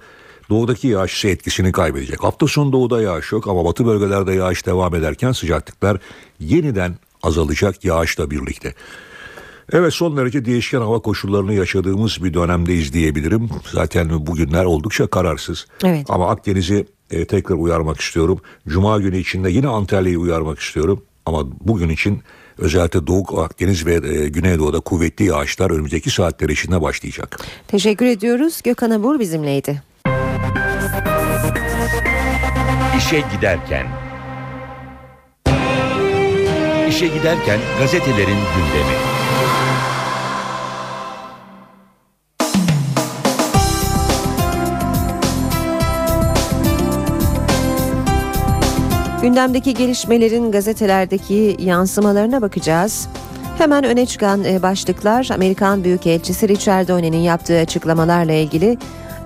Doğudaki 0.50 0.88
yağış 0.88 1.16
ise 1.16 1.30
etkisini 1.30 1.72
kaybedecek. 1.72 2.22
Hafta 2.22 2.46
sonu 2.46 2.72
doğuda 2.72 3.02
yağış 3.02 3.32
yok 3.32 3.48
ama 3.48 3.64
batı 3.64 3.86
bölgelerde 3.86 4.32
yağış 4.32 4.66
devam 4.66 4.94
ederken 4.94 5.32
sıcaklıklar 5.32 5.98
yeniden 6.40 6.96
azalacak 7.22 7.84
yağışla 7.84 8.30
birlikte. 8.30 8.74
Evet 9.72 9.92
son 9.94 10.16
derece 10.16 10.44
değişken 10.44 10.80
hava 10.80 10.98
koşullarını 10.98 11.54
yaşadığımız 11.54 12.24
bir 12.24 12.34
dönemdeyiz 12.34 12.92
diyebilirim. 12.92 13.50
Zaten 13.72 14.26
bugünler 14.26 14.64
oldukça 14.64 15.06
kararsız. 15.06 15.66
Evet. 15.84 16.06
Ama 16.08 16.30
Akdeniz'i 16.30 16.86
e, 17.10 17.24
tekrar 17.24 17.54
uyarmak 17.56 18.00
istiyorum. 18.00 18.40
Cuma 18.68 18.98
günü 18.98 19.18
içinde 19.18 19.50
yine 19.50 19.68
Antalya'yı 19.68 20.18
uyarmak 20.18 20.58
istiyorum. 20.58 21.02
Ama 21.26 21.46
bugün 21.60 21.88
için 21.88 22.22
özellikle 22.58 23.06
Doğu 23.06 23.40
Akdeniz 23.40 23.86
ve 23.86 23.94
e, 23.94 24.28
Güneydoğu'da 24.28 24.80
kuvvetli 24.80 25.24
yağışlar 25.24 25.70
önümüzdeki 25.70 26.10
saatler 26.10 26.48
içinde 26.48 26.82
başlayacak. 26.82 27.40
Teşekkür 27.68 28.06
ediyoruz. 28.06 28.60
Gökhan 28.64 28.90
Abur 28.90 29.20
bizimleydi. 29.20 29.82
İşe 32.98 33.24
giderken 33.36 33.86
İşe 36.88 37.06
giderken 37.06 37.60
gazetelerin 37.78 38.38
gündemi. 38.56 39.21
Gündemdeki 49.22 49.74
gelişmelerin 49.74 50.52
gazetelerdeki 50.52 51.56
yansımalarına 51.58 52.42
bakacağız. 52.42 53.08
Hemen 53.58 53.84
öne 53.84 54.06
çıkan 54.06 54.44
e, 54.44 54.62
başlıklar 54.62 55.28
Amerikan 55.34 55.84
Büyükelçisi 55.84 56.48
Richard 56.48 56.88
Done'nin 56.88 57.18
yaptığı 57.18 57.58
açıklamalarla 57.58 58.32
ilgili 58.32 58.78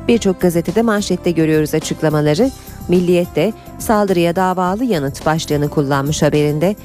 birçok 0.08 0.40
gazetede 0.40 0.82
manşette 0.82 1.30
görüyoruz 1.30 1.74
açıklamaları. 1.74 2.50
Milliyet'te 2.88 3.52
saldırıya 3.78 4.36
davalı 4.36 4.84
yanıt 4.84 5.26
başlığını 5.26 5.68
kullanmış 5.68 6.22
haberinde. 6.22 6.76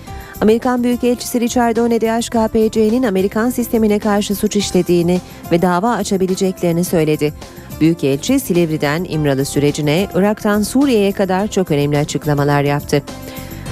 Amerikan 0.42 0.84
Büyükelçisi 0.84 1.40
Richard 1.40 1.76
Done 1.76 2.02
DHKPC'nin 2.02 3.04
Amerikan 3.04 3.50
sistemine 3.50 4.00
karşı 4.00 4.36
suç 4.36 4.56
işlediğini 4.56 5.22
ve 5.52 5.62
dava 5.62 5.92
açabileceklerini 5.92 6.84
söyledi. 6.84 7.34
Büyükelçi 7.82 8.40
Silivri'den 8.40 9.06
İmralı 9.10 9.46
sürecine, 9.46 10.08
Irak'tan 10.14 10.62
Suriye'ye 10.62 11.12
kadar 11.12 11.48
çok 11.48 11.72
önemli 11.72 11.98
açıklamalar 11.98 12.64
yaptı. 12.64 13.04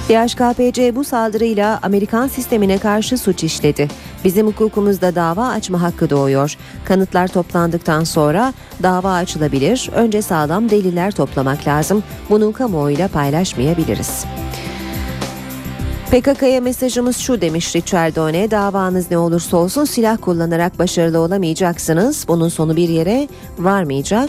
DHKPC 0.08 0.96
bu 0.96 1.04
saldırıyla 1.04 1.78
Amerikan 1.82 2.28
sistemine 2.28 2.78
karşı 2.78 3.18
suç 3.18 3.44
işledi. 3.44 3.88
Bizim 4.24 4.46
hukukumuzda 4.46 5.14
dava 5.14 5.48
açma 5.48 5.82
hakkı 5.82 6.10
doğuyor. 6.10 6.56
Kanıtlar 6.84 7.28
toplandıktan 7.28 8.04
sonra 8.04 8.52
dava 8.82 9.12
açılabilir. 9.12 9.90
Önce 9.94 10.22
sağlam 10.22 10.70
deliller 10.70 11.10
toplamak 11.10 11.66
lazım. 11.66 12.02
Bunu 12.30 12.52
kamuoyuyla 12.52 13.08
paylaşmayabiliriz. 13.08 14.24
PKK'ya 16.10 16.60
mesajımız 16.60 17.16
şu 17.16 17.40
demiş 17.40 17.76
Richard 17.76 18.16
Done, 18.16 18.50
davanız 18.50 19.10
ne 19.10 19.18
olursa 19.18 19.56
olsun 19.56 19.84
silah 19.84 20.18
kullanarak 20.20 20.78
başarılı 20.78 21.18
olamayacaksınız. 21.18 22.24
Bunun 22.28 22.48
sonu 22.48 22.76
bir 22.76 22.88
yere 22.88 23.28
varmayacak. 23.58 24.28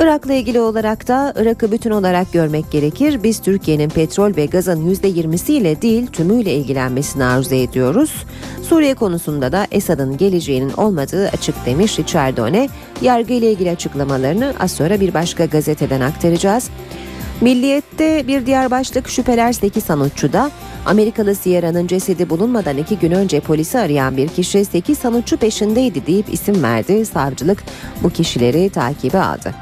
Irak'la 0.00 0.34
ilgili 0.34 0.60
olarak 0.60 1.08
da 1.08 1.34
Irak'ı 1.36 1.72
bütün 1.72 1.90
olarak 1.90 2.32
görmek 2.32 2.70
gerekir. 2.70 3.22
Biz 3.22 3.42
Türkiye'nin 3.42 3.88
petrol 3.88 4.36
ve 4.36 4.46
gazın 4.46 4.94
%20'siyle 4.94 5.82
değil 5.82 6.06
tümüyle 6.06 6.54
ilgilenmesini 6.54 7.24
arzu 7.24 7.54
ediyoruz. 7.54 8.24
Suriye 8.62 8.94
konusunda 8.94 9.52
da 9.52 9.66
Esad'ın 9.70 10.16
geleceğinin 10.16 10.72
olmadığı 10.72 11.28
açık 11.28 11.66
demiş 11.66 11.98
Richard 11.98 12.36
Done. 12.36 12.68
Yargı 13.02 13.32
ile 13.32 13.52
ilgili 13.52 13.70
açıklamalarını 13.70 14.54
az 14.60 14.72
sonra 14.72 15.00
bir 15.00 15.14
başka 15.14 15.44
gazeteden 15.44 16.00
aktaracağız. 16.00 16.70
Milliyette 17.40 18.26
bir 18.28 18.46
diğer 18.46 18.70
başlık 18.70 19.08
şüpheler 19.08 19.52
8 19.52 19.84
sanatçıda. 19.84 20.50
Amerikalı 20.86 21.34
Sierra'nın 21.34 21.86
cesedi 21.86 22.30
bulunmadan 22.30 22.76
iki 22.76 22.98
gün 22.98 23.10
önce 23.10 23.40
polisi 23.40 23.78
arayan 23.78 24.16
bir 24.16 24.28
kişi 24.28 24.64
8 24.64 24.98
sanatçı 24.98 25.36
peşindeydi 25.36 26.06
deyip 26.06 26.34
isim 26.34 26.62
verdi. 26.62 27.06
Savcılık 27.06 27.64
bu 28.02 28.10
kişileri 28.10 28.70
takibe 28.70 29.20
aldı. 29.20 29.54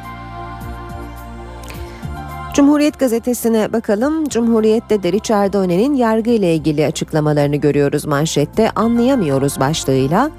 Cumhuriyet 2.55 2.99
gazetesine 2.99 3.72
bakalım. 3.72 4.29
Cumhuriyet'te 4.29 5.03
de 5.03 5.12
Richard 5.12 5.53
Done'nin 5.53 5.95
yargı 5.95 6.31
ile 6.31 6.55
ilgili 6.55 6.87
açıklamalarını 6.87 7.57
görüyoruz 7.57 8.05
manşette. 8.05 8.70
Anlayamıyoruz 8.70 9.61
başlığıyla. 9.61 10.31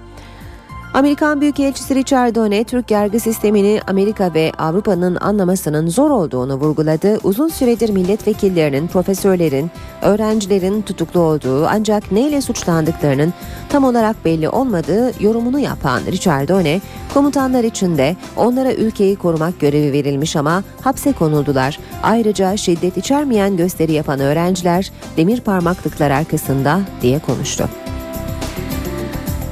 Amerikan 0.93 1.41
Büyükelçisi 1.41 1.95
Richard 1.95 2.35
Done, 2.35 2.63
Türk 2.63 2.91
yargı 2.91 3.19
sistemini 3.19 3.81
Amerika 3.87 4.33
ve 4.33 4.51
Avrupa'nın 4.57 5.15
anlamasının 5.15 5.87
zor 5.87 6.09
olduğunu 6.09 6.55
vurguladı. 6.55 7.17
Uzun 7.23 7.47
süredir 7.47 7.89
milletvekillerinin, 7.89 8.87
profesörlerin, 8.87 9.71
öğrencilerin 10.01 10.81
tutuklu 10.81 11.19
olduğu 11.19 11.65
ancak 11.67 12.11
neyle 12.11 12.41
suçlandıklarının 12.41 13.33
tam 13.69 13.83
olarak 13.83 14.25
belli 14.25 14.49
olmadığı 14.49 15.23
yorumunu 15.23 15.59
yapan 15.59 16.01
Richard 16.11 16.49
Done, 16.49 16.81
komutanlar 17.13 17.63
için 17.63 17.97
de 17.97 18.15
onlara 18.37 18.73
ülkeyi 18.73 19.15
korumak 19.15 19.59
görevi 19.59 19.93
verilmiş 19.93 20.35
ama 20.35 20.63
hapse 20.81 21.11
konuldular. 21.11 21.79
Ayrıca 22.03 22.57
şiddet 22.57 22.97
içermeyen 22.97 23.57
gösteri 23.57 23.91
yapan 23.91 24.19
öğrenciler 24.19 24.91
demir 25.17 25.41
parmaklıklar 25.41 26.11
arkasında 26.11 26.81
diye 27.01 27.19
konuştu. 27.19 27.69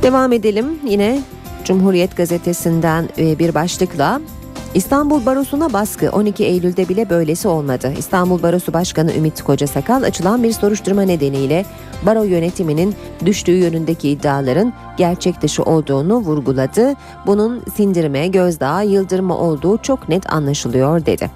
Devam 0.04 0.34
edelim 0.34 0.80
yine 0.86 1.22
Cumhuriyet 1.64 2.18
gazetesinden 2.18 3.10
e, 3.18 3.40
bir 3.40 3.56
başlıkla 3.56 4.22
İstanbul 4.74 5.26
Barosu'na 5.26 5.74
baskı 5.74 6.10
12 6.10 6.46
Eylül'de 6.46 6.90
bile 6.90 7.10
böylesi 7.10 7.48
olmadı. 7.48 7.94
İstanbul 7.98 8.44
Barosu 8.44 8.74
Başkanı 8.74 9.14
Ümit 9.14 9.42
Kocasakal 9.42 10.04
açılan 10.04 10.44
bir 10.44 10.52
soruşturma 10.52 11.02
nedeniyle 11.02 11.66
baro 12.06 12.24
yönetiminin 12.24 12.96
düştüğü 13.26 13.56
yönündeki 13.56 14.10
iddiaların 14.10 14.74
gerçek 14.98 15.42
dışı 15.42 15.64
olduğunu 15.64 16.18
vurguladı. 16.18 16.94
Bunun 17.26 17.64
sindirme, 17.76 18.28
gözdağı, 18.28 18.86
yıldırma 18.86 19.38
olduğu 19.38 19.78
çok 19.78 20.10
net 20.10 20.34
anlaşılıyor 20.34 21.06
dedi. 21.06 21.32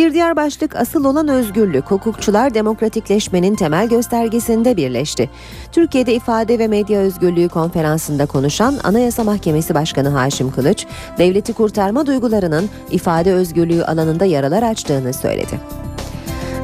Bir 0.00 0.14
diğer 0.14 0.36
başlık 0.36 0.76
asıl 0.76 1.04
olan 1.04 1.28
özgürlük. 1.28 1.84
Hukukçular 1.90 2.54
demokratikleşmenin 2.54 3.54
temel 3.54 3.88
göstergesinde 3.88 4.76
birleşti. 4.76 5.30
Türkiye'de 5.72 6.14
ifade 6.14 6.58
ve 6.58 6.68
medya 6.68 7.00
özgürlüğü 7.00 7.48
konferansında 7.48 8.26
konuşan 8.26 8.74
Anayasa 8.84 9.24
Mahkemesi 9.24 9.74
Başkanı 9.74 10.08
Haşim 10.08 10.50
Kılıç, 10.50 10.86
devleti 11.18 11.52
kurtarma 11.52 12.06
duygularının 12.06 12.70
ifade 12.90 13.32
özgürlüğü 13.32 13.84
alanında 13.84 14.24
yaralar 14.24 14.62
açtığını 14.62 15.12
söyledi. 15.12 15.60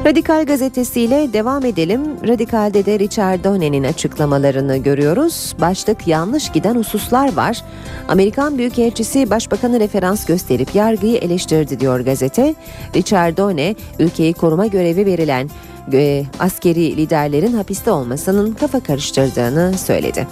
Radikal 0.07 0.45
gazetesiyle 0.45 1.33
devam 1.33 1.65
edelim. 1.65 2.01
Radikal'de 2.27 2.85
de 2.85 2.99
Richard 2.99 3.43
Done'nin 3.43 3.83
açıklamalarını 3.83 4.77
görüyoruz. 4.77 5.55
Başlık 5.61 6.07
yanlış 6.07 6.51
giden 6.51 6.75
hususlar 6.75 7.33
var. 7.33 7.63
Amerikan 8.07 8.57
Büyükelçisi 8.57 9.29
Başbakanı 9.29 9.79
referans 9.79 10.25
gösterip 10.25 10.75
yargıyı 10.75 11.17
eleştirdi 11.17 11.79
diyor 11.79 11.99
gazete. 11.99 12.55
Richard 12.95 13.37
Done 13.37 13.75
ülkeyi 13.99 14.33
koruma 14.33 14.67
görevi 14.67 15.05
verilen 15.05 15.49
e, 15.93 16.23
askeri 16.39 16.97
liderlerin 16.97 17.53
hapiste 17.53 17.91
olmasının 17.91 18.51
kafa 18.53 18.79
karıştırdığını 18.79 19.77
söyledi. 19.77 20.27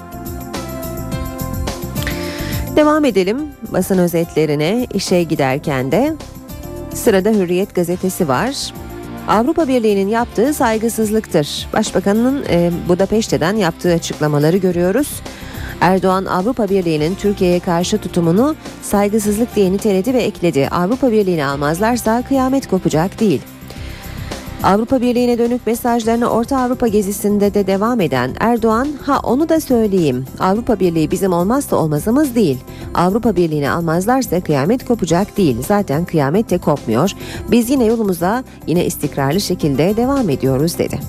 Devam 2.76 3.06
edelim 3.06 3.38
basın 3.74 3.98
özetlerine 3.98 4.88
işe 4.94 5.24
giderken 5.24 5.92
de 5.92 6.16
sırada 6.94 7.30
Hürriyet 7.30 7.76
gazetesi 7.76 8.28
var. 8.28 8.74
Avrupa 9.28 9.68
Birliği'nin 9.68 10.08
yaptığı 10.08 10.54
saygısızlıktır. 10.54 11.68
Başbakanın 11.74 12.46
e, 12.50 12.72
Budapeşte'den 12.90 13.56
yaptığı 13.56 13.94
açıklamaları 13.94 14.58
görüyoruz. 14.58 15.22
Erdoğan 15.82 16.26
Avrupa 16.26 16.70
Birliği'nin 16.70 17.16
Türkiye'ye 17.16 17.60
karşı 17.60 17.98
tutumunu 17.98 18.56
saygısızlık 18.82 19.56
diye 19.56 19.72
niteledi 19.72 20.14
ve 20.14 20.24
ekledi. 20.24 20.68
Avrupa 20.72 21.12
Birliği'ni 21.12 21.46
almazlarsa 21.46 22.24
kıyamet 22.28 22.68
kopacak 22.68 23.20
değil. 23.20 23.42
Avrupa 24.66 25.02
Birliği'ne 25.02 25.38
dönük 25.38 25.68
mesajlarını 25.68 26.30
Orta 26.30 26.60
Avrupa 26.60 26.88
gezisinde 26.88 27.54
de 27.54 27.68
devam 27.68 28.02
eden 28.02 28.32
Erdoğan, 28.40 28.88
ha 29.06 29.20
onu 29.24 29.50
da 29.50 29.60
söyleyeyim. 29.60 30.26
Avrupa 30.40 30.80
Birliği 30.80 31.12
bizim 31.12 31.34
olmazsa 31.34 31.76
olmazımız 31.76 32.36
değil. 32.36 32.58
Avrupa 32.94 33.36
Birliği'ni 33.36 33.70
almazlarsa 33.70 34.42
kıyamet 34.42 34.86
kopacak 34.86 35.38
değil. 35.38 35.58
Zaten 35.68 36.06
kıyamet 36.06 36.50
de 36.50 36.58
kopmuyor. 36.58 37.12
Biz 37.52 37.70
yine 37.70 37.86
yolumuza 37.86 38.44
yine 38.68 38.86
istikrarlı 38.86 39.42
şekilde 39.42 39.98
devam 39.98 40.30
ediyoruz 40.30 40.78
dedi. 40.78 41.00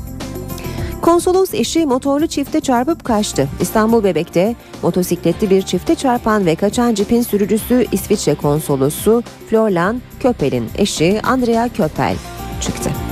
Konsolos 1.03 1.55
eşi 1.55 1.87
motorlu 1.87 2.27
çifte 2.27 2.61
çarpıp 2.61 3.05
kaçtı. 3.05 3.49
İstanbul 3.61 4.05
Bebek'te 4.05 4.55
motosikletli 4.83 5.51
bir 5.51 5.63
çifte 5.63 5.95
çarpan 5.95 6.47
ve 6.47 6.55
kaçan 6.55 6.95
cipin 6.95 7.23
sürücüsü 7.23 7.87
İsviçre 7.93 8.35
konsolosu 8.35 9.23
Florlan 9.51 10.03
Köpel'in 10.21 10.69
eşi 10.79 11.21
Andrea 11.23 11.69
Köpel 11.69 12.17
çıktı. 12.61 13.06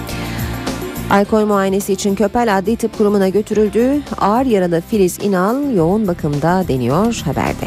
Alkol 1.10 1.46
muayenesi 1.46 1.92
için 1.92 2.14
Köpel 2.14 2.58
Adli 2.58 2.76
Tıp 2.76 2.98
Kurumu'na 2.98 3.28
götürüldü. 3.28 4.02
Ağır 4.18 4.46
yaralı 4.46 4.80
Filiz 4.80 5.18
İnal 5.22 5.74
yoğun 5.74 6.06
bakımda 6.06 6.64
deniyor 6.68 7.22
haberde. 7.24 7.66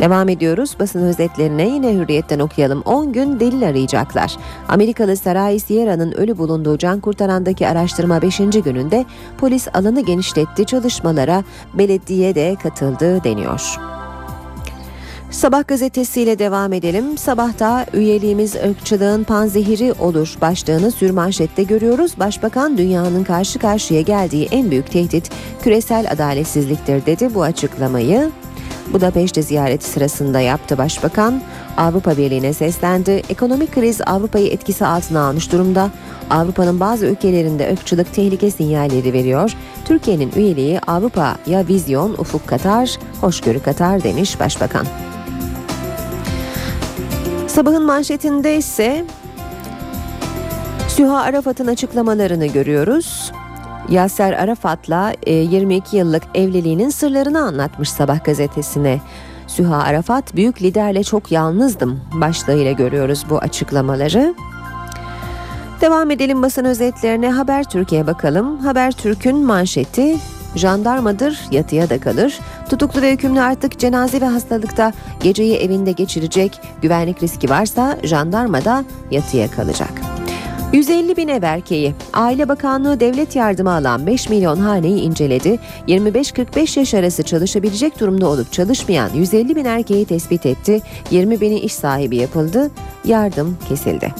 Devam 0.00 0.28
ediyoruz 0.28 0.76
basın 0.80 1.02
özetlerine 1.02 1.68
yine 1.68 1.94
hürriyetten 1.94 2.38
okuyalım. 2.38 2.82
10 2.84 3.12
gün 3.12 3.40
delil 3.40 3.68
arayacaklar. 3.68 4.36
Amerikalı 4.68 5.16
Saray 5.16 5.58
Sierra'nın 5.58 6.12
ölü 6.12 6.38
bulunduğu 6.38 6.78
can 6.78 7.00
kurtarandaki 7.00 7.68
araştırma 7.68 8.22
5. 8.22 8.38
gününde 8.38 9.04
polis 9.38 9.68
alanı 9.74 10.00
genişletti 10.00 10.66
çalışmalara 10.66 11.44
belediye 11.74 12.34
de 12.34 12.56
katıldı 12.62 13.24
deniyor. 13.24 13.78
Sabah 15.32 15.68
gazetesiyle 15.68 16.38
devam 16.38 16.72
edelim. 16.72 17.18
Sabahta 17.18 17.86
üyeliğimiz 17.92 18.54
ırkçılığın 18.54 19.24
panzehiri 19.24 19.92
olur 19.92 20.36
başlığını 20.40 20.90
sürmanşette 20.90 21.62
görüyoruz. 21.62 22.12
Başbakan 22.18 22.78
dünyanın 22.78 23.24
karşı 23.24 23.58
karşıya 23.58 24.00
geldiği 24.00 24.48
en 24.50 24.70
büyük 24.70 24.90
tehdit 24.90 25.30
küresel 25.62 26.10
adaletsizliktir 26.10 27.06
dedi 27.06 27.34
bu 27.34 27.42
açıklamayı. 27.42 28.30
Budapeşte 28.92 29.42
ziyareti 29.42 29.84
sırasında 29.84 30.40
yaptı 30.40 30.78
başbakan. 30.78 31.42
Avrupa 31.76 32.16
Birliği'ne 32.16 32.52
seslendi. 32.52 33.22
Ekonomik 33.28 33.72
kriz 33.72 34.00
Avrupa'yı 34.06 34.48
etkisi 34.48 34.86
altına 34.86 35.20
almış 35.20 35.52
durumda. 35.52 35.90
Avrupa'nın 36.30 36.80
bazı 36.80 37.06
ülkelerinde 37.06 37.72
ırkçılık 37.72 38.14
tehlike 38.14 38.50
sinyalleri 38.50 39.12
veriyor. 39.12 39.52
Türkiye'nin 39.84 40.32
üyeliği 40.36 40.80
Avrupa'ya 40.80 41.68
vizyon, 41.68 42.12
ufuk 42.12 42.46
katar, 42.46 42.98
hoşgörü 43.20 43.62
katar 43.62 44.02
demiş 44.02 44.40
başbakan. 44.40 44.86
Sabahın 47.52 47.84
manşetinde 47.84 48.56
ise 48.56 49.04
Süha 50.88 51.20
Arafat'ın 51.20 51.66
açıklamalarını 51.66 52.46
görüyoruz. 52.46 53.32
Yasser 53.88 54.32
Arafat'la 54.32 55.12
22 55.26 55.96
e, 55.96 55.98
yıllık 55.98 56.22
evliliğinin 56.34 56.88
sırlarını 56.88 57.40
anlatmış 57.40 57.90
Sabah 57.90 58.24
gazetesine. 58.24 59.00
Süha 59.46 59.76
Arafat 59.76 60.36
büyük 60.36 60.62
liderle 60.62 61.04
çok 61.04 61.32
yalnızdım 61.32 62.00
başlığıyla 62.12 62.72
görüyoruz 62.72 63.24
bu 63.30 63.38
açıklamaları. 63.38 64.34
Devam 65.80 66.10
edelim 66.10 66.42
basın 66.42 66.64
özetlerine 66.64 67.30
Haber 67.30 67.64
Türkiye 67.64 68.06
bakalım. 68.06 68.58
Haber 68.58 68.92
Türk'ün 68.92 69.36
manşeti 69.36 70.16
jandarmadır 70.56 71.40
yatıya 71.50 71.90
da 71.90 72.00
kalır. 72.00 72.38
Tutuklu 72.70 73.02
ve 73.02 73.12
hükümlü 73.12 73.40
artık 73.40 73.78
cenaze 73.78 74.20
ve 74.20 74.26
hastalıkta 74.26 74.92
geceyi 75.22 75.56
evinde 75.56 75.92
geçirecek. 75.92 76.60
Güvenlik 76.82 77.22
riski 77.22 77.50
varsa 77.50 77.98
jandarma 78.02 78.64
da 78.64 78.84
yatıya 79.10 79.50
kalacak. 79.50 79.92
150 80.72 81.16
bin 81.16 81.28
ev 81.28 81.42
erkeği. 81.42 81.94
Aile 82.12 82.48
Bakanlığı 82.48 83.00
devlet 83.00 83.36
yardımı 83.36 83.72
alan 83.72 84.06
5 84.06 84.28
milyon 84.28 84.56
haneyi 84.56 85.00
inceledi. 85.00 85.58
25-45 85.88 86.78
yaş 86.78 86.94
arası 86.94 87.22
çalışabilecek 87.22 88.00
durumda 88.00 88.28
olup 88.28 88.52
çalışmayan 88.52 89.10
150 89.14 89.56
bin 89.56 89.64
erkeği 89.64 90.04
tespit 90.04 90.46
etti. 90.46 90.80
20 91.10 91.40
bini 91.40 91.58
iş 91.58 91.74
sahibi 91.74 92.16
yapıldı. 92.16 92.70
Yardım 93.04 93.58
kesildi. 93.68 94.14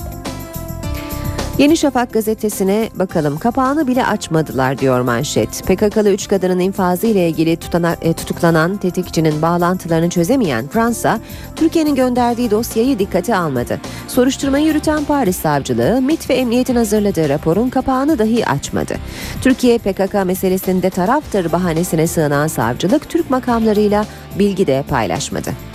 Yeni 1.58 1.76
Şafak 1.76 2.12
gazetesine 2.12 2.88
bakalım. 2.94 3.38
Kapağını 3.38 3.86
bile 3.86 4.06
açmadılar 4.06 4.78
diyor 4.78 5.00
manşet. 5.00 5.62
PKK'lı 5.66 6.10
3 6.10 6.28
kadının 6.28 6.58
infazı 6.58 7.06
ile 7.06 7.28
ilgili 7.28 7.56
tutana, 7.56 7.96
e, 8.02 8.12
tutuklanan 8.12 8.76
tetikçinin 8.76 9.42
bağlantılarını 9.42 10.10
çözemeyen 10.10 10.68
Fransa, 10.68 11.20
Türkiye'nin 11.56 11.94
gönderdiği 11.94 12.50
dosyayı 12.50 12.98
dikkate 12.98 13.36
almadı. 13.36 13.80
Soruşturmayı 14.08 14.66
yürüten 14.66 15.04
Paris 15.04 15.36
Savcılığı, 15.36 16.00
MIT 16.02 16.30
ve 16.30 16.34
Emniyet'in 16.34 16.76
hazırladığı 16.76 17.28
raporun 17.28 17.70
kapağını 17.70 18.18
dahi 18.18 18.46
açmadı. 18.46 18.94
Türkiye 19.42 19.78
PKK 19.78 20.14
meselesinde 20.24 20.90
taraftır 20.90 21.52
bahanesine 21.52 22.06
sığınan 22.06 22.46
savcılık 22.46 23.08
Türk 23.08 23.30
makamlarıyla 23.30 24.06
bilgi 24.38 24.66
de 24.66 24.84
paylaşmadı. 24.88 25.71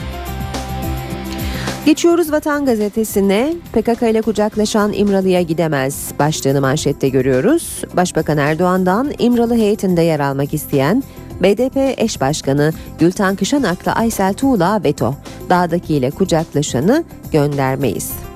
Geçiyoruz 1.88 2.32
Vatan 2.32 2.66
Gazetesi'ne. 2.66 3.54
PKK 3.74 4.02
ile 4.02 4.22
kucaklaşan 4.22 4.94
İmralı'ya 4.94 5.42
gidemez 5.42 6.12
başlığını 6.20 6.62
manşette 6.62 7.10
görüyoruz. 7.10 7.82
Başbakan 7.96 8.38
Erdoğan'dan 8.38 9.14
İmralı 9.20 9.56
heyetinde 9.56 10.02
yer 10.02 10.20
almak 10.20 10.54
isteyen 10.54 11.04
BDP 11.42 11.78
eş 11.98 12.22
başkanı 12.22 12.74
Gülten 13.00 13.36
Kışanak'la 13.36 13.96
Aysel 13.96 14.34
Tuğla 14.34 14.84
veto. 14.84 15.16
Dağdaki 15.50 15.96
ile 15.96 16.12
kucaklaşanı 16.12 17.04
göndermeyiz. 17.32 18.27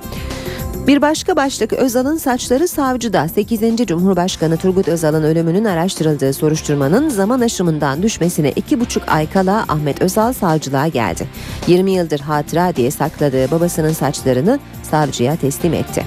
Bir 0.86 1.02
başka 1.02 1.36
başlık 1.36 1.72
Özal'ın 1.72 2.16
saçları 2.16 2.68
savcıda 2.68 3.28
8. 3.28 3.86
Cumhurbaşkanı 3.86 4.56
Turgut 4.56 4.88
Özal'ın 4.88 5.22
ölümünün 5.22 5.64
araştırıldığı 5.64 6.32
soruşturmanın 6.32 7.08
zaman 7.08 7.40
aşımından 7.40 8.02
düşmesine 8.02 8.50
2,5 8.50 9.06
ay 9.06 9.30
kala 9.30 9.64
Ahmet 9.68 10.02
Özal 10.02 10.32
savcılığa 10.32 10.86
geldi. 10.86 11.26
20 11.66 11.90
yıldır 11.90 12.20
hatıra 12.20 12.76
diye 12.76 12.90
sakladığı 12.90 13.50
babasının 13.50 13.92
saçlarını 13.92 14.58
savcıya 14.82 15.36
teslim 15.36 15.74
etti. 15.74 16.04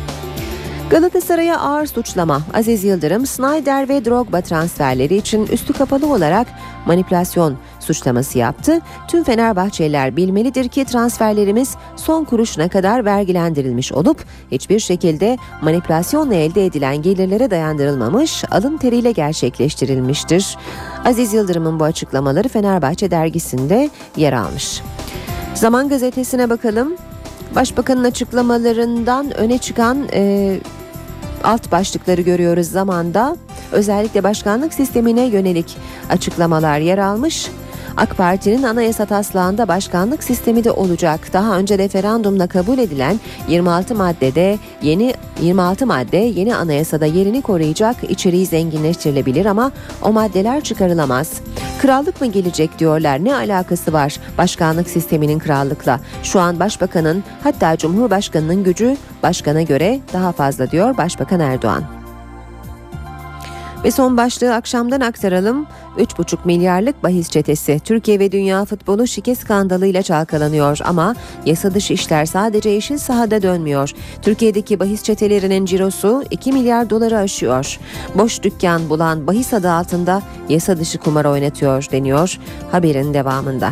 Galatasaray'a 0.89 1.59
ağır 1.59 1.86
suçlama. 1.86 2.41
Aziz 2.53 2.84
Yıldırım, 2.84 3.26
Snyder 3.26 3.89
ve 3.89 4.05
Drogba 4.05 4.41
transferleri 4.41 5.15
için 5.15 5.47
üstü 5.47 5.73
kapalı 5.73 6.13
olarak 6.13 6.47
manipülasyon 6.86 7.57
suçlaması 7.86 8.38
yaptı. 8.38 8.80
Tüm 9.08 9.24
Fenerbahçeliler 9.24 10.16
bilmelidir 10.16 10.68
ki 10.68 10.86
transferlerimiz 10.86 11.76
son 11.96 12.24
kuruşuna 12.24 12.70
kadar 12.70 13.06
vergilendirilmiş 13.06 13.92
olup 13.92 14.26
hiçbir 14.52 14.80
şekilde 14.80 15.38
manipülasyonla 15.62 16.36
elde 16.36 16.66
edilen 16.66 17.02
gelirlere 17.02 17.52
dayandırılmamış, 17.52 18.44
alın 18.52 18.78
teriyle 18.78 19.12
gerçekleştirilmiştir. 19.12 20.58
Aziz 21.06 21.34
Yıldırım'ın 21.34 21.80
bu 21.80 21.84
açıklamaları 21.84 22.48
Fenerbahçe 22.48 23.12
dergisinde 23.12 23.90
yer 24.18 24.34
almış. 24.34 24.82
Zaman 25.54 25.90
gazetesine 25.90 26.50
bakalım. 26.50 26.96
Başbakanın 27.56 28.04
açıklamalarından 28.04 29.38
öne 29.38 29.58
çıkan 29.58 29.98
e, 30.14 30.56
alt 31.44 31.72
başlıkları 31.72 32.22
görüyoruz 32.22 32.68
zamanda. 32.68 33.38
Özellikle 33.72 34.24
başkanlık 34.24 34.74
sistemine 34.74 35.26
yönelik 35.26 35.78
açıklamalar 36.10 36.80
yer 36.80 36.98
almış. 36.98 37.50
AK 37.98 38.18
Parti'nin 38.18 38.64
anayasa 38.64 39.06
taslağında 39.06 39.68
başkanlık 39.68 40.24
sistemi 40.24 40.64
de 40.64 40.72
olacak. 40.72 41.34
Daha 41.34 41.58
önce 41.58 41.78
referandumda 41.78 42.48
kabul 42.48 42.78
edilen 42.78 43.20
26 43.48 43.96
maddede 43.96 44.58
yeni 44.82 45.14
26 45.41 45.86
madde 45.86 46.18
yeni 46.18 46.56
anayasada 46.56 47.06
yerini 47.06 47.41
koruyacak, 47.41 47.96
içeriği 48.10 48.46
zenginleştirilebilir 48.46 49.46
ama 49.46 49.72
o 50.02 50.12
maddeler 50.12 50.62
çıkarılamaz. 50.62 51.32
Krallık 51.82 52.22
mı 52.22 52.28
gelecek 52.28 52.80
diyorlar. 52.80 53.26
Ne 53.26 53.36
alakası 53.36 53.93
var 53.93 54.20
başkanlık 54.38 54.89
sisteminin 54.89 55.39
krallıkla? 55.39 56.00
Şu 56.24 56.39
an 56.39 56.60
başbakanın 56.60 57.24
hatta 57.43 57.78
cumhurbaşkanının 57.78 58.64
gücü 58.64 58.98
başkana 59.24 59.62
göre 59.62 60.00
daha 60.14 60.32
fazla 60.32 60.72
diyor 60.72 60.98
Başbakan 60.98 61.39
Erdoğan. 61.39 61.95
Ve 63.86 63.92
son 63.92 64.18
başlığı 64.18 64.54
akşamdan 64.54 65.02
aktaralım. 65.02 65.68
3,5 65.98 66.38
milyarlık 66.46 67.04
bahis 67.04 67.30
çetesi 67.30 67.80
Türkiye 67.86 68.20
ve 68.20 68.32
dünya 68.32 68.66
futbolu 68.66 69.08
şike 69.08 69.36
skandalıyla 69.36 70.02
çalkalanıyor 70.02 70.80
ama 70.84 71.16
yasa 71.46 71.74
dışı 71.74 71.94
işler 71.94 72.26
sadece 72.26 72.70
yeşil 72.70 72.98
sahada 72.98 73.42
dönmüyor. 73.42 73.92
Türkiye'deki 74.22 74.80
bahis 74.80 75.04
çetelerinin 75.04 75.66
cirosu 75.66 76.24
2 76.32 76.52
milyar 76.52 76.90
doları 76.90 77.18
aşıyor. 77.18 77.80
Boş 78.16 78.44
dükkan 78.44 78.90
bulan 78.90 79.28
bahis 79.28 79.54
adı 79.54 79.72
altında 79.72 80.22
yasa 80.50 80.78
dışı 80.78 80.98
kumar 80.98 81.26
oynatıyor 81.26 81.88
deniyor 81.92 82.40
haberin 82.72 83.14
devamında. 83.14 83.70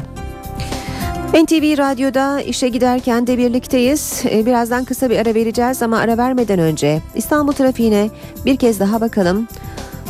NTV 1.33 1.77
Radyo'da 1.77 2.41
işe 2.41 2.69
giderken 2.69 3.27
de 3.27 3.37
birlikteyiz. 3.37 4.23
Birazdan 4.25 4.83
kısa 4.83 5.09
bir 5.09 5.17
ara 5.17 5.35
vereceğiz 5.35 5.81
ama 5.81 5.97
ara 5.97 6.17
vermeden 6.17 6.59
önce 6.59 7.01
İstanbul 7.15 7.53
trafiğine 7.53 8.09
bir 8.45 8.55
kez 8.55 8.79
daha 8.79 9.01
bakalım. 9.01 9.47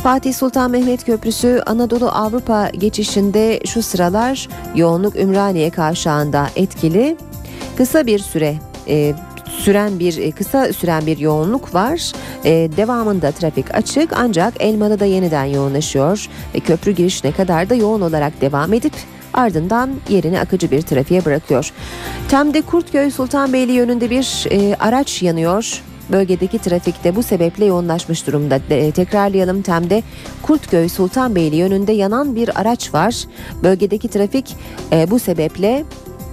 Fatih 0.04 0.34
Sultan 0.34 0.70
Mehmet 0.70 1.04
Köprüsü 1.04 1.62
Anadolu 1.66 2.08
Avrupa 2.08 2.68
geçişinde 2.68 3.60
şu 3.66 3.82
sıralar 3.82 4.48
yoğunluk 4.74 5.16
Ümraniye 5.16 5.70
kavşağında 5.70 6.46
etkili. 6.56 7.16
Kısa 7.76 8.06
bir 8.06 8.18
süre 8.18 8.56
e, 8.88 9.14
süren 9.48 9.98
bir 9.98 10.32
kısa 10.32 10.72
süren 10.72 11.06
bir 11.06 11.18
yoğunluk 11.18 11.74
var. 11.74 12.12
E, 12.44 12.50
devamında 12.76 13.32
trafik 13.32 13.74
açık 13.74 14.12
ancak 14.16 14.54
Elmalı'da 14.60 15.04
yeniden 15.04 15.44
yoğunlaşıyor 15.44 16.28
ve 16.54 16.60
köprü 16.60 16.92
girişine 16.92 17.32
kadar 17.32 17.70
da 17.70 17.74
yoğun 17.74 18.00
olarak 18.00 18.40
devam 18.40 18.72
edip 18.72 18.94
ardından 19.34 19.90
yerini 20.08 20.40
akıcı 20.40 20.70
bir 20.70 20.82
trafiğe 20.82 21.24
bırakıyor. 21.24 21.72
Tem'de 22.28 22.62
Kurtköy 22.62 23.10
Sultanbeyli 23.10 23.72
yönünde 23.72 24.10
bir 24.10 24.46
e, 24.50 24.76
araç 24.80 25.22
yanıyor. 25.22 25.82
Bölgedeki 26.12 26.58
trafikte 26.58 27.16
bu 27.16 27.22
sebeple 27.22 27.64
yoğunlaşmış 27.64 28.26
durumda. 28.26 28.60
De, 28.70 28.90
tekrarlayalım 28.90 29.62
Tem'de 29.62 30.02
Kurtköy 30.42 30.88
Sultanbeyli 30.88 31.56
yönünde 31.56 31.92
yanan 31.92 32.36
bir 32.36 32.60
araç 32.60 32.94
var. 32.94 33.14
Bölgedeki 33.62 34.08
trafik 34.08 34.56
e, 34.92 35.10
bu 35.10 35.18
sebeple 35.18 35.84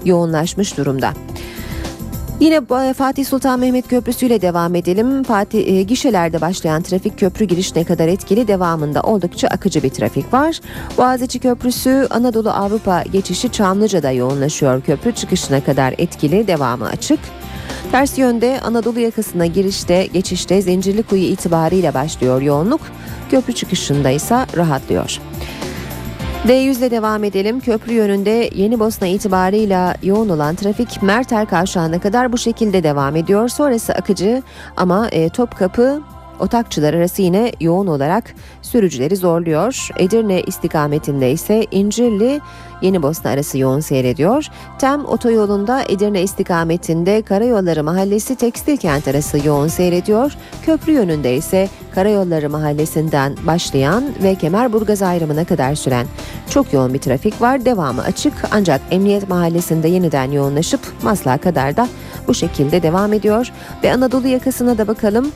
yoğunlaşmış 0.05 0.77
durumda. 0.77 1.13
Yine 2.41 2.61
Fatih 2.93 3.25
Sultan 3.25 3.59
Mehmet 3.59 3.87
Köprüsü 3.87 4.25
ile 4.25 4.41
devam 4.41 4.75
edelim. 4.75 5.23
Fatih 5.23 5.67
e, 5.67 5.83
gişelerde 5.83 6.41
başlayan 6.41 6.81
trafik 6.81 7.19
köprü 7.19 7.45
girişine 7.45 7.83
kadar 7.83 8.07
etkili 8.07 8.47
devamında 8.47 9.01
oldukça 9.01 9.47
akıcı 9.47 9.83
bir 9.83 9.89
trafik 9.89 10.33
var. 10.33 10.59
Boğaziçi 10.97 11.39
Köprüsü 11.39 12.07
Anadolu 12.09 12.49
Avrupa 12.49 13.03
geçişi 13.03 13.51
Çamlıca'da 13.51 14.11
yoğunlaşıyor. 14.11 14.81
Köprü 14.81 15.11
çıkışına 15.11 15.63
kadar 15.63 15.95
etkili 15.97 16.47
devamı 16.47 16.85
açık. 16.85 17.19
Ters 17.91 18.17
yönde 18.17 18.61
Anadolu 18.61 18.99
yakasına 18.99 19.45
girişte 19.45 20.05
geçişte 20.05 20.61
Zincirlikuyu 20.61 21.23
itibariyle 21.23 21.93
başlıyor 21.93 22.41
yoğunluk. 22.41 22.81
Köprü 23.31 23.53
çıkışında 23.53 24.09
ise 24.09 24.45
rahatlıyor. 24.57 25.19
D100 26.47 26.77
ile 26.77 26.91
devam 26.91 27.23
edelim. 27.23 27.59
Köprü 27.59 27.93
yönünde 27.93 28.49
Yeni 28.55 28.79
Bosna 28.79 29.07
itibarıyla 29.07 29.95
yoğun 30.03 30.29
olan 30.29 30.55
trafik 30.55 31.03
Merter 31.03 31.49
Kavşağı'na 31.49 31.99
kadar 31.99 32.33
bu 32.33 32.37
şekilde 32.37 32.83
devam 32.83 33.15
ediyor. 33.15 33.49
Sonrası 33.49 33.93
akıcı 33.93 34.43
ama 34.77 35.07
e, 35.07 35.29
Topkapı 35.29 36.01
Otakçılar 36.41 36.93
arası 36.93 37.21
yine 37.21 37.51
yoğun 37.59 37.87
olarak 37.87 38.23
sürücüleri 38.61 39.15
zorluyor. 39.15 39.89
Edirne 39.97 40.41
istikametinde 40.41 41.31
ise 41.31 41.67
İncirli 41.71 42.41
Yeni 42.81 43.03
Bosna 43.03 43.31
arası 43.31 43.57
yoğun 43.57 43.79
seyrediyor. 43.79 44.47
Tem 44.79 45.05
otoyolunda 45.05 45.83
Edirne 45.89 46.21
istikametinde 46.21 47.21
Karayolları 47.21 47.83
Mahallesi 47.83 48.35
Tekstil 48.35 48.77
Kent 48.77 49.07
arası 49.07 49.47
yoğun 49.47 49.67
seyrediyor. 49.67 50.33
Köprü 50.65 50.91
yönünde 50.91 51.35
ise 51.35 51.69
Karayolları 51.95 52.49
Mahallesi'nden 52.49 53.35
başlayan 53.47 54.03
ve 54.23 54.35
Kemerburgaz 54.35 55.01
ayrımına 55.01 55.45
kadar 55.45 55.75
süren 55.75 56.07
çok 56.49 56.73
yoğun 56.73 56.93
bir 56.93 56.99
trafik 56.99 57.41
var. 57.41 57.65
Devamı 57.65 58.01
açık 58.01 58.33
ancak 58.51 58.81
Emniyet 58.91 59.29
Mahallesi'nde 59.29 59.87
yeniden 59.87 60.31
yoğunlaşıp 60.31 60.79
Maslak'a 61.03 61.37
kadar 61.37 61.77
da 61.77 61.87
bu 62.27 62.33
şekilde 62.33 62.83
devam 62.83 63.13
ediyor. 63.13 63.51
Ve 63.83 63.93
Anadolu 63.93 64.27
yakasına 64.27 64.77
da 64.77 64.87
bakalım. 64.87 65.31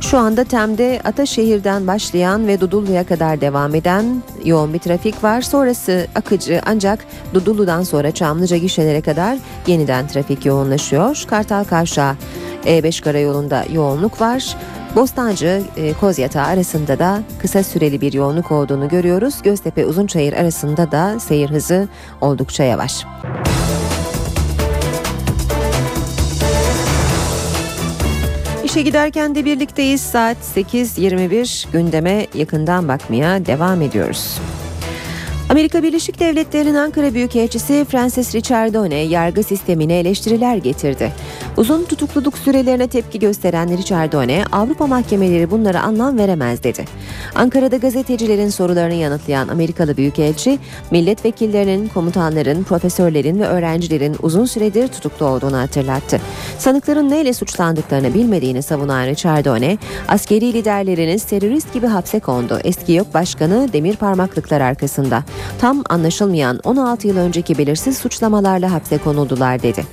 Şu 0.00 0.18
anda 0.18 0.44
Tem'de 0.44 1.00
Ataşehir'den 1.04 1.86
başlayan 1.86 2.46
ve 2.46 2.60
Dudullu'ya 2.60 3.06
kadar 3.06 3.40
devam 3.40 3.74
eden 3.74 4.22
yoğun 4.44 4.74
bir 4.74 4.78
trafik 4.78 5.24
var. 5.24 5.40
Sonrası 5.42 6.06
akıcı 6.14 6.60
ancak 6.66 7.06
Dudullu'dan 7.34 7.82
sonra 7.82 8.10
Çamlıca 8.10 8.56
gişelere 8.56 9.00
kadar 9.00 9.38
yeniden 9.66 10.06
trafik 10.08 10.46
yoğunlaşıyor. 10.46 11.24
Kartal 11.30 11.64
Kavşağı 11.64 12.16
E5 12.64 13.02
karayolunda 13.02 13.64
yoğunluk 13.72 14.20
var. 14.20 14.56
Bostancı 14.96 15.62
e, 15.76 15.92
Kozyatağı 15.92 16.46
arasında 16.46 16.98
da 16.98 17.22
kısa 17.38 17.62
süreli 17.62 18.00
bir 18.00 18.12
yoğunluk 18.12 18.52
olduğunu 18.52 18.88
görüyoruz. 18.88 19.42
Göztepe 19.42 19.86
Uzunçayır 19.86 20.32
arasında 20.32 20.92
da 20.92 21.20
seyir 21.20 21.50
hızı 21.50 21.88
oldukça 22.20 22.64
yavaş. 22.64 23.04
İşe 28.70 28.82
giderken 28.82 29.34
de 29.34 29.44
birlikteyiz. 29.44 30.00
Saat 30.00 30.36
8.21 30.56 31.72
gündeme 31.72 32.26
yakından 32.34 32.88
bakmaya 32.88 33.46
devam 33.46 33.82
ediyoruz. 33.82 34.38
Amerika 35.50 35.82
Birleşik 35.82 36.20
Devletleri'nin 36.20 36.74
Ankara 36.74 37.14
Büyükelçisi 37.14 37.86
Francis 37.90 38.34
Richardone 38.34 38.94
yargı 38.94 39.42
sistemine 39.42 39.98
eleştiriler 39.98 40.56
getirdi. 40.56 41.12
Uzun 41.56 41.84
tutukluluk 41.84 42.38
sürelerine 42.38 42.88
tepki 42.88 43.18
gösteren 43.18 43.78
Richardone, 43.78 44.44
Avrupa 44.52 44.86
mahkemeleri 44.86 45.50
bunlara 45.50 45.82
anlam 45.82 46.18
veremez 46.18 46.62
dedi. 46.62 46.84
Ankara'da 47.34 47.76
gazetecilerin 47.76 48.48
sorularını 48.48 48.94
yanıtlayan 48.94 49.48
Amerikalı 49.48 49.96
Büyükelçi, 49.96 50.58
milletvekillerinin, 50.90 51.88
komutanların, 51.88 52.62
profesörlerin 52.62 53.40
ve 53.40 53.46
öğrencilerin 53.46 54.16
uzun 54.22 54.44
süredir 54.44 54.88
tutuklu 54.88 55.26
olduğunu 55.26 55.58
hatırlattı. 55.58 56.20
Sanıkların 56.58 57.10
neyle 57.10 57.32
suçlandıklarını 57.32 58.14
bilmediğini 58.14 58.62
savunan 58.62 59.06
Richardone, 59.06 59.78
askeri 60.08 60.52
liderleriniz 60.52 61.24
terörist 61.24 61.72
gibi 61.74 61.86
hapse 61.86 62.20
kondu. 62.20 62.58
Eski 62.64 62.92
yok 62.92 63.14
başkanı 63.14 63.72
demir 63.72 63.96
parmaklıklar 63.96 64.60
arkasında. 64.60 65.24
Tam 65.60 65.84
anlaşılmayan 65.88 66.60
16 66.64 67.08
yıl 67.08 67.16
önceki 67.16 67.58
belirsiz 67.58 67.98
suçlamalarla 67.98 68.72
hapse 68.72 68.98
konuldular 68.98 69.62
dedi. 69.62 69.84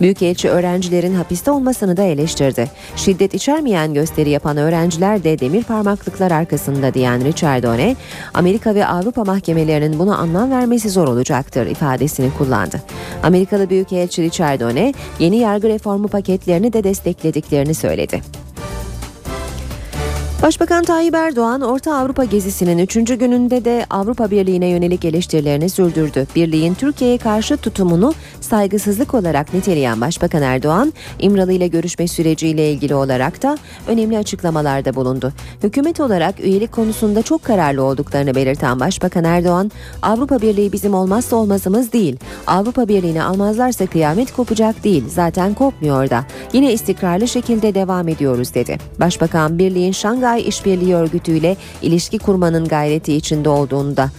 Büyükelçi 0.00 0.48
öğrencilerin 0.48 1.14
hapiste 1.14 1.50
olmasını 1.50 1.96
da 1.96 2.02
eleştirdi. 2.02 2.70
Şiddet 2.96 3.34
içermeyen 3.34 3.94
gösteri 3.94 4.30
yapan 4.30 4.56
öğrenciler 4.56 5.24
de 5.24 5.38
demir 5.38 5.64
parmaklıklar 5.64 6.30
arkasında 6.30 6.94
diyen 6.94 7.24
Richardone, 7.24 7.96
Amerika 8.34 8.74
ve 8.74 8.86
Avrupa 8.86 9.24
mahkemelerinin 9.24 9.98
buna 9.98 10.16
anlam 10.16 10.50
vermesi 10.50 10.90
zor 10.90 11.08
olacaktır 11.08 11.66
ifadesini 11.66 12.30
kullandı. 12.38 12.82
Amerikalı 13.22 13.70
Büyükelçi 13.70 14.22
Richardone, 14.22 14.94
yeni 15.18 15.36
yargı 15.36 15.68
reformu 15.68 16.08
paketlerini 16.08 16.72
de 16.72 16.84
desteklediklerini 16.84 17.74
söyledi. 17.74 18.45
Başbakan 20.42 20.84
Tayyip 20.84 21.14
Erdoğan 21.14 21.60
Orta 21.60 21.96
Avrupa 21.96 22.24
gezisinin 22.24 22.78
3. 22.78 22.94
gününde 22.94 23.64
de 23.64 23.86
Avrupa 23.90 24.30
Birliği'ne 24.30 24.66
yönelik 24.66 25.04
eleştirilerini 25.04 25.68
sürdürdü. 25.68 26.26
Birliğin 26.36 26.74
Türkiye'ye 26.74 27.18
karşı 27.18 27.56
tutumunu 27.56 28.14
saygısızlık 28.40 29.14
olarak 29.14 29.54
niteleyen 29.54 30.00
Başbakan 30.00 30.42
Erdoğan, 30.42 30.92
İmralı 31.18 31.52
ile 31.52 31.66
görüşme 31.66 32.08
süreciyle 32.08 32.72
ilgili 32.72 32.94
olarak 32.94 33.42
da 33.42 33.58
önemli 33.88 34.18
açıklamalarda 34.18 34.94
bulundu. 34.94 35.32
Hükümet 35.62 36.00
olarak 36.00 36.40
üyelik 36.40 36.72
konusunda 36.72 37.22
çok 37.22 37.44
kararlı 37.44 37.82
olduklarını 37.82 38.34
belirten 38.34 38.80
Başbakan 38.80 39.24
Erdoğan, 39.24 39.70
Avrupa 40.02 40.42
Birliği 40.42 40.72
bizim 40.72 40.94
olmazsa 40.94 41.36
olmazımız 41.36 41.92
değil. 41.92 42.16
Avrupa 42.46 42.88
Birliği'ni 42.88 43.22
almazlarsa 43.22 43.86
kıyamet 43.86 44.32
kopacak 44.32 44.84
değil. 44.84 45.04
Zaten 45.08 45.54
kopmuyor 45.54 46.10
da. 46.10 46.24
Yine 46.52 46.72
istikrarlı 46.72 47.28
şekilde 47.28 47.74
devam 47.74 48.08
ediyoruz 48.08 48.54
dedi. 48.54 48.78
Başbakan 49.00 49.58
Birliğin 49.58 49.92
Şangay 49.92 50.25
İşbirliği 50.34 50.94
Örgütü 50.94 51.32
ile 51.32 51.56
ilişki 51.82 52.18
kurmanın 52.18 52.68
gayreti 52.68 53.14
içinde 53.14 53.48
olduğunu 53.48 53.96
da 53.96 54.10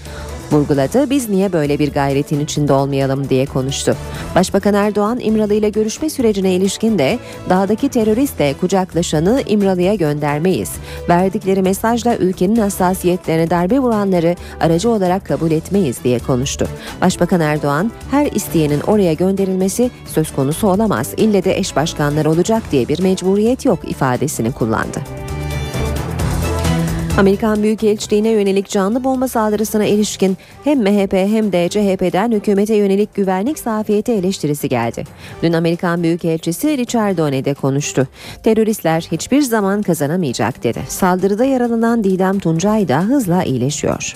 vurguladı. 0.51 1.09
Biz 1.09 1.29
niye 1.29 1.53
böyle 1.53 1.79
bir 1.79 1.93
gayretin 1.93 2.39
içinde 2.39 2.73
olmayalım 2.73 3.29
diye 3.29 3.45
konuştu. 3.45 3.95
Başbakan 4.35 4.73
Erdoğan 4.73 5.19
İmralı 5.19 5.53
ile 5.53 5.69
görüşme 5.69 6.09
sürecine 6.09 6.53
ilişkin 6.53 6.99
de 6.99 7.19
dağdaki 7.49 7.89
teröristle 7.89 8.53
kucaklaşanı 8.61 9.43
İmralı'ya 9.47 9.95
göndermeyiz. 9.95 10.71
Verdikleri 11.09 11.61
mesajla 11.61 12.17
ülkenin 12.17 12.55
hassasiyetlerine 12.55 13.49
darbe 13.49 13.79
vuranları 13.79 14.35
aracı 14.61 14.89
olarak 14.89 15.25
kabul 15.25 15.51
etmeyiz 15.51 16.03
diye 16.03 16.19
konuştu. 16.19 16.67
Başbakan 17.01 17.41
Erdoğan 17.41 17.91
her 18.11 18.25
isteyenin 18.25 18.81
oraya 18.81 19.13
gönderilmesi 19.13 19.91
söz 20.05 20.35
konusu 20.35 20.67
olamaz. 20.67 21.13
İlle 21.17 21.43
de 21.43 21.57
eş 21.57 21.75
başkanlar 21.75 22.25
olacak 22.25 22.63
diye 22.71 22.87
bir 22.87 23.01
mecburiyet 23.01 23.65
yok 23.65 23.79
ifadesini 23.89 24.51
kullandı. 24.51 25.26
Amerikan 27.17 27.63
Büyükelçiliğine 27.63 28.29
yönelik 28.29 28.69
canlı 28.69 29.03
bomba 29.03 29.27
saldırısına 29.27 29.85
ilişkin 29.85 30.37
hem 30.63 30.79
MHP 30.79 31.13
hem 31.13 31.51
de 31.51 31.69
CHP'den 31.69 32.31
hükümete 32.31 32.75
yönelik 32.75 33.15
güvenlik 33.15 33.59
zafiyeti 33.59 34.11
eleştirisi 34.11 34.69
geldi. 34.69 35.03
Dün 35.43 35.53
Amerikan 35.53 36.03
Büyükelçisi 36.03 36.77
Richard 36.77 37.17
Done'de 37.17 37.53
konuştu. 37.53 38.07
Teröristler 38.43 39.07
hiçbir 39.11 39.41
zaman 39.41 39.81
kazanamayacak 39.81 40.63
dedi. 40.63 40.79
Saldırıda 40.87 41.45
yaralanan 41.45 42.03
Didem 42.03 42.39
Tuncay 42.39 42.87
da 42.87 43.01
hızla 43.01 43.43
iyileşiyor. 43.43 44.15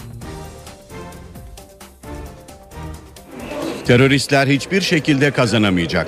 Teröristler 3.85 4.47
hiçbir 4.47 4.81
şekilde 4.81 5.31
kazanamayacak. 5.31 6.07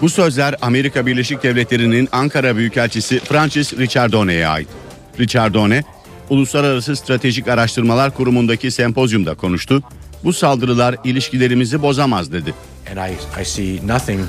Bu 0.00 0.08
sözler 0.08 0.54
Amerika 0.62 1.06
Birleşik 1.06 1.42
Devletleri'nin 1.42 2.08
Ankara 2.12 2.56
Büyükelçisi 2.56 3.18
Francis 3.18 3.78
Richardone'ye 3.78 4.48
ait. 4.48 4.68
Richardone, 5.20 5.82
Uluslararası 6.30 6.96
Stratejik 6.96 7.48
Araştırmalar 7.48 8.14
Kurumu'ndaki 8.14 8.70
sempozyumda 8.70 9.34
konuştu. 9.34 9.82
Bu 10.24 10.32
saldırılar 10.32 10.96
ilişkilerimizi 11.04 11.82
bozamaz 11.82 12.32
dedi. 12.32 12.54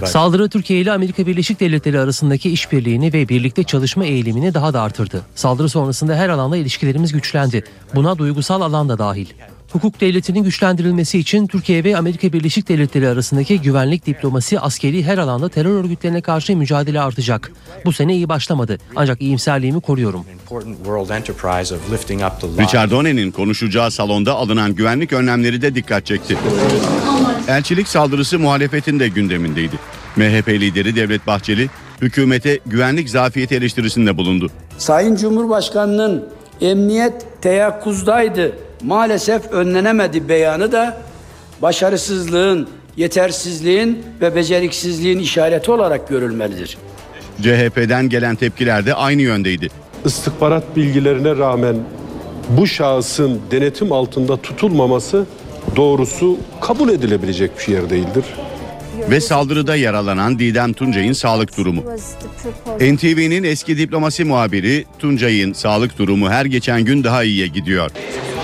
Saldırı 0.05 0.49
Türkiye 0.49 0.81
ile 0.81 0.91
Amerika 0.91 1.27
Birleşik 1.27 1.59
Devletleri 1.59 1.99
arasındaki 1.99 2.49
işbirliğini 2.49 3.13
ve 3.13 3.29
birlikte 3.29 3.63
çalışma 3.63 4.05
eğilimini 4.05 4.53
daha 4.53 4.73
da 4.73 4.81
artırdı. 4.81 5.21
Saldırı 5.35 5.69
sonrasında 5.69 6.15
her 6.15 6.29
alanda 6.29 6.57
ilişkilerimiz 6.57 7.11
güçlendi. 7.11 7.63
Buna 7.95 8.17
duygusal 8.17 8.61
alan 8.61 8.89
da 8.89 8.97
dahil. 8.97 9.27
Hukuk 9.71 10.01
devletinin 10.01 10.43
güçlendirilmesi 10.43 11.19
için 11.19 11.47
Türkiye 11.47 11.83
ve 11.83 11.97
Amerika 11.97 12.33
Birleşik 12.33 12.69
Devletleri 12.69 13.07
arasındaki 13.07 13.61
güvenlik, 13.61 14.05
diplomasi, 14.05 14.59
askeri 14.59 15.03
her 15.03 15.17
alanda 15.17 15.49
terör 15.49 15.83
örgütlerine 15.83 16.21
karşı 16.21 16.57
mücadele 16.57 17.01
artacak. 17.01 17.51
Bu 17.85 17.93
sene 17.93 18.15
iyi 18.15 18.29
başlamadı 18.29 18.77
ancak 18.95 19.21
iyimserliğimi 19.21 19.81
koruyorum. 19.81 20.25
Richardone'nin 22.59 23.31
konuşacağı 23.31 23.91
salonda 23.91 24.33
alınan 24.35 24.75
güvenlik 24.75 25.13
önlemleri 25.13 25.61
de 25.61 25.75
dikkat 25.75 26.05
çekti. 26.05 26.37
Elçilik 27.47 27.87
saldırısı 27.87 28.39
muhalefetin 28.39 28.99
de 28.99 29.07
gündemindeydi. 29.07 29.75
MHP 30.15 30.49
lideri 30.49 30.95
Devlet 30.95 31.27
Bahçeli 31.27 31.69
hükümete 32.01 32.59
güvenlik 32.65 33.09
zafiyeti 33.09 33.55
eleştirisinde 33.55 34.17
bulundu. 34.17 34.49
Sayın 34.77 35.15
Cumhurbaşkanı'nın 35.15 36.29
emniyet 36.61 37.13
teyakkuzdaydı 37.41 38.51
maalesef 38.83 39.51
önlenemedi 39.51 40.29
beyanı 40.29 40.71
da 40.71 40.97
başarısızlığın, 41.61 42.69
yetersizliğin 42.97 44.03
ve 44.21 44.35
beceriksizliğin 44.35 45.19
işareti 45.19 45.71
olarak 45.71 46.09
görülmelidir. 46.09 46.77
CHP'den 47.41 48.09
gelen 48.09 48.35
tepkiler 48.35 48.85
de 48.85 48.93
aynı 48.93 49.21
yöndeydi. 49.21 49.67
İstihbarat 50.05 50.75
bilgilerine 50.75 51.37
rağmen 51.37 51.75
bu 52.49 52.67
şahısın 52.67 53.41
denetim 53.51 53.91
altında 53.91 54.37
tutulmaması 54.37 55.25
doğrusu 55.75 56.37
kabul 56.61 56.89
edilebilecek 56.89 57.57
bir 57.57 57.63
şey 57.63 57.89
değildir. 57.89 58.25
Ve 59.09 59.21
saldırıda 59.21 59.75
yaralanan 59.75 60.39
Didem 60.39 60.73
Tuncay'ın 60.73 61.13
sağlık 61.13 61.57
durumu. 61.57 61.83
NTV'nin 62.79 63.43
eski 63.43 63.77
diplomasi 63.77 64.23
muhabiri 64.23 64.85
Tuncay'ın 64.99 65.53
sağlık 65.53 65.97
durumu 65.97 66.29
her 66.29 66.45
geçen 66.45 66.81
gün 66.81 67.03
daha 67.03 67.23
iyiye 67.23 67.47
gidiyor. 67.47 67.91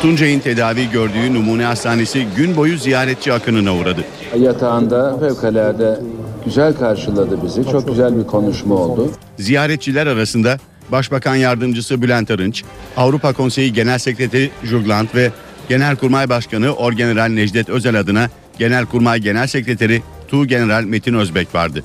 Tuncay'ın 0.02 0.40
tedavi 0.40 0.92
gördüğü 0.92 1.34
numune 1.34 1.64
hastanesi 1.66 2.28
gün 2.38 2.56
boyu 2.56 2.78
ziyaretçi 2.78 3.34
akınına 3.34 3.76
uğradı. 3.76 4.02
Yatağında 4.40 5.20
fevkalade 5.20 6.00
güzel 6.46 6.74
karşıladı 6.74 7.44
bizi. 7.44 7.64
Çok 7.72 7.88
güzel 7.88 8.18
bir 8.18 8.28
konuşma 8.28 8.76
oldu. 8.76 9.12
Ziyaretçiler 9.40 10.08
arasında 10.08 10.58
Başbakan 10.92 11.36
Yardımcısı 11.36 12.02
Bülent 12.02 12.32
Arınç, 12.32 12.64
Avrupa 12.98 13.34
Konseyi 13.34 13.74
Genel 13.74 13.98
Sekreteri 14.00 14.50
Jugland 14.64 15.08
ve 15.16 15.32
Genelkurmay 15.70 16.30
Başkanı 16.30 16.74
Orgeneral 16.74 17.28
Necdet 17.30 17.70
Özel 17.70 18.00
adına 18.00 18.30
Genelkurmay 18.60 19.20
Genel 19.20 19.48
Sekreteri 19.48 20.02
Tuğgeneral 20.32 20.84
Metin 20.84 21.14
Özbek 21.14 21.56
vardı. 21.56 21.84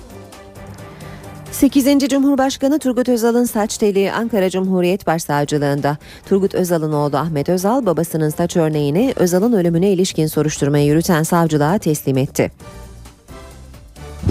8. 1.51 2.09
Cumhurbaşkanı 2.09 2.78
Turgut 2.78 3.09
Özal'ın 3.09 3.44
saç 3.44 3.78
teli 3.78 4.12
Ankara 4.12 4.51
Cumhuriyet 4.51 5.07
Başsavcılığında. 5.07 5.97
Turgut 6.28 6.55
Özal'ın 6.55 6.92
oğlu 6.92 7.16
Ahmet 7.16 7.49
Özal 7.49 7.86
babasının 7.86 8.28
saç 8.28 8.57
örneğini 8.57 9.12
Özal'ın 9.16 9.53
ölümüne 9.53 9.92
ilişkin 9.92 10.26
soruşturmayı 10.26 10.86
yürüten 10.86 11.22
savcılığa 11.22 11.78
teslim 11.78 12.16
etti. 12.16 12.53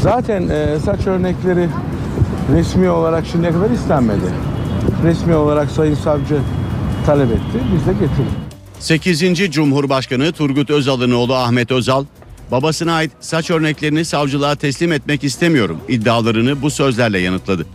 Zaten 0.01 0.49
e, 0.49 0.79
saç 0.85 1.07
örnekleri 1.07 1.69
resmi 2.55 2.89
olarak 2.89 3.25
şimdiye 3.31 3.51
kadar 3.51 3.69
istenmedi. 3.69 4.33
Resmi 5.03 5.35
olarak 5.35 5.71
Sayın 5.71 5.95
Savcı 5.95 6.39
talep 7.05 7.31
etti. 7.31 7.63
Biz 7.73 7.87
de 7.87 7.91
getirdik. 7.93 8.45
8. 8.79 9.51
Cumhurbaşkanı 9.51 10.31
Turgut 10.31 10.69
Özal'ın 10.69 11.11
oğlu 11.11 11.35
Ahmet 11.35 11.71
Özal, 11.71 12.05
babasına 12.51 12.93
ait 12.93 13.11
saç 13.19 13.51
örneklerini 13.51 14.05
savcılığa 14.05 14.55
teslim 14.55 14.91
etmek 14.91 15.23
istemiyorum 15.23 15.79
iddialarını 15.87 16.61
bu 16.61 16.71
sözlerle 16.71 17.19
yanıtladı. 17.19 17.65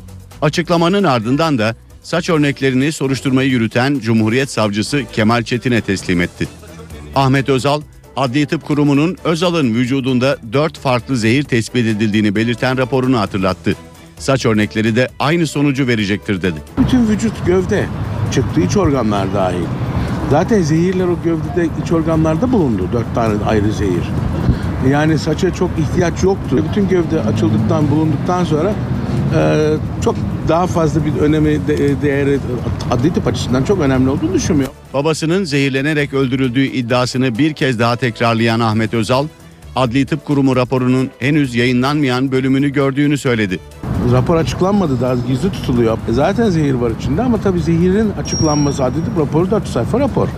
Açıklamanın 0.42 1.04
ardından 1.04 1.58
da 1.58 1.76
saç 2.02 2.30
örneklerini 2.30 2.92
soruşturmayı 2.92 3.50
yürüten 3.50 3.98
Cumhuriyet 3.98 4.50
Savcısı 4.50 5.02
Kemal 5.12 5.42
Çetin'e 5.42 5.80
teslim 5.80 6.20
etti. 6.20 6.48
Ahmet 7.14 7.48
Özal, 7.48 7.82
Adli 8.16 8.46
Tıp 8.46 8.66
Kurumu'nun 8.66 9.16
Özal'ın 9.24 9.74
vücudunda 9.74 10.36
4 10.52 10.78
farklı 10.78 11.16
zehir 11.16 11.42
tespit 11.42 11.86
edildiğini 11.86 12.34
belirten 12.34 12.78
raporunu 12.78 13.18
hatırlattı. 13.18 13.74
Saç 14.18 14.46
örnekleri 14.46 14.96
de 14.96 15.08
aynı 15.18 15.46
sonucu 15.46 15.86
verecektir 15.86 16.42
dedi. 16.42 16.62
Bütün 16.78 17.08
vücut 17.08 17.46
gövde 17.46 17.86
çıktı 18.32 18.60
iç 18.60 18.76
organlar 18.76 19.34
dahil. 19.34 19.64
Zaten 20.30 20.62
zehirler 20.62 21.06
o 21.06 21.16
gövdede 21.24 21.68
iç 21.84 21.92
organlarda 21.92 22.52
bulundu. 22.52 22.88
Dört 22.92 23.14
tane 23.14 23.44
ayrı 23.44 23.72
zehir. 23.72 24.04
Yani 24.88 25.18
saça 25.18 25.54
çok 25.54 25.70
ihtiyaç 25.78 26.22
yoktu. 26.22 26.64
Bütün 26.70 26.88
gövde 26.88 27.20
açıldıktan 27.20 27.90
bulunduktan 27.90 28.44
sonra 28.44 28.72
e, 29.34 29.72
çok 30.04 30.14
daha 30.48 30.66
fazla 30.66 31.00
bir 31.04 31.20
önemi 31.20 31.66
de, 31.66 32.02
değeri 32.02 32.38
adli 32.90 33.12
tıp 33.12 33.26
açısından 33.26 33.64
çok 33.64 33.80
önemli 33.80 34.10
olduğunu 34.10 34.34
düşünmüyor. 34.34 34.70
Babasının 34.94 35.44
zehirlenerek 35.44 36.14
öldürüldüğü 36.14 36.64
iddiasını 36.64 37.38
bir 37.38 37.52
kez 37.52 37.78
daha 37.78 37.96
tekrarlayan 37.96 38.60
Ahmet 38.60 38.94
Özal, 38.94 39.26
Adli 39.76 40.06
Tıp 40.06 40.24
Kurumu 40.24 40.56
raporunun 40.56 41.10
henüz 41.18 41.54
yayınlanmayan 41.54 42.32
bölümünü 42.32 42.68
gördüğünü 42.68 43.18
söyledi. 43.18 43.58
Rapor 44.12 44.36
açıklanmadı 44.36 45.00
daha 45.00 45.14
gizli 45.28 45.52
tutuluyor. 45.52 45.98
E 46.08 46.12
zaten 46.12 46.50
zehir 46.50 46.74
var 46.74 46.90
içinde 47.00 47.22
ama 47.22 47.40
tabii 47.40 47.60
zehirin 47.60 48.10
açıklanması 48.10 48.84
adli 48.84 49.04
tıp 49.04 49.18
raporu 49.18 49.50
4 49.50 49.68
sayfa 49.68 50.00
rapor. 50.00 50.28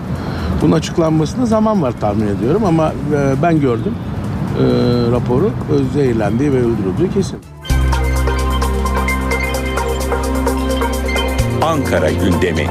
Bunun 0.63 0.73
açıklanmasına 0.73 1.47
zaman 1.47 1.83
var 1.83 1.95
tahmin 2.01 2.27
ediyorum 2.27 2.65
ama 2.65 2.93
e, 3.15 3.43
ben 3.43 3.61
gördüm 3.61 3.95
e, 3.95 4.12
raporu 5.13 5.47
e, 5.47 5.93
zehirlendiği 5.95 6.53
ve 6.53 6.59
öldürüldüğü 6.59 7.15
kesin. 7.15 7.39
Ankara 11.63 12.11
gündemi. 12.11 12.67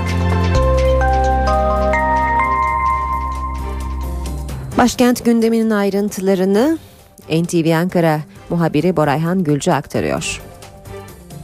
Başkent 4.78 5.26
gündeminin 5.26 5.70
ayrıntılarını 5.70 6.78
NTV 7.30 7.76
Ankara 7.76 8.20
muhabiri 8.50 8.98
Borayhan 8.98 9.44
Gülcü 9.44 9.72
aktarıyor. 9.72 10.42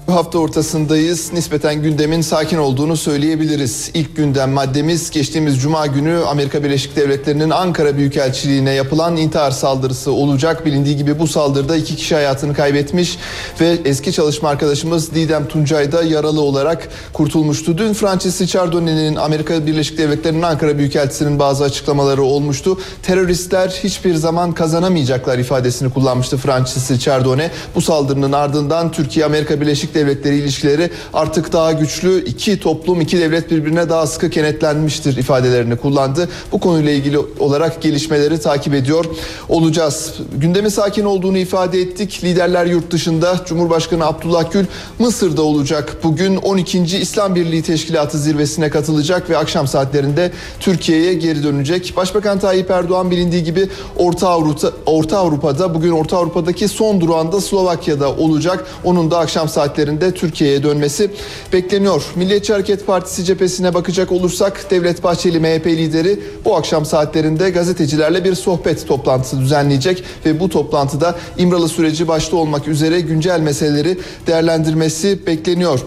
Bu 0.07 0.15
hafta 0.15 0.39
ortasındayız. 0.39 1.33
Nispeten 1.33 1.81
gündemin 1.81 2.21
sakin 2.21 2.57
olduğunu 2.57 2.97
söyleyebiliriz. 2.97 3.91
İlk 3.93 4.15
gündem 4.15 4.51
maddemiz 4.51 5.11
geçtiğimiz 5.11 5.61
cuma 5.61 5.87
günü 5.87 6.19
Amerika 6.27 6.63
Birleşik 6.63 6.95
Devletleri'nin 6.95 7.49
Ankara 7.49 7.97
Büyükelçiliğine 7.97 8.71
yapılan 8.71 9.17
intihar 9.17 9.51
saldırısı 9.51 10.11
olacak. 10.11 10.65
Bilindiği 10.65 10.97
gibi 10.97 11.19
bu 11.19 11.27
saldırıda 11.27 11.75
iki 11.75 11.95
kişi 11.95 12.15
hayatını 12.15 12.53
kaybetmiş 12.53 13.17
ve 13.61 13.77
eski 13.85 14.11
çalışma 14.11 14.49
arkadaşımız 14.49 15.15
Didem 15.15 15.47
Tuncay 15.47 15.91
da 15.91 16.03
yaralı 16.03 16.41
olarak 16.41 16.89
kurtulmuştu. 17.13 17.77
Dün 17.77 17.93
Francis 17.93 18.41
Ricciardone'nin 18.41 19.15
Amerika 19.15 19.65
Birleşik 19.65 19.97
Devletleri'nin 19.97 20.41
Ankara 20.41 20.77
Büyükelçisi'nin 20.77 21.39
bazı 21.39 21.63
açıklamaları 21.63 22.23
olmuştu. 22.23 22.79
Teröristler 23.03 23.69
hiçbir 23.83 24.15
zaman 24.15 24.51
kazanamayacaklar 24.51 25.37
ifadesini 25.37 25.93
kullanmıştı 25.93 26.37
Francis 26.37 26.91
Ricciardone. 26.91 27.51
Bu 27.75 27.81
saldırının 27.81 28.31
ardından 28.31 28.91
Türkiye 28.91 29.25
Amerika 29.25 29.61
Birleşik 29.61 29.96
Devletleri 29.97 30.35
ilişkileri 30.35 30.89
artık 31.13 31.53
daha 31.53 31.71
güçlü. 31.71 32.25
iki 32.25 32.59
toplum, 32.59 33.01
iki 33.01 33.19
devlet 33.19 33.51
birbirine 33.51 33.89
daha 33.89 34.07
sıkı 34.07 34.29
kenetlenmiştir 34.29 35.17
ifadelerini 35.17 35.75
kullandı. 35.75 36.29
Bu 36.51 36.59
konuyla 36.59 36.91
ilgili 36.91 37.17
olarak 37.39 37.81
gelişmeleri 37.81 38.39
takip 38.39 38.73
ediyor 38.73 39.05
olacağız. 39.49 40.13
Gündemi 40.35 40.71
sakin 40.71 41.05
olduğunu 41.05 41.37
ifade 41.37 41.81
ettik. 41.81 42.23
Liderler 42.23 42.65
yurt 42.65 42.91
dışında 42.91 43.41
Cumhurbaşkanı 43.45 44.05
Abdullah 44.05 44.51
Gül 44.51 44.65
Mısır'da 44.99 45.41
olacak. 45.41 45.97
Bugün 46.03 46.35
12. 46.35 46.97
İslam 46.97 47.35
Birliği 47.35 47.61
Teşkilatı 47.61 48.17
zirvesine 48.17 48.69
katılacak 48.69 49.29
ve 49.29 49.37
akşam 49.37 49.67
saatlerinde 49.67 50.31
Türkiye'ye 50.59 51.13
geri 51.13 51.43
dönecek. 51.43 51.93
Başbakan 51.97 52.39
Tayyip 52.39 52.71
Erdoğan 52.71 53.11
bilindiği 53.11 53.43
gibi 53.43 53.69
Orta 53.97 54.29
Avrupa 54.29 54.71
Orta 54.85 55.17
Avrupa'da 55.17 55.73
bugün 55.73 55.91
Orta 55.91 56.17
Avrupa'daki 56.17 56.67
son 56.67 57.01
durağında 57.01 57.41
Slovakya'da 57.41 58.09
olacak. 58.09 58.65
Onun 58.83 59.11
da 59.11 59.19
akşam 59.19 59.49
saatlerinde 59.49 59.86
seferinde 59.87 60.11
Türkiye'ye 60.11 60.63
dönmesi 60.63 61.11
bekleniyor. 61.53 62.03
Milliyetçi 62.15 62.53
Hareket 62.53 62.87
Partisi 62.87 63.23
cephesine 63.23 63.73
bakacak 63.73 64.11
olursak 64.11 64.71
Devlet 64.71 65.03
Bahçeli 65.03 65.39
MHP 65.39 65.65
lideri 65.67 66.19
bu 66.45 66.55
akşam 66.55 66.85
saatlerinde 66.85 67.49
gazetecilerle 67.49 68.23
bir 68.23 68.35
sohbet 68.35 68.87
toplantısı 68.87 69.39
düzenleyecek 69.39 70.03
ve 70.25 70.39
bu 70.39 70.49
toplantıda 70.49 71.15
İmralı 71.37 71.69
süreci 71.69 72.07
başta 72.07 72.37
olmak 72.37 72.67
üzere 72.67 73.01
güncel 73.01 73.39
meseleleri 73.39 73.97
değerlendirmesi 74.27 75.27
bekleniyor. 75.27 75.79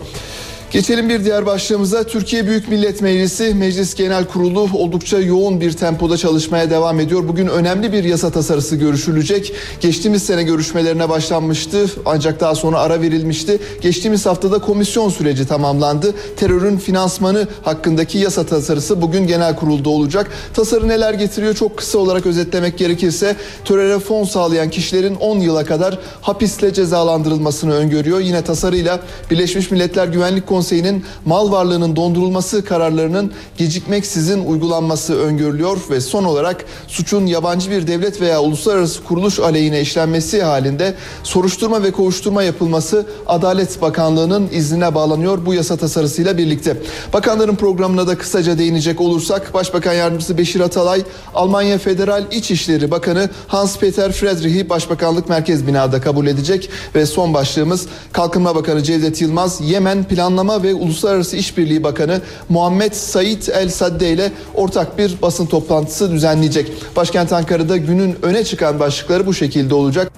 Geçelim 0.70 1.08
bir 1.08 1.24
diğer 1.24 1.46
başlığımıza. 1.46 2.04
Türkiye 2.04 2.46
Büyük 2.46 2.68
Millet 2.68 3.02
Meclisi 3.02 3.54
Meclis 3.54 3.94
Genel 3.94 4.24
Kurulu 4.24 4.60
oldukça 4.60 5.18
yoğun 5.18 5.60
bir 5.60 5.72
tempoda 5.72 6.16
çalışmaya 6.16 6.70
devam 6.70 7.00
ediyor. 7.00 7.28
Bugün 7.28 7.46
önemli 7.46 7.92
bir 7.92 8.04
yasa 8.04 8.30
tasarısı 8.30 8.76
görüşülecek. 8.76 9.52
Geçtiğimiz 9.80 10.22
sene 10.22 10.42
görüşmelerine 10.42 11.08
başlanmıştı 11.08 11.86
ancak 12.06 12.40
daha 12.40 12.54
sonra 12.54 12.78
ara 12.78 13.00
verilmişti. 13.00 13.58
Geçtiğimiz 13.80 14.26
haftada 14.26 14.58
komisyon 14.58 15.08
süreci 15.08 15.46
tamamlandı. 15.46 16.14
Terörün 16.36 16.76
finansmanı 16.78 17.48
hakkındaki 17.62 18.18
yasa 18.18 18.46
tasarısı 18.46 19.02
bugün 19.02 19.26
genel 19.26 19.56
kurulda 19.56 19.88
olacak. 19.88 20.30
Tasarı 20.54 20.88
neler 20.88 21.14
getiriyor 21.14 21.54
çok 21.54 21.76
kısa 21.78 21.98
olarak 21.98 22.26
özetlemek 22.26 22.78
gerekirse 22.78 23.36
teröre 23.64 23.98
fon 23.98 24.24
sağlayan 24.24 24.70
kişilerin 24.70 25.14
10 25.14 25.38
yıla 25.38 25.64
kadar 25.64 25.98
hapisle 26.20 26.72
cezalandırılmasını 26.72 27.74
öngörüyor. 27.74 28.20
Yine 28.20 28.42
tasarıyla 28.42 29.00
Birleşmiş 29.30 29.70
Milletler 29.70 30.08
Güvenlik 30.08 30.46
Konseyi 30.46 30.59
Konseyi'nin 30.60 31.04
mal 31.24 31.52
varlığının 31.52 31.96
dondurulması 31.96 32.64
kararlarının 32.64 33.32
gecikmeksizin 33.56 34.44
uygulanması 34.44 35.18
öngörülüyor 35.18 35.78
ve 35.90 36.00
son 36.00 36.24
olarak 36.24 36.64
suçun 36.88 37.26
yabancı 37.26 37.70
bir 37.70 37.86
devlet 37.86 38.20
veya 38.20 38.42
uluslararası 38.42 39.04
kuruluş 39.04 39.38
aleyhine 39.38 39.80
işlenmesi 39.80 40.42
halinde 40.42 40.94
soruşturma 41.22 41.82
ve 41.82 41.90
kovuşturma 41.90 42.42
yapılması 42.42 43.06
Adalet 43.26 43.82
Bakanlığı'nın 43.82 44.48
iznine 44.52 44.94
bağlanıyor 44.94 45.46
bu 45.46 45.54
yasa 45.54 45.76
tasarısıyla 45.76 46.38
birlikte. 46.38 46.76
Bakanların 47.12 47.56
programına 47.56 48.06
da 48.06 48.18
kısaca 48.18 48.58
değinecek 48.58 49.00
olursak 49.00 49.54
Başbakan 49.54 49.92
Yardımcısı 49.92 50.38
Beşir 50.38 50.60
Atalay, 50.60 51.02
Almanya 51.34 51.78
Federal 51.78 52.24
İçişleri 52.32 52.90
Bakanı 52.90 53.30
Hans-Peter 53.46 54.12
Friedrich'i 54.12 54.68
Başbakanlık 54.68 55.28
Merkez 55.28 55.66
Binada 55.66 56.00
kabul 56.00 56.26
edecek 56.26 56.70
ve 56.94 57.06
son 57.06 57.34
başlığımız 57.34 57.86
Kalkınma 58.12 58.54
Bakanı 58.54 58.82
Cevdet 58.82 59.20
Yılmaz 59.20 59.60
Yemen 59.60 60.04
planlama 60.04 60.49
Planlama 60.50 60.62
ve 60.62 60.74
Uluslararası 60.74 61.36
İşbirliği 61.36 61.82
Bakanı 61.82 62.20
Muhammed 62.48 62.92
Said 62.92 63.42
El 63.52 63.68
Sadde 63.68 64.12
ile 64.12 64.32
ortak 64.54 64.98
bir 64.98 65.22
basın 65.22 65.46
toplantısı 65.46 66.12
düzenleyecek. 66.12 66.72
Başkent 66.96 67.32
Ankara'da 67.32 67.76
günün 67.76 68.16
öne 68.22 68.44
çıkan 68.44 68.80
başlıkları 68.80 69.26
bu 69.26 69.34
şekilde 69.34 69.74
olacak. 69.74 70.12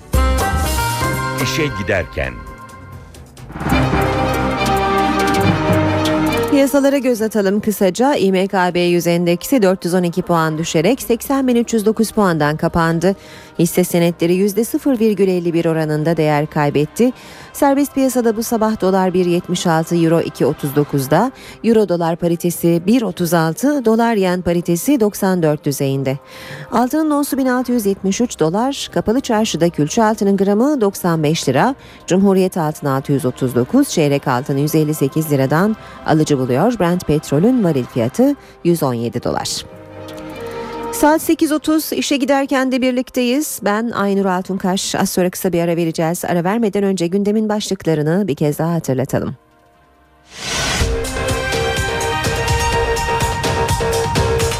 İşe 1.43 1.63
giderken 1.83 2.33
Piyasalara 6.51 6.99
göz 6.99 7.23
atalım 7.23 7.61
kısaca. 7.61 8.15
İMKB 8.15 8.77
100 8.77 9.07
endeksi 9.07 9.63
412 9.63 10.23
puan 10.23 10.59
düşerek 10.59 11.01
80.309 11.01 12.15
puandan 12.15 12.57
kapandı. 12.57 13.17
Hisse 13.59 13.85
senetleri 13.85 14.37
%0,51 14.37 15.69
oranında 15.69 16.17
değer 16.17 16.47
kaybetti. 16.47 17.13
Serbest 17.53 17.95
piyasada 17.95 18.37
bu 18.37 18.43
sabah 18.43 18.81
dolar 18.81 19.09
1.76, 19.09 20.05
euro 20.05 20.21
2.39'da, 20.21 21.33
euro 21.65 21.89
dolar 21.89 22.17
paritesi 22.17 22.83
1.36, 22.87 23.85
dolar 23.85 24.15
yen 24.15 24.43
paritesi 24.43 25.01
94 25.01 25.65
düzeyinde. 25.65 26.19
Altının 26.73 27.11
onsu 27.11 27.39
1673 27.39 28.41
dolar, 28.41 28.91
kapalı 28.95 29.21
çarşıda 29.21 29.69
külçe 29.69 30.05
altının 30.05 30.37
gramı 30.37 30.81
95 30.81 31.49
lira, 31.49 31.75
Cumhuriyet 32.07 32.57
altın 32.57 32.87
639, 32.87 33.89
çeyrek 33.89 34.29
altın 34.29 34.57
158 34.57 35.33
liradan 35.33 35.77
alıcı 36.07 36.39
buluyor. 36.39 36.79
Brent 36.79 37.07
petrolün 37.07 37.65
varil 37.65 37.85
fiyatı 37.85 38.35
117 38.65 39.23
dolar. 39.23 39.82
Saat 40.93 41.21
8.30 41.21 41.95
işe 41.95 42.17
giderken 42.17 42.73
de 42.73 42.83
birlikteyiz. 42.83 43.61
Ben 43.65 43.91
Aynur 43.91 44.25
Altunkaş. 44.25 44.95
Az 44.95 45.11
sonra 45.11 45.31
kısa 45.31 45.53
bir 45.53 45.61
ara 45.61 45.77
vereceğiz. 45.77 46.25
Ara 46.25 46.45
vermeden 46.45 46.83
önce 46.83 47.07
gündemin 47.07 47.49
başlıklarını 47.49 48.29
bir 48.29 48.35
kez 48.35 48.59
daha 48.59 48.75
hatırlatalım. 48.75 49.37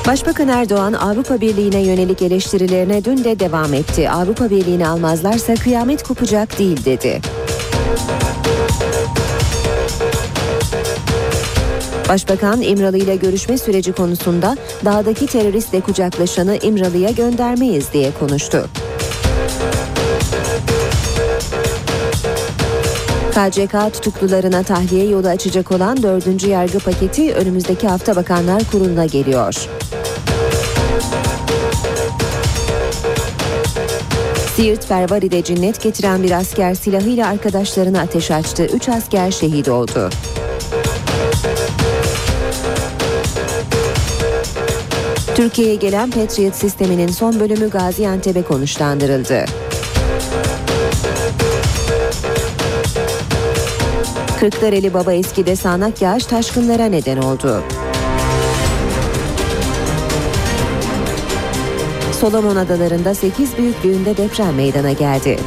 Başbakan 0.07 0.49
Erdoğan 0.49 0.93
Avrupa 0.93 1.41
Birliği'ne 1.41 1.81
yönelik 1.81 2.23
eleştirilerine 2.23 3.05
dün 3.05 3.25
de 3.25 3.41
devam 3.41 3.75
etti. 3.75 4.11
Avrupa 4.11 4.51
Birliği'ni 4.51 4.89
almazlarsa 4.89 5.55
kıyamet 5.55 6.03
kopacak 6.03 6.59
değil 6.59 6.85
dedi. 6.85 7.21
Başbakan 12.13 12.63
İmralı 12.63 12.99
ile 12.99 13.17
görüşme 13.17 13.59
süreci 13.59 13.93
konusunda 13.93 14.57
dağdaki 14.85 15.27
teröristle 15.27 15.81
kucaklaşanı 15.81 16.57
İmralı'ya 16.57 17.11
göndermeyiz 17.11 17.93
diye 17.93 18.11
konuştu. 18.21 18.69
KCK 23.31 23.95
tutuklularına 23.95 24.63
tahliye 24.63 25.09
yolu 25.09 25.29
açacak 25.29 25.73
olan 25.73 26.03
dördüncü 26.03 26.49
yargı 26.49 26.79
paketi 26.79 27.35
önümüzdeki 27.35 27.89
hafta 27.89 28.17
Bakanlar 28.17 28.63
Kurulu'na 28.71 29.07
geliyor. 29.07 29.55
Siirt 34.57 34.87
Fervari'de 34.87 35.43
cinnet 35.43 35.83
getiren 35.83 36.23
bir 36.23 36.31
asker 36.31 36.75
silahıyla 36.75 37.29
arkadaşlarına 37.29 38.01
ateş 38.01 38.31
açtı. 38.31 38.65
Üç 38.65 38.89
asker 38.89 39.31
şehit 39.31 39.69
oldu. 39.69 40.11
Türkiye'ye 45.43 45.75
gelen 45.75 46.11
Patriot 46.11 46.55
sisteminin 46.55 47.09
son 47.09 47.41
bölümü 47.41 47.71
Gaziantep'e 47.71 48.43
konuşlandırıldı. 48.43 49.45
Kırklareli 54.41 54.95
Baba 54.95 55.13
Eski'de 55.13 55.57
sağanak 55.57 56.03
yağış 56.03 56.27
taşkınlara 56.27 56.85
neden 56.85 57.17
oldu. 57.17 57.63
Solomon 62.21 62.57
Adaları'nda 62.57 63.15
8 63.15 63.59
büyüklüğünde 63.59 64.17
deprem 64.17 64.55
meydana 64.55 64.93
geldi. 64.93 65.39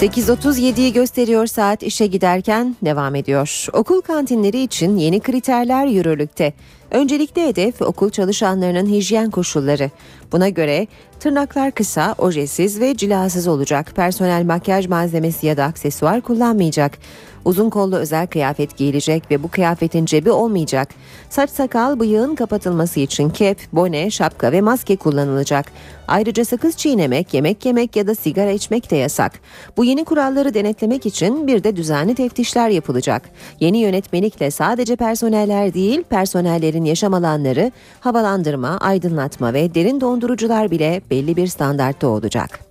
8.37'yi 0.00 0.92
gösteriyor 0.92 1.46
saat 1.46 1.82
işe 1.82 2.06
giderken 2.06 2.76
devam 2.84 3.14
ediyor. 3.14 3.66
Okul 3.72 4.00
kantinleri 4.00 4.62
için 4.62 4.96
yeni 4.96 5.20
kriterler 5.20 5.86
yürürlükte. 5.86 6.52
Öncelikli 6.90 7.46
hedef 7.46 7.82
okul 7.82 8.10
çalışanlarının 8.10 8.86
hijyen 8.86 9.30
koşulları. 9.30 9.90
Buna 10.32 10.48
göre 10.48 10.86
tırnaklar 11.20 11.70
kısa, 11.70 12.14
ojesiz 12.18 12.80
ve 12.80 12.96
cilasız 12.96 13.48
olacak. 13.48 13.92
Personel 13.96 14.44
makyaj 14.44 14.86
malzemesi 14.86 15.46
ya 15.46 15.56
da 15.56 15.64
aksesuar 15.64 16.20
kullanmayacak. 16.20 16.98
Uzun 17.44 17.70
kollu 17.70 17.96
özel 17.96 18.26
kıyafet 18.26 18.76
giyilecek 18.76 19.30
ve 19.30 19.42
bu 19.42 19.48
kıyafetin 19.48 20.06
cebi 20.06 20.30
olmayacak. 20.30 20.88
Saç 21.30 21.50
sakal 21.50 22.00
bıyığın 22.00 22.34
kapatılması 22.34 23.00
için 23.00 23.30
kep, 23.30 23.58
bone, 23.72 24.10
şapka 24.10 24.52
ve 24.52 24.60
maske 24.60 24.96
kullanılacak. 24.96 25.66
Ayrıca 26.08 26.44
sakız 26.44 26.76
çiğnemek, 26.76 27.34
yemek 27.34 27.66
yemek 27.66 27.96
ya 27.96 28.06
da 28.06 28.14
sigara 28.14 28.50
içmek 28.50 28.90
de 28.90 28.96
yasak. 28.96 29.32
Bu 29.76 29.84
yeni 29.84 30.04
kuralları 30.04 30.54
denetlemek 30.54 31.06
için 31.06 31.46
bir 31.46 31.64
de 31.64 31.76
düzenli 31.76 32.14
teftişler 32.14 32.68
yapılacak. 32.68 33.22
Yeni 33.60 33.78
yönetmelikle 33.78 34.50
sadece 34.50 34.96
personeller 34.96 35.74
değil, 35.74 36.02
personellerin 36.02 36.84
yaşam 36.84 37.14
alanları, 37.14 37.72
havalandırma, 38.00 38.78
aydınlatma 38.78 39.54
ve 39.54 39.74
derin 39.74 40.00
dondurucular 40.00 40.70
bile 40.70 41.02
belli 41.10 41.36
bir 41.36 41.46
standartta 41.46 42.08
olacak. 42.08 42.69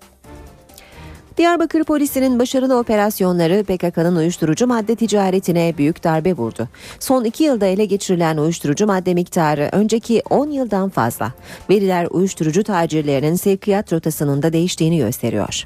Diyarbakır 1.39 1.83
polisinin 1.83 2.39
başarılı 2.39 2.77
operasyonları 2.77 3.63
PKK'nın 3.63 4.15
uyuşturucu 4.15 4.67
madde 4.67 4.95
ticaretine 4.95 5.73
büyük 5.77 6.03
darbe 6.03 6.33
vurdu. 6.33 6.67
Son 6.99 7.23
iki 7.23 7.43
yılda 7.43 7.65
ele 7.65 7.85
geçirilen 7.85 8.37
uyuşturucu 8.37 8.87
madde 8.87 9.13
miktarı 9.13 9.69
önceki 9.71 10.23
10 10.29 10.49
yıldan 10.49 10.89
fazla. 10.89 11.33
Veriler 11.69 12.07
uyuşturucu 12.11 12.63
tacirlerinin 12.63 13.35
sevkiyat 13.35 13.93
rotasının 13.93 14.43
da 14.43 14.53
değiştiğini 14.53 14.97
gösteriyor. 14.97 15.65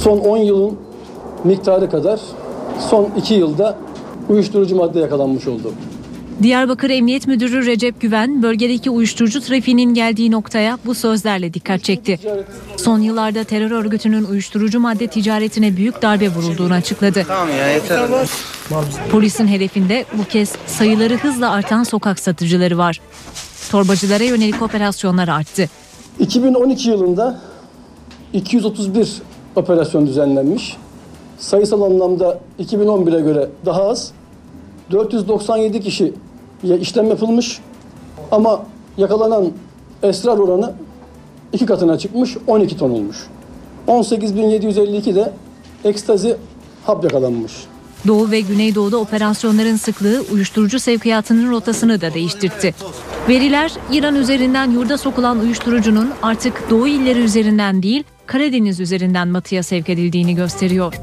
Son 0.00 0.18
10 0.18 0.36
yılın 0.36 0.78
miktarı 1.44 1.90
kadar 1.90 2.20
son 2.90 3.10
2 3.16 3.34
yılda 3.34 3.76
uyuşturucu 4.28 4.76
madde 4.76 5.00
yakalanmış 5.00 5.46
oldu. 5.46 5.72
Diyarbakır 6.42 6.90
Emniyet 6.90 7.26
Müdürü 7.26 7.66
Recep 7.66 8.00
Güven 8.00 8.42
bölgedeki 8.42 8.90
uyuşturucu 8.90 9.40
trafiğinin 9.40 9.94
geldiği 9.94 10.30
noktaya 10.30 10.78
bu 10.86 10.94
sözlerle 10.94 11.54
dikkat 11.54 11.84
çekti. 11.84 12.18
Son 12.76 12.98
yıllarda 12.98 13.44
terör 13.44 13.70
örgütünün 13.70 14.24
uyuşturucu 14.24 14.80
madde 14.80 15.06
ticaretine 15.06 15.76
büyük 15.76 16.02
darbe 16.02 16.28
vurulduğunu 16.28 16.74
açıkladı. 16.74 17.24
Tamam 17.28 17.48
ya 17.48 17.68
yeter. 17.68 18.10
Polisin 19.10 19.46
hedefinde 19.46 20.04
bu 20.18 20.24
kez 20.24 20.52
sayıları 20.66 21.16
hızla 21.16 21.50
artan 21.50 21.82
sokak 21.82 22.18
satıcıları 22.18 22.78
var. 22.78 23.00
Torbacılara 23.70 24.24
yönelik 24.24 24.62
operasyonlar 24.62 25.28
arttı. 25.28 25.68
2012 26.20 26.90
yılında 26.90 27.40
231 28.32 29.22
operasyon 29.56 30.06
düzenlenmiş. 30.06 30.76
Sayısal 31.38 31.82
anlamda 31.82 32.40
2011'e 32.60 33.20
göre 33.20 33.48
daha 33.66 33.82
az. 33.82 34.12
497 34.90 35.80
kişi 35.80 36.12
işlem 36.62 37.08
yapılmış 37.08 37.60
ama 38.30 38.62
yakalanan 38.96 39.48
esrar 40.02 40.38
oranı 40.38 40.72
iki 41.52 41.66
katına 41.66 41.98
çıkmış 41.98 42.36
12 42.46 42.76
ton 42.76 42.90
olmuş. 42.90 43.16
18.752 43.88 45.14
de 45.14 45.32
ekstazi 45.84 46.36
hap 46.84 47.04
yakalanmış. 47.04 47.52
Doğu 48.06 48.30
ve 48.30 48.40
Güneydoğu'da 48.40 48.96
operasyonların 48.96 49.76
sıklığı 49.76 50.24
uyuşturucu 50.32 50.80
sevkiyatının 50.80 51.50
rotasını 51.50 52.00
da 52.00 52.14
değiştirdi. 52.14 52.74
Veriler 53.28 53.72
İran 53.92 54.14
üzerinden 54.14 54.70
yurda 54.70 54.98
sokulan 54.98 55.40
uyuşturucunun 55.40 56.10
artık 56.22 56.70
Doğu 56.70 56.88
illeri 56.88 57.18
üzerinden 57.18 57.82
değil 57.82 58.04
Karadeniz 58.26 58.80
üzerinden 58.80 59.34
batıya 59.34 59.62
sevk 59.62 59.88
edildiğini 59.88 60.34
gösteriyor. 60.34 60.94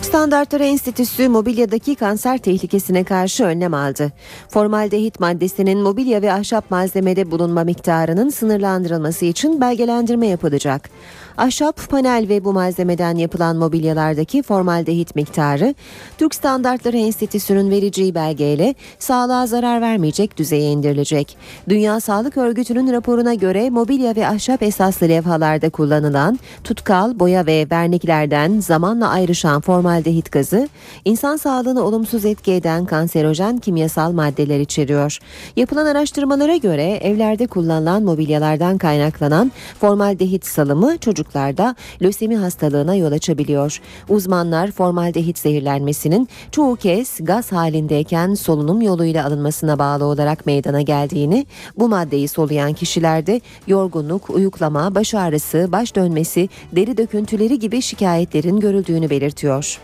Türk 0.00 0.08
Standartları 0.08 0.64
Enstitüsü 0.64 1.28
mobilyadaki 1.28 1.94
kanser 1.94 2.38
tehlikesine 2.38 3.04
karşı 3.04 3.44
önlem 3.44 3.74
aldı. 3.74 4.12
Formaldehit 4.48 5.20
maddesinin 5.20 5.78
mobilya 5.78 6.22
ve 6.22 6.32
ahşap 6.32 6.70
malzemede 6.70 7.30
bulunma 7.30 7.64
miktarının 7.64 8.28
sınırlandırılması 8.28 9.24
için 9.24 9.60
belgelendirme 9.60 10.26
yapılacak. 10.26 10.90
Ahşap, 11.36 11.88
panel 11.90 12.26
ve 12.28 12.44
bu 12.44 12.52
malzemeden 12.52 13.16
yapılan 13.16 13.56
mobilyalardaki 13.56 14.42
formaldehit 14.42 15.16
miktarı 15.16 15.74
Türk 16.18 16.34
Standartları 16.34 16.96
Enstitüsü'nün 16.96 17.70
vereceği 17.70 18.14
belgeyle 18.14 18.74
sağlığa 18.98 19.46
zarar 19.46 19.80
vermeyecek 19.80 20.36
düzeye 20.36 20.70
indirilecek. 20.72 21.36
Dünya 21.68 22.00
Sağlık 22.00 22.36
Örgütü'nün 22.36 22.92
raporuna 22.92 23.34
göre 23.34 23.70
mobilya 23.70 24.16
ve 24.16 24.26
ahşap 24.26 24.62
esaslı 24.62 25.08
levhalarda 25.08 25.70
kullanılan 25.70 26.38
tutkal, 26.64 27.18
boya 27.18 27.46
ve 27.46 27.66
verniklerden 27.70 28.60
zamanla 28.60 29.08
ayrışan 29.08 29.60
formaldehit 29.90 30.32
gazı 30.32 30.68
insan 31.04 31.36
sağlığını 31.36 31.84
olumsuz 31.84 32.24
etki 32.24 32.52
eden 32.52 32.84
kanserojen 32.84 33.58
kimyasal 33.58 34.12
maddeler 34.12 34.60
içeriyor. 34.60 35.18
Yapılan 35.56 35.86
araştırmalara 35.86 36.56
göre 36.56 36.98
evlerde 37.02 37.46
kullanılan 37.46 38.02
mobilyalardan 38.02 38.78
kaynaklanan 38.78 39.52
formaldehit 39.80 40.46
salımı 40.46 40.98
çocuk 40.98 41.20
çocuklarda 41.30 41.74
lösemi 42.02 42.36
hastalığına 42.36 42.94
yol 42.94 43.12
açabiliyor. 43.12 43.80
Uzmanlar 44.08 44.70
formaldehit 44.70 45.38
zehirlenmesinin 45.38 46.28
çoğu 46.52 46.76
kez 46.76 47.18
gaz 47.20 47.52
halindeyken 47.52 48.34
solunum 48.34 48.82
yoluyla 48.82 49.26
alınmasına 49.26 49.78
bağlı 49.78 50.04
olarak 50.04 50.46
meydana 50.46 50.82
geldiğini, 50.82 51.46
bu 51.78 51.88
maddeyi 51.88 52.28
soluyan 52.28 52.72
kişilerde 52.72 53.40
yorgunluk, 53.66 54.30
uyuklama, 54.30 54.94
baş 54.94 55.14
ağrısı, 55.14 55.68
baş 55.72 55.96
dönmesi, 55.96 56.48
deri 56.72 56.96
döküntüleri 56.96 57.58
gibi 57.58 57.82
şikayetlerin 57.82 58.60
görüldüğünü 58.60 59.10
belirtiyor. 59.10 59.79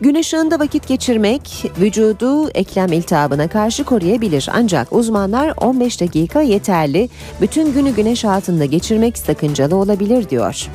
Gün 0.00 0.14
ışığında 0.14 0.58
vakit 0.58 0.88
geçirmek 0.88 1.72
vücudu 1.80 2.50
eklem 2.50 2.92
iltihabına 2.92 3.48
karşı 3.48 3.84
koruyabilir 3.84 4.48
ancak 4.52 4.92
uzmanlar 4.92 5.54
15 5.56 6.00
dakika 6.00 6.40
yeterli, 6.40 7.08
bütün 7.40 7.72
günü 7.72 7.94
güneş 7.94 8.24
altında 8.24 8.64
geçirmek 8.64 9.18
sakıncalı 9.18 9.76
olabilir 9.76 10.30
diyor. 10.30 10.66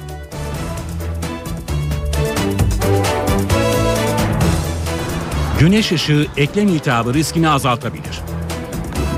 Güneş 5.59 5.91
ışığı 5.91 6.25
eklem 6.37 6.67
iltihabı 6.67 7.13
riskini 7.13 7.49
azaltabilir. 7.49 8.21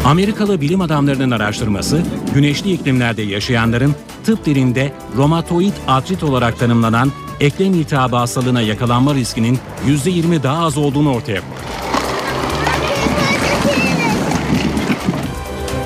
Amerikalı 0.05 0.61
bilim 0.61 0.81
adamlarının 0.81 1.31
araştırması, 1.31 2.01
güneşli 2.34 2.71
iklimlerde 2.71 3.21
yaşayanların 3.21 3.95
tıp 4.23 4.45
dilinde 4.45 4.93
romatoid 5.17 5.73
artrit 5.87 6.23
olarak 6.23 6.59
tanımlanan 6.59 7.11
eklem 7.39 7.73
iltihabı 7.73 8.15
hastalığına 8.15 8.61
yakalanma 8.61 9.15
riskinin 9.15 9.59
%20 9.87 10.43
daha 10.43 10.65
az 10.65 10.77
olduğunu 10.77 11.13
ortaya 11.13 11.41
koydu. 11.41 11.63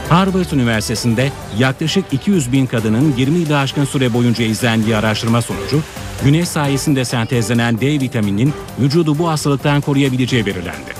Harvard 0.09 0.51
Üniversitesi'nde 0.51 1.31
yaklaşık 1.57 2.05
200 2.11 2.51
bin 2.51 2.65
kadının 2.65 3.13
20 3.17 3.39
yılı 3.39 3.59
aşkın 3.59 3.85
süre 3.85 4.13
boyunca 4.13 4.45
izlendiği 4.45 4.95
araştırma 4.95 5.41
sonucu, 5.41 5.81
güneş 6.23 6.49
sayesinde 6.49 7.05
sentezlenen 7.05 7.81
D 7.81 7.87
vitamininin 7.87 8.53
vücudu 8.79 9.17
bu 9.17 9.29
hastalıktan 9.29 9.81
koruyabileceği 9.81 10.45
belirlendi. 10.45 10.93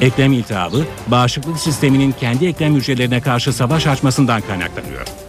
Eklem 0.00 0.32
iltihabı, 0.32 0.84
bağışıklık 1.06 1.58
sisteminin 1.58 2.14
kendi 2.20 2.46
eklem 2.46 2.74
hücrelerine 2.74 3.20
karşı 3.20 3.52
savaş 3.52 3.86
açmasından 3.86 4.40
kaynaklanıyor. 4.40 5.23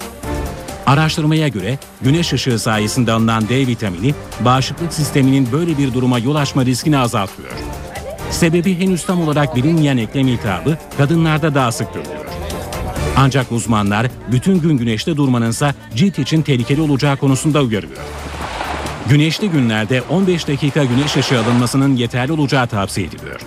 Araştırmaya 0.86 1.48
göre 1.48 1.78
güneş 2.02 2.34
ışığı 2.34 2.60
sayesinde 2.60 3.12
alınan 3.12 3.50
D 3.50 3.68
vitamini 3.68 4.14
bağışıklık 4.40 4.94
sisteminin 4.94 5.52
böyle 5.52 5.78
bir 5.78 5.94
duruma 5.94 6.20
yol 6.20 6.36
açma 6.36 6.66
riskini 6.66 6.98
azaltıyor. 6.98 7.50
Sebebi 8.32 8.80
henüz 8.80 9.06
tam 9.06 9.22
olarak 9.22 9.56
bilinmeyen 9.56 9.98
eklem 9.98 10.28
iltihabı 10.28 10.78
kadınlarda 10.98 11.56
daha 11.56 11.72
sık 11.72 11.94
görülüyor. 11.94 12.26
Ancak 13.18 13.52
uzmanlar 13.52 14.08
bütün 14.32 14.60
gün 14.60 14.78
güneşte 14.78 15.18
durmanınsa 15.18 15.74
cilt 15.96 16.20
için 16.20 16.42
tehlikeli 16.42 16.82
olacağı 16.82 17.18
konusunda 17.18 17.62
uyarıyor. 17.62 17.98
Güneşli 19.10 19.50
günlerde 19.50 20.02
15 20.02 20.48
dakika 20.48 20.84
güneş 20.84 21.18
ışığı 21.18 21.40
alınmasının 21.40 21.96
yeterli 21.96 22.32
olacağı 22.32 22.68
tavsiye 22.68 23.08
ediliyor. 23.08 23.40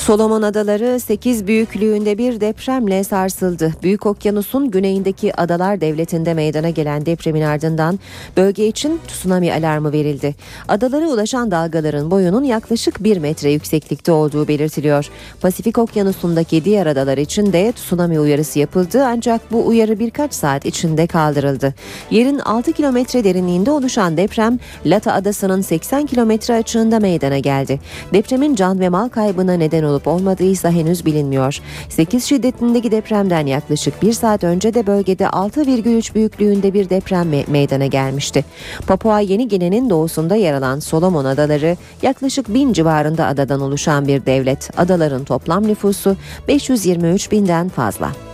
Solomon 0.00 0.42
Adaları 0.42 1.00
8 1.00 1.46
büyüklüğünde 1.46 2.18
bir 2.18 2.40
depremle 2.40 3.04
sarsıldı. 3.04 3.74
Büyük 3.82 4.06
Okyanus'un 4.06 4.70
güneyindeki 4.70 5.40
Adalar 5.40 5.80
Devleti'nde 5.80 6.34
meydana 6.34 6.70
gelen 6.70 7.06
depremin 7.06 7.42
ardından 7.42 7.98
bölge 8.36 8.66
için 8.66 9.00
tsunami 9.08 9.52
alarmı 9.52 9.92
verildi. 9.92 10.34
Adalara 10.68 11.08
ulaşan 11.08 11.50
dalgaların 11.50 12.10
boyunun 12.10 12.44
yaklaşık 12.44 13.04
1 13.04 13.16
metre 13.16 13.50
yükseklikte 13.50 14.12
olduğu 14.12 14.48
belirtiliyor. 14.48 15.10
Pasifik 15.40 15.78
Okyanusu'ndaki 15.78 16.64
diğer 16.64 16.86
adalar 16.86 17.18
için 17.18 17.52
de 17.52 17.72
tsunami 17.72 18.20
uyarısı 18.20 18.58
yapıldı 18.58 19.04
ancak 19.06 19.52
bu 19.52 19.66
uyarı 19.66 19.98
birkaç 19.98 20.34
saat 20.34 20.66
içinde 20.66 21.06
kaldırıldı. 21.06 21.74
Yerin 22.10 22.38
6 22.38 22.72
kilometre 22.72 23.24
derinliğinde 23.24 23.70
oluşan 23.70 24.16
deprem 24.16 24.58
Lata 24.86 25.12
Adası'nın 25.12 25.60
80 25.60 26.06
kilometre 26.06 26.54
açığında 26.54 27.00
meydana 27.00 27.38
geldi. 27.38 27.80
Depremin 28.12 28.54
can 28.54 28.80
ve 28.80 28.88
mal 28.88 29.08
kaybına 29.08 29.52
neden 29.52 29.89
olup 29.90 30.06
olmadıysa 30.06 30.70
henüz 30.70 31.04
bilinmiyor. 31.06 31.58
8 31.88 32.24
şiddetindeki 32.24 32.90
depremden 32.90 33.46
yaklaşık 33.46 34.02
bir 34.02 34.12
saat 34.12 34.44
önce 34.44 34.74
de 34.74 34.86
bölgede 34.86 35.24
6,3 35.24 36.14
büyüklüğünde 36.14 36.74
bir 36.74 36.90
deprem 36.90 37.32
me- 37.32 37.50
meydana 37.50 37.86
gelmişti. 37.86 38.44
Papua 38.86 39.20
Yeni 39.20 39.48
Gine'nin 39.48 39.90
doğusunda 39.90 40.34
yer 40.34 40.54
alan 40.54 40.78
Solomon 40.78 41.24
Adaları 41.24 41.76
yaklaşık 42.02 42.54
bin 42.54 42.72
civarında 42.72 43.26
adadan 43.26 43.60
oluşan 43.60 44.06
bir 44.06 44.26
devlet. 44.26 44.78
Adaların 44.78 45.24
toplam 45.24 45.66
nüfusu 45.66 46.16
523 46.48 47.32
binden 47.32 47.68
fazla. 47.68 48.29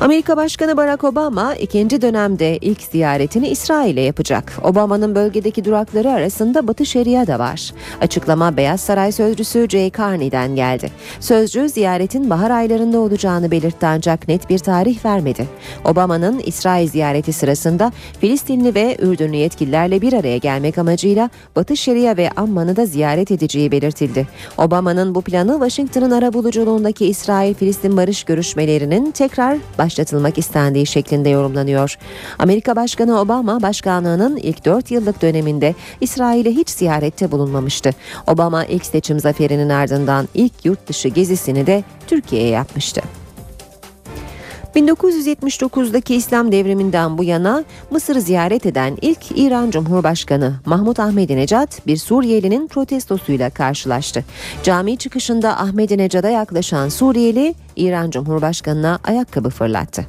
Amerika 0.00 0.36
Başkanı 0.36 0.76
Barack 0.76 1.04
Obama 1.04 1.54
ikinci 1.54 2.02
dönemde 2.02 2.58
ilk 2.58 2.82
ziyaretini 2.82 3.48
İsrail'e 3.48 4.00
yapacak. 4.00 4.52
Obama'nın 4.62 5.14
bölgedeki 5.14 5.64
durakları 5.64 6.10
arasında 6.10 6.68
Batı 6.68 6.86
Şeria 6.86 7.26
da 7.26 7.38
var. 7.38 7.72
Açıklama 8.00 8.56
Beyaz 8.56 8.80
Saray 8.80 9.12
Sözcüsü 9.12 9.68
Jay 9.68 9.90
Carney'den 9.98 10.56
geldi. 10.56 10.90
Sözcü 11.20 11.68
ziyaretin 11.68 12.30
bahar 12.30 12.50
aylarında 12.50 12.98
olacağını 12.98 13.50
belirtti 13.50 13.86
ancak 13.86 14.28
net 14.28 14.50
bir 14.50 14.58
tarih 14.58 15.04
vermedi. 15.04 15.48
Obama'nın 15.84 16.38
İsrail 16.38 16.88
ziyareti 16.88 17.32
sırasında 17.32 17.92
Filistinli 18.20 18.74
ve 18.74 18.96
Ürdünlü 19.00 19.36
yetkililerle 19.36 20.02
bir 20.02 20.12
araya 20.12 20.36
gelmek 20.38 20.78
amacıyla 20.78 21.30
Batı 21.56 21.76
Şeria 21.76 22.16
ve 22.16 22.30
Amman'ı 22.30 22.76
da 22.76 22.86
ziyaret 22.86 23.30
edeceği 23.30 23.72
belirtildi. 23.72 24.26
Obama'nın 24.58 25.14
bu 25.14 25.22
planı 25.22 25.52
Washington'ın 25.52 26.10
arabuluculuğundaki 26.10 27.06
İsrail-Filistin 27.06 27.96
barış 27.96 28.24
görüşmelerinin 28.24 29.10
tekrar 29.10 29.58
başlatılmak 29.88 30.38
istendiği 30.38 30.86
şeklinde 30.86 31.28
yorumlanıyor. 31.28 31.98
Amerika 32.38 32.76
Başkanı 32.76 33.20
Obama 33.20 33.62
başkanlığının 33.62 34.36
ilk 34.36 34.64
4 34.64 34.90
yıllık 34.90 35.22
döneminde 35.22 35.74
İsrail'e 36.00 36.50
hiç 36.50 36.70
ziyarette 36.70 37.30
bulunmamıştı. 37.30 37.90
Obama 38.26 38.64
ilk 38.64 38.86
seçim 38.86 39.20
zaferinin 39.20 39.68
ardından 39.68 40.28
ilk 40.34 40.64
yurt 40.64 40.88
dışı 40.88 41.08
gezisini 41.08 41.66
de 41.66 41.84
Türkiye'ye 42.06 42.48
yapmıştı. 42.48 43.02
1979'daki 44.78 46.14
İslam 46.14 46.52
devriminden 46.52 47.18
bu 47.18 47.24
yana 47.24 47.64
Mısır'ı 47.90 48.20
ziyaret 48.20 48.66
eden 48.66 48.96
ilk 49.00 49.18
İran 49.34 49.70
Cumhurbaşkanı 49.70 50.54
Mahmut 50.66 51.00
Ahmedinecad 51.00 51.86
bir 51.86 51.96
Suriyelinin 51.96 52.66
protestosuyla 52.66 53.50
karşılaştı. 53.50 54.24
Cami 54.62 54.96
çıkışında 54.96 55.60
Ahmedinecad'a 55.60 56.28
yaklaşan 56.28 56.88
Suriyeli 56.88 57.54
İran 57.76 58.10
Cumhurbaşkanı'na 58.10 58.98
ayakkabı 59.04 59.50
fırlattı. 59.50 60.06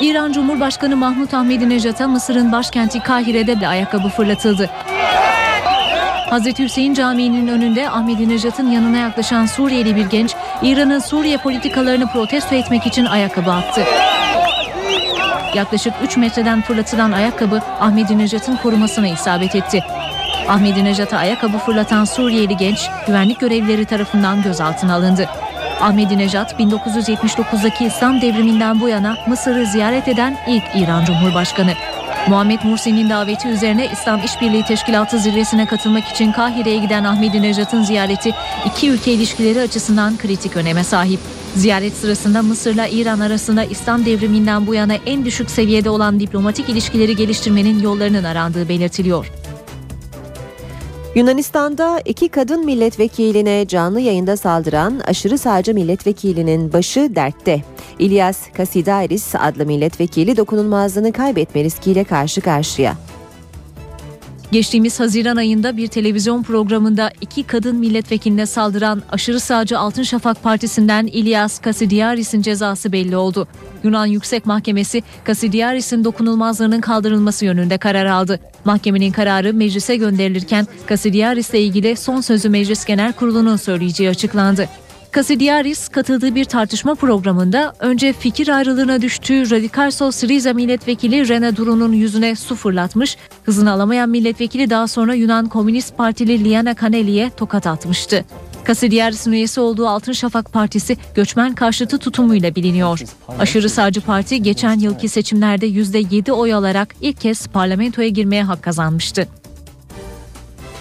İran 0.00 0.32
Cumhurbaşkanı 0.32 0.96
Mahmut 0.96 1.34
Ahmedinejad'a 1.34 2.08
Mısır'ın 2.08 2.52
başkenti 2.52 3.00
Kahire'de 3.00 3.60
de 3.60 3.68
ayakkabı 3.68 4.08
fırlatıldı. 4.08 4.70
Hazreti 6.32 6.64
Hüseyin 6.64 6.94
Camii'nin 6.94 7.48
önünde 7.48 7.90
Ahmedinejad'ın 7.90 8.70
yanına 8.70 8.96
yaklaşan 8.96 9.46
Suriyeli 9.46 9.96
bir 9.96 10.06
genç, 10.06 10.34
İran'ın 10.62 10.98
Suriye 10.98 11.36
politikalarını 11.36 12.06
protesto 12.06 12.54
etmek 12.54 12.86
için 12.86 13.04
ayakkabı 13.04 13.52
attı. 13.52 13.84
Yaklaşık 15.54 15.94
3 16.04 16.16
metreden 16.16 16.62
fırlatılan 16.62 17.12
ayakkabı 17.12 17.60
Ahmedinejad'ın 17.80 18.56
korumasına 18.56 19.08
isabet 19.08 19.54
etti. 19.54 19.84
Ahmedinejad'a 20.48 21.16
ayakkabı 21.18 21.58
fırlatan 21.58 22.04
Suriyeli 22.04 22.56
genç 22.56 22.90
güvenlik 23.06 23.40
görevlileri 23.40 23.84
tarafından 23.84 24.42
gözaltına 24.42 24.94
alındı. 24.94 25.28
Ahmedinejad 25.80 26.50
1979'daki 26.50 27.84
İslam 27.84 28.20
devriminden 28.20 28.80
bu 28.80 28.88
yana 28.88 29.16
Mısır'ı 29.26 29.66
ziyaret 29.66 30.08
eden 30.08 30.36
ilk 30.48 30.64
İran 30.74 31.04
Cumhurbaşkanı. 31.04 31.72
Muhammed 32.28 32.60
Mursi'nin 32.64 33.10
daveti 33.10 33.48
üzerine 33.48 33.88
İslam 33.92 34.24
İşbirliği 34.24 34.64
Teşkilatı 34.64 35.18
zirvesine 35.18 35.66
katılmak 35.66 36.08
için 36.08 36.32
Kahire'ye 36.32 36.78
giden 36.78 37.04
Ahmedinejad'ın 37.04 37.82
ziyareti 37.82 38.34
iki 38.66 38.90
ülke 38.90 39.12
ilişkileri 39.12 39.60
açısından 39.60 40.16
kritik 40.16 40.56
öneme 40.56 40.84
sahip. 40.84 41.20
Ziyaret 41.56 41.92
sırasında 41.92 42.42
Mısır'la 42.42 42.86
İran 42.86 43.20
arasında 43.20 43.64
İslam 43.64 44.04
devriminden 44.04 44.66
bu 44.66 44.74
yana 44.74 44.94
en 45.06 45.24
düşük 45.24 45.50
seviyede 45.50 45.90
olan 45.90 46.20
diplomatik 46.20 46.68
ilişkileri 46.68 47.16
geliştirmenin 47.16 47.82
yollarının 47.82 48.24
arandığı 48.24 48.68
belirtiliyor. 48.68 49.32
Yunanistan'da 51.14 52.00
iki 52.04 52.28
kadın 52.28 52.64
milletvekiline 52.64 53.66
canlı 53.68 54.00
yayında 54.00 54.36
saldıran 54.36 55.00
aşırı 55.06 55.38
sağcı 55.38 55.74
milletvekilinin 55.74 56.72
başı 56.72 57.14
dertte. 57.16 57.62
İlyas 57.98 58.38
Kasidaris 58.52 59.34
adlı 59.34 59.66
milletvekili 59.66 60.36
dokunulmazlığını 60.36 61.12
kaybetme 61.12 61.64
riskiyle 61.64 62.04
karşı 62.04 62.40
karşıya. 62.40 62.96
Geçtiğimiz 64.52 65.00
Haziran 65.00 65.36
ayında 65.36 65.76
bir 65.76 65.86
televizyon 65.86 66.42
programında 66.42 67.10
iki 67.20 67.42
kadın 67.42 67.76
milletvekiline 67.76 68.46
saldıran 68.46 69.02
aşırı 69.10 69.40
sağcı 69.40 69.78
Altın 69.78 70.02
Şafak 70.02 70.42
Partisi'nden 70.42 71.06
İlyas 71.06 71.58
Kasidiaris'in 71.58 72.42
cezası 72.42 72.92
belli 72.92 73.16
oldu. 73.16 73.48
Yunan 73.84 74.06
Yüksek 74.06 74.46
Mahkemesi 74.46 75.02
Kasidiaris'in 75.24 76.04
dokunulmazlığının 76.04 76.80
kaldırılması 76.80 77.44
yönünde 77.44 77.78
karar 77.78 78.06
aldı. 78.06 78.40
Mahkemenin 78.64 79.12
kararı 79.12 79.54
meclise 79.54 79.96
gönderilirken 79.96 80.66
Kasidiaris'le 80.86 81.54
ilgili 81.54 81.96
son 81.96 82.20
sözü 82.20 82.48
Meclis 82.48 82.84
Genel 82.84 83.12
Kurulu'nun 83.12 83.56
söyleyeceği 83.56 84.10
açıklandı. 84.10 84.68
Kasidiaris 85.12 85.88
katıldığı 85.88 86.34
bir 86.34 86.44
tartışma 86.44 86.94
programında 86.94 87.74
önce 87.78 88.12
fikir 88.12 88.48
ayrılığına 88.48 89.02
düştüğü 89.02 89.50
Radikal 89.50 89.90
Sol 89.90 90.10
Syriza 90.10 90.52
milletvekili 90.52 91.28
Rene 91.28 91.56
Duru'nun 91.56 91.92
yüzüne 91.92 92.36
su 92.36 92.56
fırlatmış, 92.56 93.16
hızını 93.44 93.72
alamayan 93.72 94.08
milletvekili 94.08 94.70
daha 94.70 94.88
sonra 94.88 95.14
Yunan 95.14 95.48
Komünist 95.48 95.96
Partili 95.96 96.44
Liana 96.44 96.74
Kaneli'ye 96.74 97.30
tokat 97.30 97.66
atmıştı. 97.66 98.24
Kasidiaris'in 98.64 99.32
üyesi 99.32 99.60
olduğu 99.60 99.88
Altın 99.88 100.12
Şafak 100.12 100.52
Partisi 100.52 100.96
göçmen 101.14 101.54
karşıtı 101.54 101.98
tutumuyla 101.98 102.54
biliniyor. 102.54 103.00
Aşırı 103.38 103.70
sağcı 103.70 104.00
parti 104.00 104.42
geçen 104.42 104.78
yılki 104.78 105.08
seçimlerde 105.08 105.66
%7 105.66 106.32
oy 106.32 106.54
alarak 106.54 106.94
ilk 107.00 107.20
kez 107.20 107.46
parlamentoya 107.46 108.08
girmeye 108.08 108.42
hak 108.42 108.62
kazanmıştı. 108.62 109.28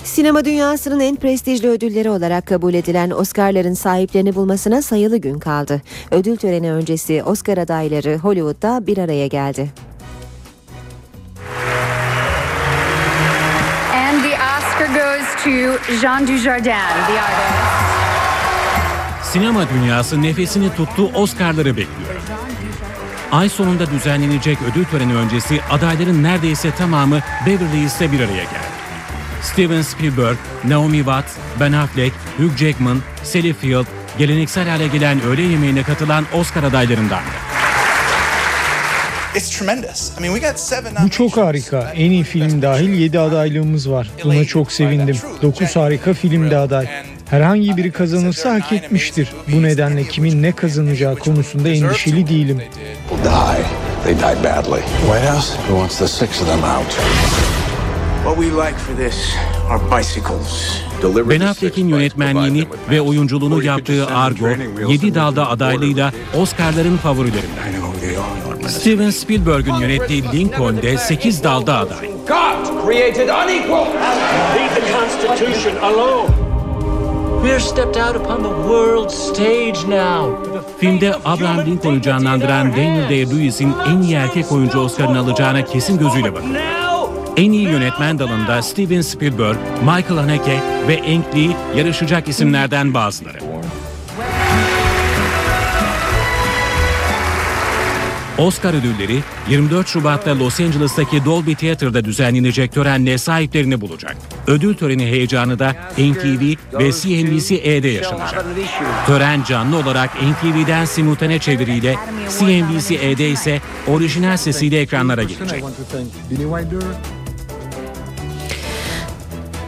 Sinema 0.04 0.46
dünyasının 0.46 1.00
en 1.00 1.16
prestijli 1.16 1.68
ödülleri 1.68 2.10
olarak 2.10 2.46
kabul 2.46 2.74
edilen 2.74 3.12
Oscar'ların 3.12 3.74
sahiplerini 3.74 4.36
bulmasına 4.36 4.82
sayılı 4.82 5.18
gün 5.18 5.40
kaldı. 5.40 5.82
Ödül 6.12 6.38
töreni 6.38 6.72
öncesi 6.72 7.24
Oscar 7.24 7.58
adayları 7.58 8.18
Hollywood'da 8.18 8.88
bir 8.88 8.98
araya 8.98 9.28
geldi. 9.28 9.72
And 13.94 14.24
the 14.24 14.36
Oscar 14.36 14.88
goes 14.88 15.44
to 15.44 15.94
Jean 16.02 16.28
Dujardin, 16.28 16.64
the 16.64 17.22
artist. 17.22 17.72
Sinema 19.24 19.70
dünyası 19.70 20.22
nefesini 20.22 20.76
tuttu 20.76 21.12
Oscar'ları 21.16 21.78
bekliyor. 21.78 22.22
Ay 23.32 23.50
sonunda 23.50 23.92
düzenlenecek 23.92 24.58
ödül 24.72 24.86
töreni 24.86 25.16
öncesi 25.16 25.60
adayların 25.72 26.24
neredeyse 26.24 26.72
tamamı 26.72 27.20
Beverly 27.46 27.82
Hills'te 27.82 28.12
bir 28.12 28.20
araya 28.20 28.44
geldi. 28.44 28.71
Steven 29.44 29.82
Spielberg, 29.82 30.38
Naomi 30.64 30.98
Watts, 30.98 31.34
Ben 31.60 31.72
Affleck, 31.72 32.14
Hugh 32.38 32.58
Jackman, 32.58 33.02
Sally 33.24 33.54
Field, 33.54 33.86
geleneksel 34.18 34.70
hale 34.70 34.88
gelen 34.88 35.22
öğle 35.22 35.42
yemeğine 35.42 35.84
katılan 35.84 36.26
Oscar 36.34 36.64
adaylarındandı. 36.64 37.30
Bu 41.04 41.10
çok 41.10 41.38
harika. 41.38 41.92
En 41.96 42.12
iyi 42.12 42.24
film 42.24 42.62
dahil 42.62 42.90
7 42.90 43.20
adaylığımız 43.20 43.92
var. 43.92 44.12
Buna 44.24 44.46
çok 44.46 44.72
sevindim. 44.72 45.18
9 45.42 45.76
harika 45.76 46.14
film 46.14 46.52
de 46.52 46.58
aday. 46.58 46.88
Herhangi 47.30 47.78
biri 47.78 47.92
kazanırsa 47.92 48.54
hak 48.54 48.74
etmiştir. 48.74 49.30
Bu 49.48 49.64
nedenle 49.64 50.04
kimin 50.04 50.44
ne 50.44 50.52
kazanacağı 50.52 51.16
konusunda 51.16 51.70
endişeli 51.70 52.28
değilim. 52.28 52.58
die. 53.24 53.66
They 54.04 54.16
die 54.16 54.44
badly. 54.44 54.82
White 55.08 55.30
House 55.32 55.54
who 55.58 55.76
wants 55.76 56.00
the 56.00 56.08
six 56.08 56.42
of 56.42 56.48
them 56.48 56.64
out. 56.64 56.98
Ben 61.30 61.40
Affleck'in 61.40 61.88
yönetmenliğini 61.88 62.68
ve 62.92 63.02
oyunculuğunu 63.02 63.64
yaptığı 63.64 64.08
Argo, 64.08 64.48
7 64.90 65.16
dalda 65.16 65.50
adaylığıyla 65.50 66.12
Oscar'ların 66.42 66.98
favorilerinden. 66.98 67.72
Steven 68.68 69.10
Spielberg'ün 69.10 69.74
yönettiği 69.74 70.24
Lincoln'de 70.24 70.98
8 70.98 71.44
dalda 71.44 71.78
aday. 71.78 72.10
God 72.28 72.86
created 72.86 73.30
unequal. 73.30 73.86
Leave 74.56 74.76
the 74.76 74.82
Constitution 74.94 75.76
alone. 75.84 76.28
We're 77.44 77.60
stepped 77.60 77.98
out 77.98 78.16
upon 78.16 78.44
the 78.44 78.50
world 78.68 79.10
stage 79.10 79.88
now. 79.90 80.38
Filmde 80.80 81.16
Abraham 81.26 81.66
Lincoln'u 81.66 82.02
canlandıran 82.02 82.72
Daniel 82.72 83.10
Day-Lewis'in 83.10 83.74
en 83.90 84.02
iyi 84.02 84.14
erkek 84.14 84.52
oyuncu 84.52 84.80
Oscar'ını 84.80 85.20
alacağına 85.20 85.66
kesin 85.66 86.00
gözüyle 86.00 86.36
bakılıyor. 86.36 86.81
En 87.38 87.52
iyi 87.52 87.64
yönetmen 87.64 88.20
dalında 88.20 88.62
Steven 88.62 89.02
Spielberg, 89.02 89.58
Michael 89.80 90.20
Haneke 90.20 90.60
ve 90.88 91.02
Ang 91.02 91.36
Lee 91.36 91.56
yarışacak 91.78 92.28
isimlerden 92.28 92.94
bazıları. 92.94 93.38
Oscar 98.38 98.74
ödülleri 98.74 99.20
24 99.50 99.88
Şubat'ta 99.88 100.40
Los 100.40 100.60
Angeles'taki 100.60 101.26
Dolby 101.26 101.54
Theater'da 101.54 102.06
düzenlenecek 102.06 102.74
törenle 102.74 103.18
sahiplerini 103.18 103.82
bulacak. 103.82 104.18
Ödül 104.48 104.76
töreni 104.76 105.06
heyecanı 105.06 105.60
da 105.60 105.76
NTV 105.98 106.56
ve 106.80 106.92
CNBC-E'de 106.92 107.88
yaşanacak. 107.88 108.46
Tören 109.08 109.44
canlı 109.44 109.78
olarak 109.78 110.10
NTV'den 110.16 110.86
simultane 110.86 111.40
çeviriyle, 111.40 111.96
CNBC-E'de 112.40 113.30
ise 113.30 113.62
orijinal 113.88 114.38
sesiyle 114.38 114.80
ekranlara 114.82 115.24
gelecek. 115.24 115.64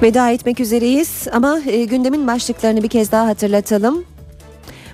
Veda 0.02 0.30
etmek 0.30 0.60
üzereyiz 0.60 1.28
ama 1.32 1.60
e, 1.66 1.84
gündemin 1.84 2.28
başlıklarını 2.28 2.84
bir 2.84 2.88
kez 2.88 3.12
daha 3.12 3.28
hatırlatalım. 3.28 4.06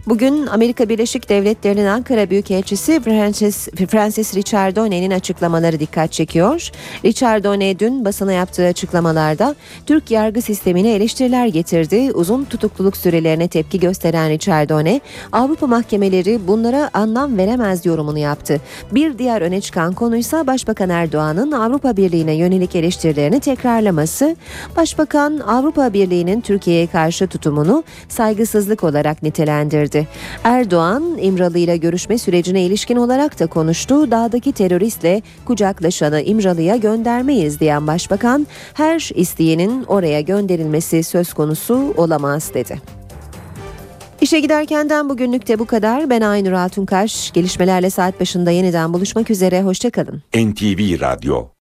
Bugün 0.07 0.47
Amerika 0.47 0.89
Birleşik 0.89 1.29
Devletleri'nin 1.29 1.85
Ankara 1.85 2.29
Büyükelçisi 2.29 2.99
Francis, 2.99 3.67
Francis 3.89 4.35
Richardone'nin 4.35 5.11
açıklamaları 5.11 5.79
dikkat 5.79 6.11
çekiyor. 6.11 6.69
Richardone 7.05 7.79
dün 7.79 8.05
basına 8.05 8.33
yaptığı 8.33 8.65
açıklamalarda 8.65 9.55
Türk 9.85 10.11
yargı 10.11 10.41
sistemine 10.41 10.93
eleştiriler 10.93 11.47
getirdi. 11.47 12.11
Uzun 12.13 12.43
tutukluluk 12.43 12.97
sürelerine 12.97 13.47
tepki 13.47 13.79
gösteren 13.79 14.29
Richardone, 14.29 15.01
Avrupa 15.31 15.67
mahkemeleri 15.67 16.47
bunlara 16.47 16.89
anlam 16.93 17.37
veremez 17.37 17.85
yorumunu 17.85 18.17
yaptı. 18.17 18.61
Bir 18.91 19.17
diğer 19.17 19.41
öne 19.41 19.61
çıkan 19.61 19.93
konuysa 19.93 20.47
Başbakan 20.47 20.89
Erdoğan'ın 20.89 21.51
Avrupa 21.51 21.97
Birliği'ne 21.97 22.33
yönelik 22.33 22.75
eleştirilerini 22.75 23.39
tekrarlaması. 23.39 24.35
Başbakan 24.77 25.39
Avrupa 25.39 25.93
Birliği'nin 25.93 26.41
Türkiye'ye 26.41 26.87
karşı 26.87 27.27
tutumunu 27.27 27.83
saygısızlık 28.09 28.83
olarak 28.83 29.23
nitelendirdi. 29.23 29.88
Erdoğan 30.43 31.17
İmralı 31.21 31.57
ile 31.57 31.77
görüşme 31.77 32.17
sürecine 32.17 32.63
ilişkin 32.63 32.95
olarak 32.95 33.39
da 33.39 33.47
konuştu. 33.47 34.11
Dağdaki 34.11 34.51
teröristle 34.51 35.21
kucaklaşanı 35.45 36.21
İmralı'ya 36.21 36.75
göndermeyiz 36.75 37.59
diyen 37.59 37.87
başbakan 37.87 38.47
her 38.73 39.11
isteyenin 39.15 39.83
oraya 39.83 40.21
gönderilmesi 40.21 41.03
söz 41.03 41.33
konusu 41.33 41.93
olamaz 41.97 42.53
dedi. 42.53 42.81
İşe 44.21 44.39
giderkenden 44.39 45.09
bugünlük 45.09 45.47
de 45.47 45.59
bu 45.59 45.65
kadar. 45.65 46.09
Ben 46.09 46.21
Aynur 46.21 46.51
Altunkaş. 46.51 47.31
Gelişmelerle 47.31 47.89
saat 47.89 48.19
başında 48.19 48.51
yeniden 48.51 48.93
buluşmak 48.93 49.29
üzere. 49.29 49.61
Hoşçakalın. 49.61 50.23
NTV 50.35 51.01
Radyo 51.01 51.49